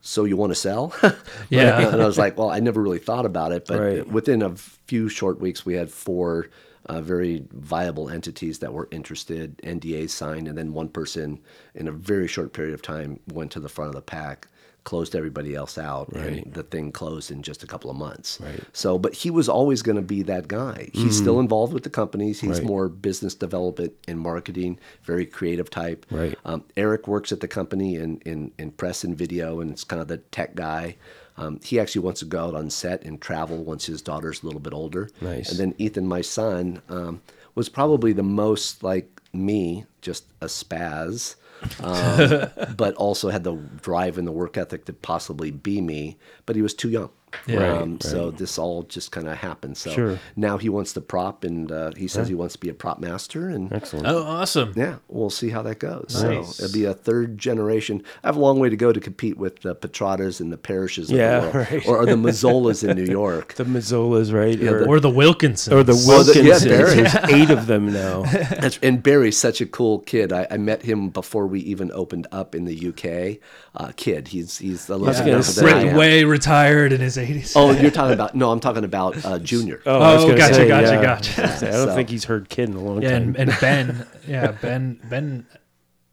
[0.06, 0.94] so you want to sell?
[1.50, 1.90] Yeah.
[1.94, 4.08] and I was like, well, I never really thought about it, but Right.
[4.08, 6.48] within a few short weeks, we had four
[6.88, 11.40] uh, very viable entities that were interested, NDAs signed, and then one person
[11.74, 14.48] in a very short period of time went to the front of the pack,
[14.84, 16.44] closed everybody else out, Right.
[16.46, 18.40] and the thing closed in just a couple of months.
[18.42, 18.62] Right.
[18.74, 20.90] So, but he was always going to be that guy.
[20.94, 22.42] He's still involved with the companies.
[22.42, 22.64] He's Right.
[22.68, 26.06] more business development and marketing, very creative type.
[26.12, 26.38] Right.
[26.44, 30.02] Um, Eric works at the company in, in, in press and video, and it's kind
[30.02, 30.96] of the tech guy.
[31.38, 34.46] Um, he actually wants to go out on set and travel once his daughter's a
[34.46, 35.10] little bit older.
[35.22, 35.50] Nice.
[35.50, 37.22] And then Ethan, my son, um,
[37.56, 41.36] was probably the most like me, just a spaz,
[41.80, 46.18] um, but also had the drive and the work ethic to possibly be me.
[46.46, 47.10] But he was too young.
[47.48, 47.78] Yeah.
[47.80, 49.76] Um, So this all just kind of happened.
[49.76, 50.20] So Sure.
[50.36, 53.00] now he wants to prop, and uh, he says he wants to be a prop
[53.00, 54.06] master, and Excellent.
[54.06, 54.74] Oh, awesome.
[54.76, 56.22] yeah, we'll see how that goes.
[56.22, 56.58] Nice.
[56.58, 58.04] So it'll be a third generation.
[58.24, 61.10] I have a long way to go to compete with the Petrottas and the Parishes
[61.10, 61.88] of Yeah, the world, right.
[61.88, 63.56] or, or the Mazzolas in New York.
[63.56, 64.62] The Mazzolas, right?
[64.62, 65.74] or, Or the Wilkinsons.
[65.74, 66.70] or the Well, the- yeah, Wilkinsons.
[66.70, 66.96] Barry.
[67.02, 68.26] There's eight of them now.
[68.84, 70.32] And Barry's such a cool kid.
[70.32, 73.40] I, I met him before we even opened up in the UK.
[73.76, 75.98] Uh, kid, he's he's a was little gonna younger say- than I Rick am.
[75.98, 77.54] Way retired in his 80s.
[77.56, 79.82] Oh, you're talking about no, I'm talking about uh, Junior.
[79.86, 81.02] Oh, I Oh, gotcha, say, gotcha, yeah.
[81.02, 81.42] gotcha.
[81.42, 83.12] I was gonna say, I don't So- think he's heard kid in a long yeah,
[83.12, 83.36] time.
[83.38, 84.08] and, and Ben.
[84.28, 85.00] Yeah, Ben.
[85.10, 85.46] Ben.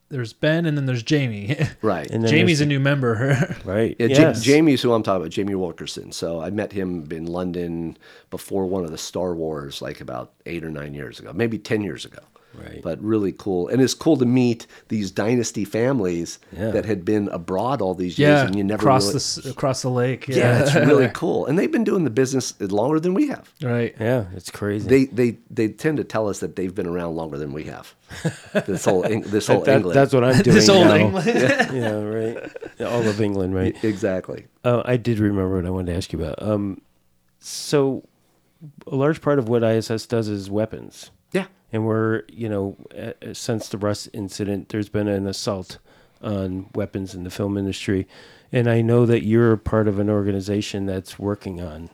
[0.09, 1.57] There's Ben, and then there's Jamie.
[1.83, 2.11] Right.
[2.11, 3.57] And then Jamie's a new member.
[3.65, 3.95] right.
[4.01, 4.43] Yeah, Ja- yes.
[4.43, 6.11] Jamie's who I'm talking about, Jamie Wilkinson.
[6.13, 7.97] So I met him in London
[8.31, 11.83] before one of the Star Wars, like about eight or nine years ago, maybe 10
[11.83, 12.19] years ago.
[12.52, 12.81] Right.
[12.82, 13.68] But really cool.
[13.68, 16.70] And it's cool to meet these dynasty families Yeah.
[16.72, 19.06] that had been abroad all these years yeah, and you never across
[19.36, 19.43] really.
[19.44, 20.27] the across the lake.
[20.28, 21.47] Yeah, yeah, it's really cool.
[21.47, 23.52] And they've been doing the business longer than we have.
[23.62, 23.94] right.
[24.01, 24.89] Yeah, it's crazy.
[24.89, 27.94] They, they they tend to tell us that they've been around longer than we have.
[28.66, 29.97] This whole this whole That- England.
[29.97, 30.97] that's what I'm doing This whole now.
[30.97, 31.27] England.
[31.72, 32.52] yeah, right.
[32.81, 33.77] Yeah, All of England, right?
[33.85, 34.47] exactly.
[34.64, 36.43] Oh, I did remember what I wanted to ask you about.
[36.43, 36.81] Um,
[37.39, 38.05] so
[38.86, 41.10] a large part of what ISS does is weapons.
[41.32, 41.47] Yeah.
[41.73, 42.77] And we're, you know,
[43.33, 45.79] since the Rust incident, there's been an assault
[46.23, 48.07] on weapons in the film industry.
[48.53, 51.89] And I know that you're part of an organization that's working on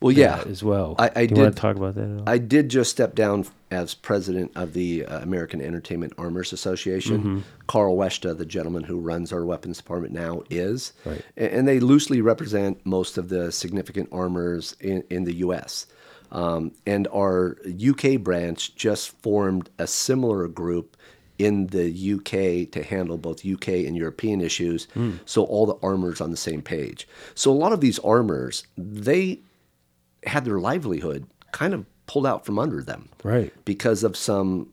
[0.00, 0.38] Well, yeah.
[0.38, 0.96] that as well.
[0.98, 2.24] I- I Do you want did- to talk about that at all?
[2.26, 7.18] I did just step down as president of the uh, American Entertainment Armors Association.
[7.18, 7.38] Mm-hmm.
[7.68, 10.92] Carl Weshta, the gentleman who runs our weapons department now, is.
[11.04, 11.24] Right.
[11.36, 15.86] A- And they loosely represent most of the significant armors in, in the U.S.
[16.32, 20.96] Um, and our UK branch just formed a similar group
[21.38, 21.84] in the
[22.14, 24.88] UK to handle both UK and European issues.
[25.26, 27.06] So all the armors on the same page.
[27.34, 29.40] So a lot of these armors, they
[30.24, 33.52] had their livelihood kind of pulled out from under them Right.
[33.66, 34.68] because of some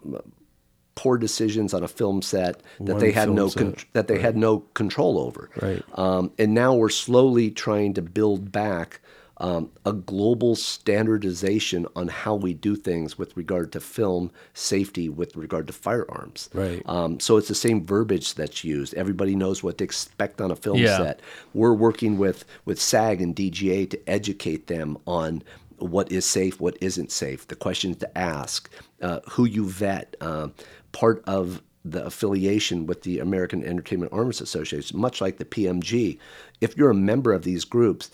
[0.96, 4.38] poor decisions on a film set that One they had no con- that they had
[4.38, 5.50] no control over.
[5.62, 5.84] Right.
[5.96, 9.02] Um, and now we're slowly trying to build back
[9.44, 15.36] um, a global standardization on how we do things with regard to film safety, with
[15.36, 16.50] regard to firearms.
[16.54, 16.82] Right.
[16.86, 18.94] Um, so it's the same verbiage that's used.
[18.94, 20.98] Everybody knows what to expect on a film Yeah.
[20.98, 21.20] set.
[21.54, 25.44] We're working with with SAG and DGA to educate them on
[25.78, 28.70] what is safe, what isn't safe, the questions to ask,
[29.02, 30.16] uh, who you vet.
[30.22, 30.48] Uh,
[30.94, 36.18] part of the affiliation with the American Entertainment Arms Association, much like the PMG,
[36.62, 38.10] if you're a member of these groups,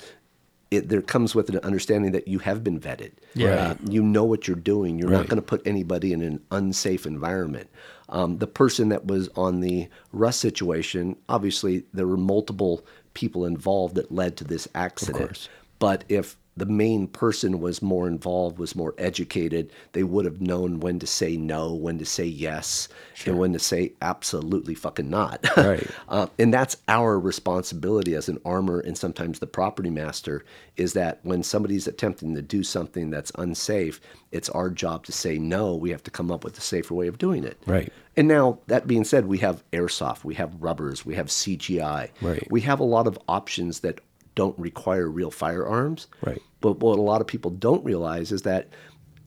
[0.72, 3.12] it, there comes with an understanding that you have been vetted.
[3.34, 3.72] Yeah.
[3.72, 5.00] Uh, you know what you're doing.
[5.00, 7.70] You're not going to put anybody in an unsafe environment.
[8.10, 13.96] Um, the person that was on the Rust situation, obviously, there were multiple people involved
[13.96, 15.18] that led to this accident.
[15.18, 15.50] course.
[15.80, 20.80] But if the main person was more involved, was more educated, they would have known
[20.80, 22.88] when to say no, when to say yes,
[23.26, 25.45] and when to say absolutely fucking not.
[25.60, 25.88] Right.
[26.07, 30.44] Uh, and that's our responsibility as an armor and sometimes the property master
[30.77, 33.99] is that when somebody's attempting to do something that's unsafe,
[34.31, 35.76] it's our job to say no.
[35.76, 37.61] We have to come up with a safer way of doing it.
[37.65, 37.91] Right.
[38.15, 42.10] And now, that being said, we have airsoft, we have rubbers, we have CGI.
[42.22, 42.48] Right.
[42.49, 44.02] We have a lot of options that
[44.36, 46.07] don't require real firearms.
[46.22, 46.41] Right.
[46.61, 48.69] But what a lot of people don't realize is that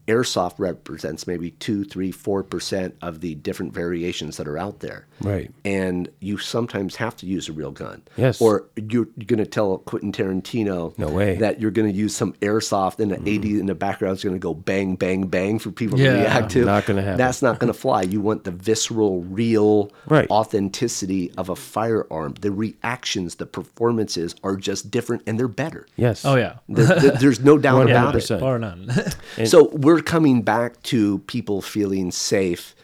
[0.08, 5.06] airsoft represents maybe two, three, four percent of the different variations that are out there.
[5.20, 5.50] Right.
[5.64, 8.02] And you sometimes have to use a real gun.
[8.16, 8.40] Yes.
[8.40, 11.36] Or you're, you're going to tell Quentin Tarantino No way.
[11.36, 13.12] that you're going to use some airsoft mm-hmm.
[13.12, 15.98] and the AD in the background is going to go bang, bang, bang for people
[16.00, 16.12] Yeah.
[16.14, 16.64] to react to.
[16.64, 17.18] Not gonna happen.
[17.18, 18.02] That's not going to fly.
[18.02, 20.28] You want the visceral, real Right.
[20.30, 22.34] authenticity of a firearm.
[22.40, 25.86] The reactions, the performances are just different and they're better.
[25.96, 26.24] Yes.
[26.24, 28.40] Oh yeah, There- there- there's no doubt about it.
[28.40, 28.90] bar none.
[29.46, 32.74] So we're coming back to people feeling safe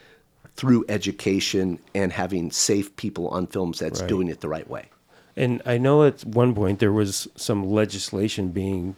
[0.57, 4.09] through education and having safe people on film sets Right.
[4.09, 4.87] doing it the right way.
[5.37, 8.97] And I know at one point there was some legislation being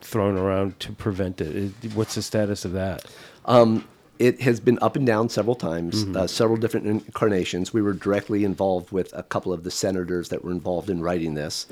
[0.00, 1.72] thrown around to prevent it.
[1.94, 3.04] What's the status of that?
[4.18, 7.72] It has been up and down several times, uh, several different incarnations.
[7.72, 11.34] We were directly involved with a couple of the senators that were involved in writing
[11.34, 11.66] this.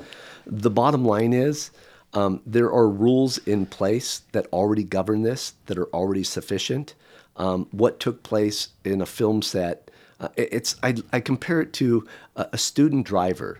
[0.45, 1.71] The bottom line is
[2.13, 6.95] um, there are rules in place that already govern this, that are already sufficient.
[7.35, 12.07] Um, what took place in a film set, uh, it's I, I compare it to
[12.35, 13.59] a, a student driver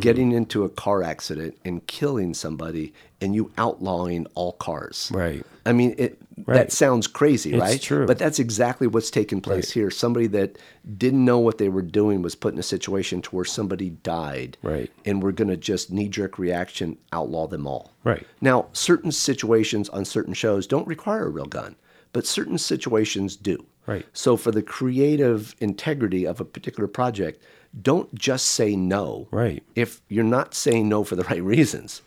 [0.00, 5.10] getting into a car accident and killing somebody, and you outlawing all cars.
[5.14, 5.46] Right.
[5.68, 6.54] I mean, it Right.
[6.54, 7.80] that sounds crazy, It's right?
[7.80, 8.06] true.
[8.06, 9.74] But that's exactly what's taken place Right.
[9.74, 9.90] here.
[9.90, 10.56] Somebody that
[10.96, 14.56] didn't know what they were doing was put in a situation to where somebody died.
[14.62, 14.88] Right.
[15.04, 17.90] And we're going to just knee jerk reaction outlaw them all.
[18.04, 18.24] Right.
[18.40, 21.74] Now, certain situations on certain shows don't require a real gun,
[22.12, 23.64] but certain situations do.
[23.86, 24.06] Right.
[24.12, 27.42] So, for the creative integrity of a particular project,
[27.82, 29.26] don't just say no.
[29.30, 29.62] Right.
[29.74, 32.00] If you're not saying no for the right reasons,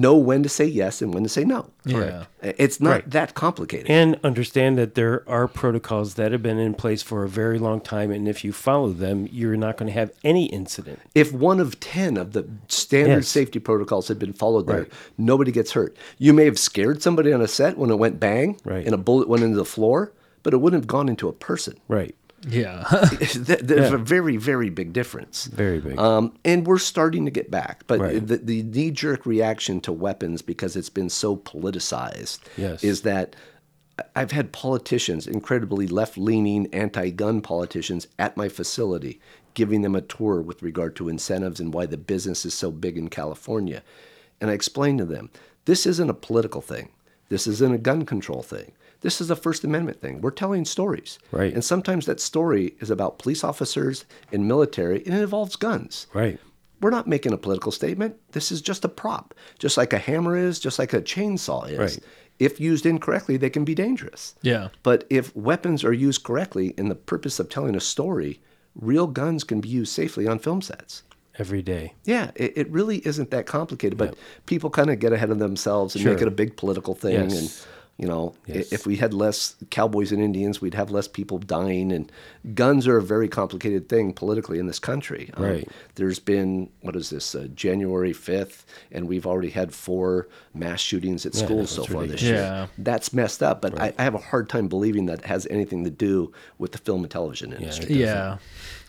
[0.00, 1.70] know when to say yes and when to say no.
[1.84, 2.24] Yeah.
[2.42, 3.10] It's not Right.
[3.10, 3.90] that complicated.
[3.90, 7.80] And understand that there are protocols that have been in place for a very long
[7.80, 11.00] time, and if you follow them, you're not going to have any incident.
[11.14, 13.28] if one of 10 of the standard Yes.
[13.28, 14.92] safety protocols had been followed there, Right.
[15.16, 15.96] nobody gets hurt.
[16.18, 18.84] You may have scared somebody on a set when it went bang Right.
[18.84, 20.12] and a bullet went into the floor,
[20.42, 21.74] but it wouldn't have gone into a person.
[21.88, 22.14] Right.
[22.46, 22.84] Yeah,
[23.18, 23.48] There's
[23.90, 23.94] Yeah.
[23.94, 25.46] a very, very big difference.
[25.46, 25.98] Very big.
[25.98, 27.84] Um, and we're starting to get back.
[27.86, 28.26] But Right.
[28.26, 32.82] the, the knee jerk reaction to weapons, because it's been so politicized, Yes.
[32.84, 33.34] is that
[34.14, 39.20] I've had politicians, incredibly left leaning, anti gun politicians, at my facility
[39.54, 42.96] giving them a tour with regard to incentives and why the business is so big
[42.96, 43.82] in California.
[44.40, 45.30] And I explained to them
[45.64, 46.90] this isn't a political thing,
[47.28, 48.70] this isn't a gun control thing.
[49.00, 50.20] This is a First Amendment thing.
[50.20, 51.18] We're telling stories.
[51.30, 51.52] Right.
[51.54, 56.06] And sometimes that story is about police officers and military, and it involves guns.
[56.14, 56.38] right.
[56.80, 58.14] We're not making a political statement.
[58.30, 61.78] This is just a prop, just like a hammer is, just like a chainsaw is.
[61.78, 61.98] Right.
[62.38, 64.36] if used incorrectly, they can be dangerous.
[64.42, 64.68] Yeah.
[64.84, 68.40] But if weapons are used correctly in the purpose of telling a story,
[68.76, 71.02] real guns can be used safely on film sets.
[71.36, 71.94] Every day.
[72.04, 74.16] Yeah, it, it really isn't that complicated, but
[74.46, 77.14] people kind of get ahead of themselves and make it a big political thing.
[77.14, 77.38] Yes.
[77.40, 77.66] And,
[77.98, 78.72] you know, Yes.
[78.72, 81.90] if we had less cowboys and Indians, we'd have less people dying.
[81.90, 82.10] And
[82.54, 85.30] guns are a very complicated thing politically in this country.
[85.34, 85.68] Um, Right.
[85.96, 91.26] there's been, what is this, uh, January 5th, and we've already had four mass shootings
[91.26, 92.34] at schools so that's far this year.
[92.36, 92.66] Yeah.
[92.78, 95.90] That's messed up, but I, I have a hard time believing that has anything to
[95.90, 97.96] do with the film and television industry.
[97.96, 98.38] Yeah.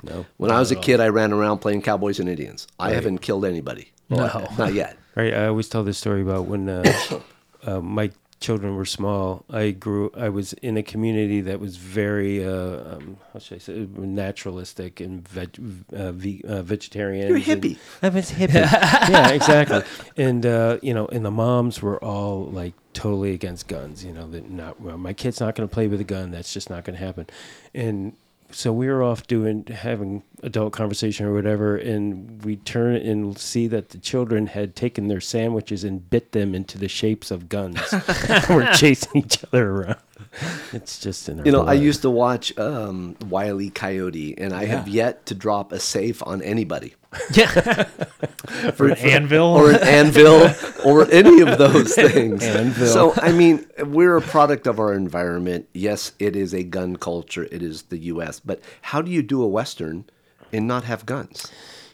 [0.03, 0.25] No.
[0.37, 2.67] When I was a kid, I ran around playing cowboys and Indians.
[2.79, 3.91] I haven't killed anybody.
[4.09, 4.47] No.
[4.57, 4.97] Not yet.
[5.15, 5.33] Right.
[5.33, 6.83] I always tell this story about when uh,
[7.65, 9.45] uh, my children were small.
[9.49, 10.11] I grew.
[10.15, 14.99] I was in a community that was very, uh, um, how should I say, naturalistic
[14.99, 15.59] and veg,
[15.93, 17.27] uh, ve, uh, vegetarian.
[17.27, 17.77] You're hippie.
[18.01, 18.53] I was hippie.
[19.09, 19.83] yeah, exactly.
[20.17, 24.03] And uh, you know, and the moms were all like totally against guns.
[24.03, 26.31] You know, that not well, my kid's not going to play with a gun.
[26.31, 27.27] That's just not going to happen.
[27.73, 28.13] And
[28.51, 33.67] so we were off doing having adult conversation or whatever, and we turn and see
[33.67, 37.79] that the children had taken their sandwiches and bit them into the shapes of guns.
[38.49, 39.99] we're chasing each other around.
[40.73, 43.69] It's just in our You know, I used to watch um, Wile E.
[43.69, 46.95] Coyote, and I have yet to drop a safe on anybody.
[47.31, 47.83] Yeah.
[48.75, 49.45] For an anvil.
[49.47, 50.49] or an anvil
[50.85, 52.43] or any of those things.
[52.43, 52.87] Anvil.
[52.87, 55.67] So, I mean, we're a product of our environment.
[55.73, 59.41] Yes, it is a gun culture, it is the U.S., but how do you do
[59.43, 60.05] a Western
[60.53, 61.51] and not have guns?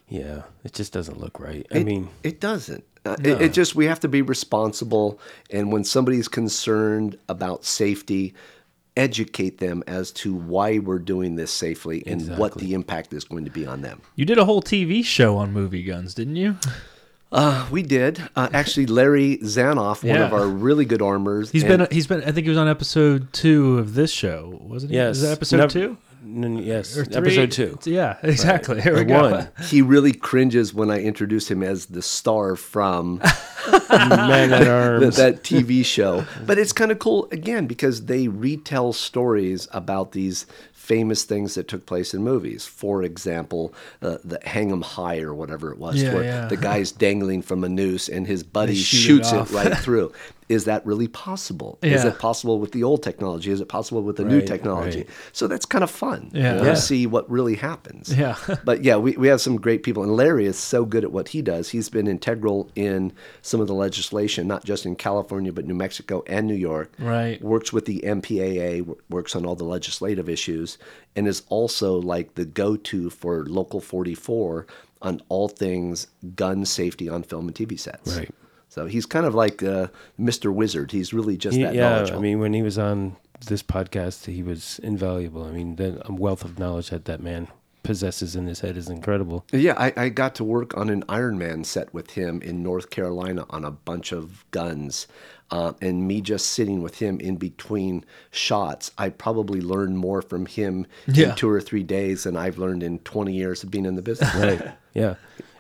[0.08, 1.66] yeah, it just doesn't look right.
[1.72, 2.84] I It- mean, it doesn't.
[3.06, 5.20] Uh, it, it just we have to be responsible,
[5.52, 8.34] and when somebody's concerned about safety,
[8.98, 13.46] educate them as to why we're doing this safely and what the impact is going
[13.46, 14.02] to be on them.
[14.16, 16.56] You did a whole TV show on movie guns, didn't you?
[17.32, 18.86] Uh, we did uh, actually.
[18.86, 22.46] Larry Zanoff, one of our really good armors, He's and- been he's been I think
[22.46, 24.98] he was on episode two of this show, wasn't he?
[24.98, 25.18] yes.
[25.18, 25.98] Is that episode Nev- two?
[26.26, 27.06] N- yes, three?
[27.16, 27.78] episode two.
[27.86, 28.82] Yeah, exactly.
[28.82, 29.32] Here we Or go.
[29.32, 29.48] one.
[29.70, 33.18] he really cringes when I introduce him as the star from
[33.92, 35.18] Man at that, arms.
[35.18, 36.26] that TV show.
[36.46, 41.68] But it's kind of cool again because they retell stories about these famous things that
[41.68, 42.66] took place in movies.
[42.68, 43.74] For example,
[44.04, 46.46] uh, the Hang 'em High or whatever it was, Yeah, where yeah.
[46.48, 49.54] the guy's dangling from a noose and his buddy shoot shoots it, off.
[49.54, 50.12] right through.
[50.48, 51.80] Is that really possible?
[51.82, 53.50] Is it possible with the old technology?
[53.52, 55.00] Is it possible with the new technology?
[55.00, 55.10] right.
[55.34, 56.56] So that's kind of fun you Yeah.
[56.58, 56.74] know, Yeah.
[56.76, 58.16] see what really happens.
[58.16, 58.36] Yeah.
[58.64, 60.04] but yeah, we, we have some great people.
[60.04, 61.70] And Larry is so good at what he does.
[61.70, 63.12] He's been integral in
[63.42, 66.92] some of the legislation, not just in California, but New Mexico and New York.
[67.00, 67.42] Right.
[67.42, 70.78] Works with the MPAA, works on all the legislative issues,
[71.16, 74.68] and is also like the go to for Local 44
[75.02, 78.16] on all things gun safety on film and TV sets.
[78.16, 78.30] Right.
[78.76, 79.88] So he's kind of like uh,
[80.20, 80.54] Mr.
[80.54, 80.92] Wizard.
[80.92, 82.20] He's really just He- that yeah, knowledgeable.
[82.20, 83.16] I mean, when he was on
[83.48, 85.46] this podcast, he was invaluable.
[85.46, 87.48] I mean, the wealth of knowledge that that man
[87.84, 89.46] possesses in his head is incredible.
[89.54, 92.90] Yeah, I, I got to work on an Iron Man set with him in North
[92.90, 95.08] Carolina on a bunch of guns.
[95.52, 100.48] Uh, and me just sitting with him in between shots, I probably learned more from
[100.48, 101.30] him Yeah.
[101.30, 104.02] in two or three days than I've learned in 20 years of being in the
[104.02, 104.34] business.
[104.36, 104.72] Right.
[104.94, 105.16] yeah.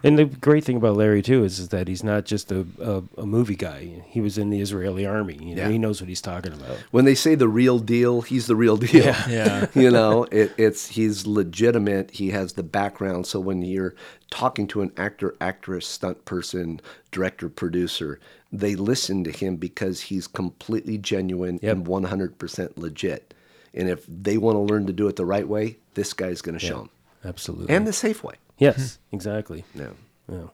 [0.05, 3.03] And the great thing about Larry too is, is that he's not just a, a,
[3.21, 4.03] a movie guy.
[4.07, 5.33] He was in the Israeli army.
[5.41, 5.69] You know, Yeah.
[5.69, 6.77] he knows what he's talking about.
[6.91, 9.03] When they say the real deal, he's the real deal.
[9.03, 9.27] Yeah.
[9.27, 9.65] yeah.
[9.75, 12.11] you know, it, it's he's legitimate.
[12.11, 13.25] He has the background.
[13.27, 13.95] So when you're
[14.29, 18.19] talking to an actor, actress, stunt person, director, producer,
[18.51, 21.77] they listen to him because he's completely genuine Yep.
[21.77, 23.33] and 100% legit.
[23.73, 26.57] And if they want to learn to do it the right way, this guy's going
[26.57, 26.73] to show 'em.
[26.73, 26.89] show them,
[27.25, 27.75] Absolutely.
[27.75, 28.35] and the safe way.
[28.57, 29.65] Yes, exactly.
[29.73, 29.89] Yeah.
[30.31, 30.47] Yeah.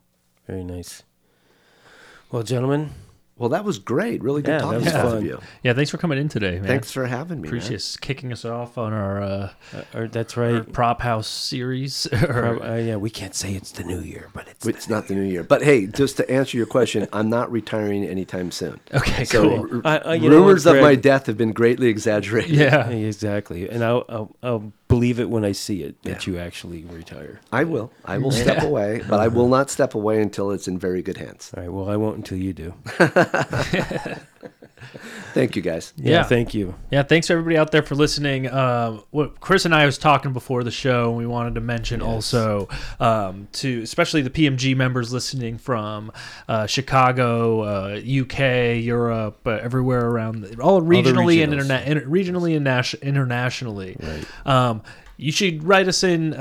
[0.47, 1.03] Very nice.
[2.31, 2.91] Well, gentlemen,
[3.37, 4.21] Well, that was great.
[4.21, 5.25] Really good Yeah, that was to both fun.
[5.25, 5.39] you.
[5.63, 6.63] Yeah, thanks for coming in today, man.
[6.65, 7.47] Thanks for having me.
[7.47, 7.49] man.
[7.49, 10.73] Appreciate us kicking us off on our, uh, uh, or that's our right.
[10.73, 12.07] prop house series.
[12.11, 15.15] Prob- uh, yeah, we can't say it's the new year, but it's It's not the
[15.15, 15.43] new year.
[15.43, 18.79] But hey, just to answer your question, I'm not retiring anytime soon.
[18.93, 19.75] okay, So cool.
[19.77, 21.01] r- I- I- you know what, rumors of my Gregg?
[21.01, 22.51] death have been greatly exaggerated.
[22.51, 22.89] Yeah.
[22.89, 23.67] exactly.
[23.69, 26.33] And I'll, I'll I'll believe it when I see it that Yeah.
[26.33, 27.39] you actually retire.
[27.51, 27.91] I will.
[28.05, 31.17] I will step away, but I will not step away until it's in very good
[31.17, 31.51] hands.
[31.57, 31.71] All right.
[31.73, 32.73] Well, I won't until you do.
[35.33, 35.93] Tthank you guys.
[35.95, 36.11] Yeah.
[36.11, 36.23] Yeah.
[36.23, 36.75] Thank you.
[36.91, 38.49] Yeah, thanks everybody out there for listening.
[38.51, 42.01] Um, what Chris and I was talking before the show, and we wanted to mention
[42.01, 42.67] also
[42.99, 46.11] um, to especially the PMG members listening from
[46.47, 51.67] uh, Chicago, uh, UK, Europe, uh, everywhere around, all regionally and regionals.
[51.67, 53.95] interna- inter- regionally and nas- internationally.
[53.99, 54.25] Right.
[54.45, 54.83] Um,
[55.17, 56.33] you should write us in.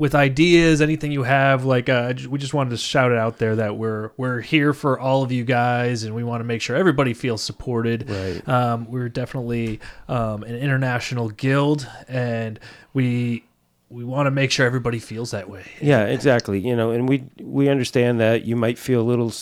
[0.00, 3.56] With ideas, anything you have, like uh, we just wanted to shout it out there
[3.56, 6.74] that we're we're here for all of you guys, and we want to make sure
[6.74, 8.08] everybody feels supported.
[8.08, 8.48] Right.
[8.48, 9.78] Um, we're definitely
[10.08, 12.58] um, an international guild, and
[12.94, 13.44] we
[13.90, 15.66] we want to make sure everybody feels that way.
[15.82, 16.60] Yeah, exactly.
[16.60, 19.32] You know, and we we understand that you might feel a little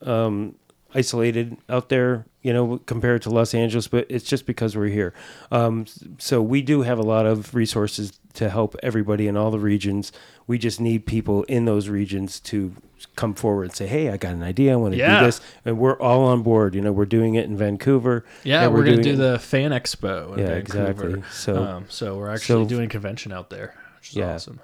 [0.00, 0.54] um,
[0.94, 5.12] isolated out there, you know, compared to Los Angeles, but it's just because we're here.
[5.50, 5.84] Um,
[6.18, 10.12] so we do have a lot of resources to help everybody in all the regions.
[10.46, 12.74] We just need people in those regions to
[13.14, 14.72] come forward and say, "Hey, I got an idea.
[14.72, 15.20] I want to Yeah.
[15.20, 16.74] do this," and we're all on board.
[16.74, 18.24] You know, we're doing it in Vancouver.
[18.44, 20.32] Yeah, and we're, gonna doing do it- the fan expo.
[20.34, 20.90] In Yeah, Vancouver.
[20.90, 21.22] exactly.
[21.32, 24.34] So- um, so we're actually so- doing a convention out there, which is Yeah.
[24.34, 24.60] awesome.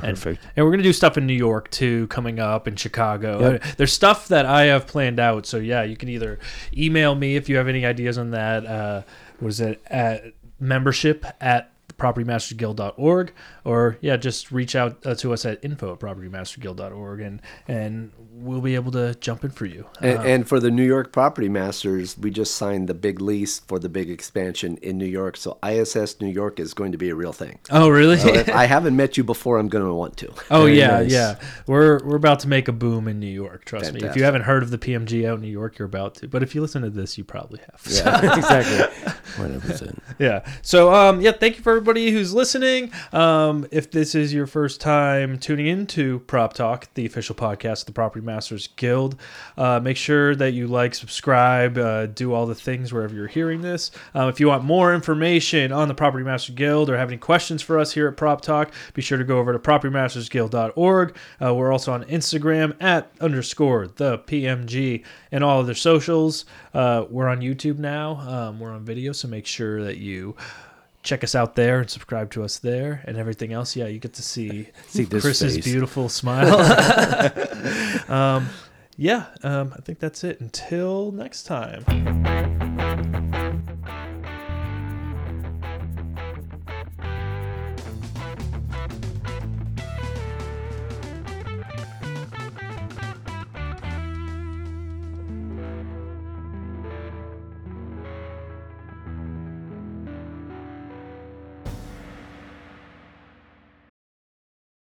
[0.00, 0.40] And- perfect.
[0.56, 3.40] And we're gonna do stuff in New York too, coming up in Chicago.
[3.52, 3.64] Yep.
[3.78, 5.44] There's stuff that I have planned out.
[5.44, 6.38] So yeah, you can either
[6.76, 8.64] email me if you have any ideas on that.
[8.64, 9.02] Uh,
[9.40, 9.80] what is it?
[9.88, 10.22] At
[10.60, 13.32] membership at propertymastersguild.org
[13.64, 18.60] or yeah just reach out uh, to us at info at propertymasterguild.org and and we'll
[18.60, 21.48] be able to jump in for you And, Uh, and for the New York Property
[21.48, 25.36] Masters, we just signed the big lease for the big expansion in New York.
[25.36, 27.58] So ISS New York is going to be a real thing.
[27.70, 30.32] oh really So if I haven't met you before, I'm going to want to.
[30.50, 31.10] Oh Very yeah, nice.
[31.12, 31.38] yeah.
[31.66, 33.64] We're we're about to make a boom in New York.
[33.64, 34.00] Trust me.
[34.02, 36.28] If you haven't heard of the PMG out in New York, you're about to.
[36.28, 37.80] But if you listen to this, you probably have.
[37.90, 38.78] Yeah, exactly.
[39.42, 40.02] One hundred percent.
[40.18, 40.48] yeah.
[40.62, 42.92] So um yeah, thank you for everybody who's listening.
[43.12, 47.86] Um if this is your first time tuning into Prop Talk, the official podcast of
[47.86, 49.16] the Property Masters Guild,
[49.56, 53.62] uh, make sure that you like, subscribe, uh, do all the things wherever you're hearing
[53.62, 53.90] this.
[54.14, 57.62] Um, if you want more information on the Property Master Guild or have any questions
[57.62, 61.16] for us here at Prop Talk, be sure to go over to propertymastersguild.org.
[61.42, 66.44] Uh, we're also on Instagram at underscore the PMG and all other socials.
[66.74, 68.16] Uh, we're on YouTube now.
[68.16, 70.36] Um, we're on video, so make sure that you
[71.08, 73.74] check us out there and subscribe to us there and everything else.
[73.74, 75.64] Yeah, you get to see, See this Chris's face.
[75.64, 76.54] beautiful smile.
[78.08, 78.48] um,
[78.96, 80.40] yeah, um, I think that's it.
[80.40, 81.84] Until next time.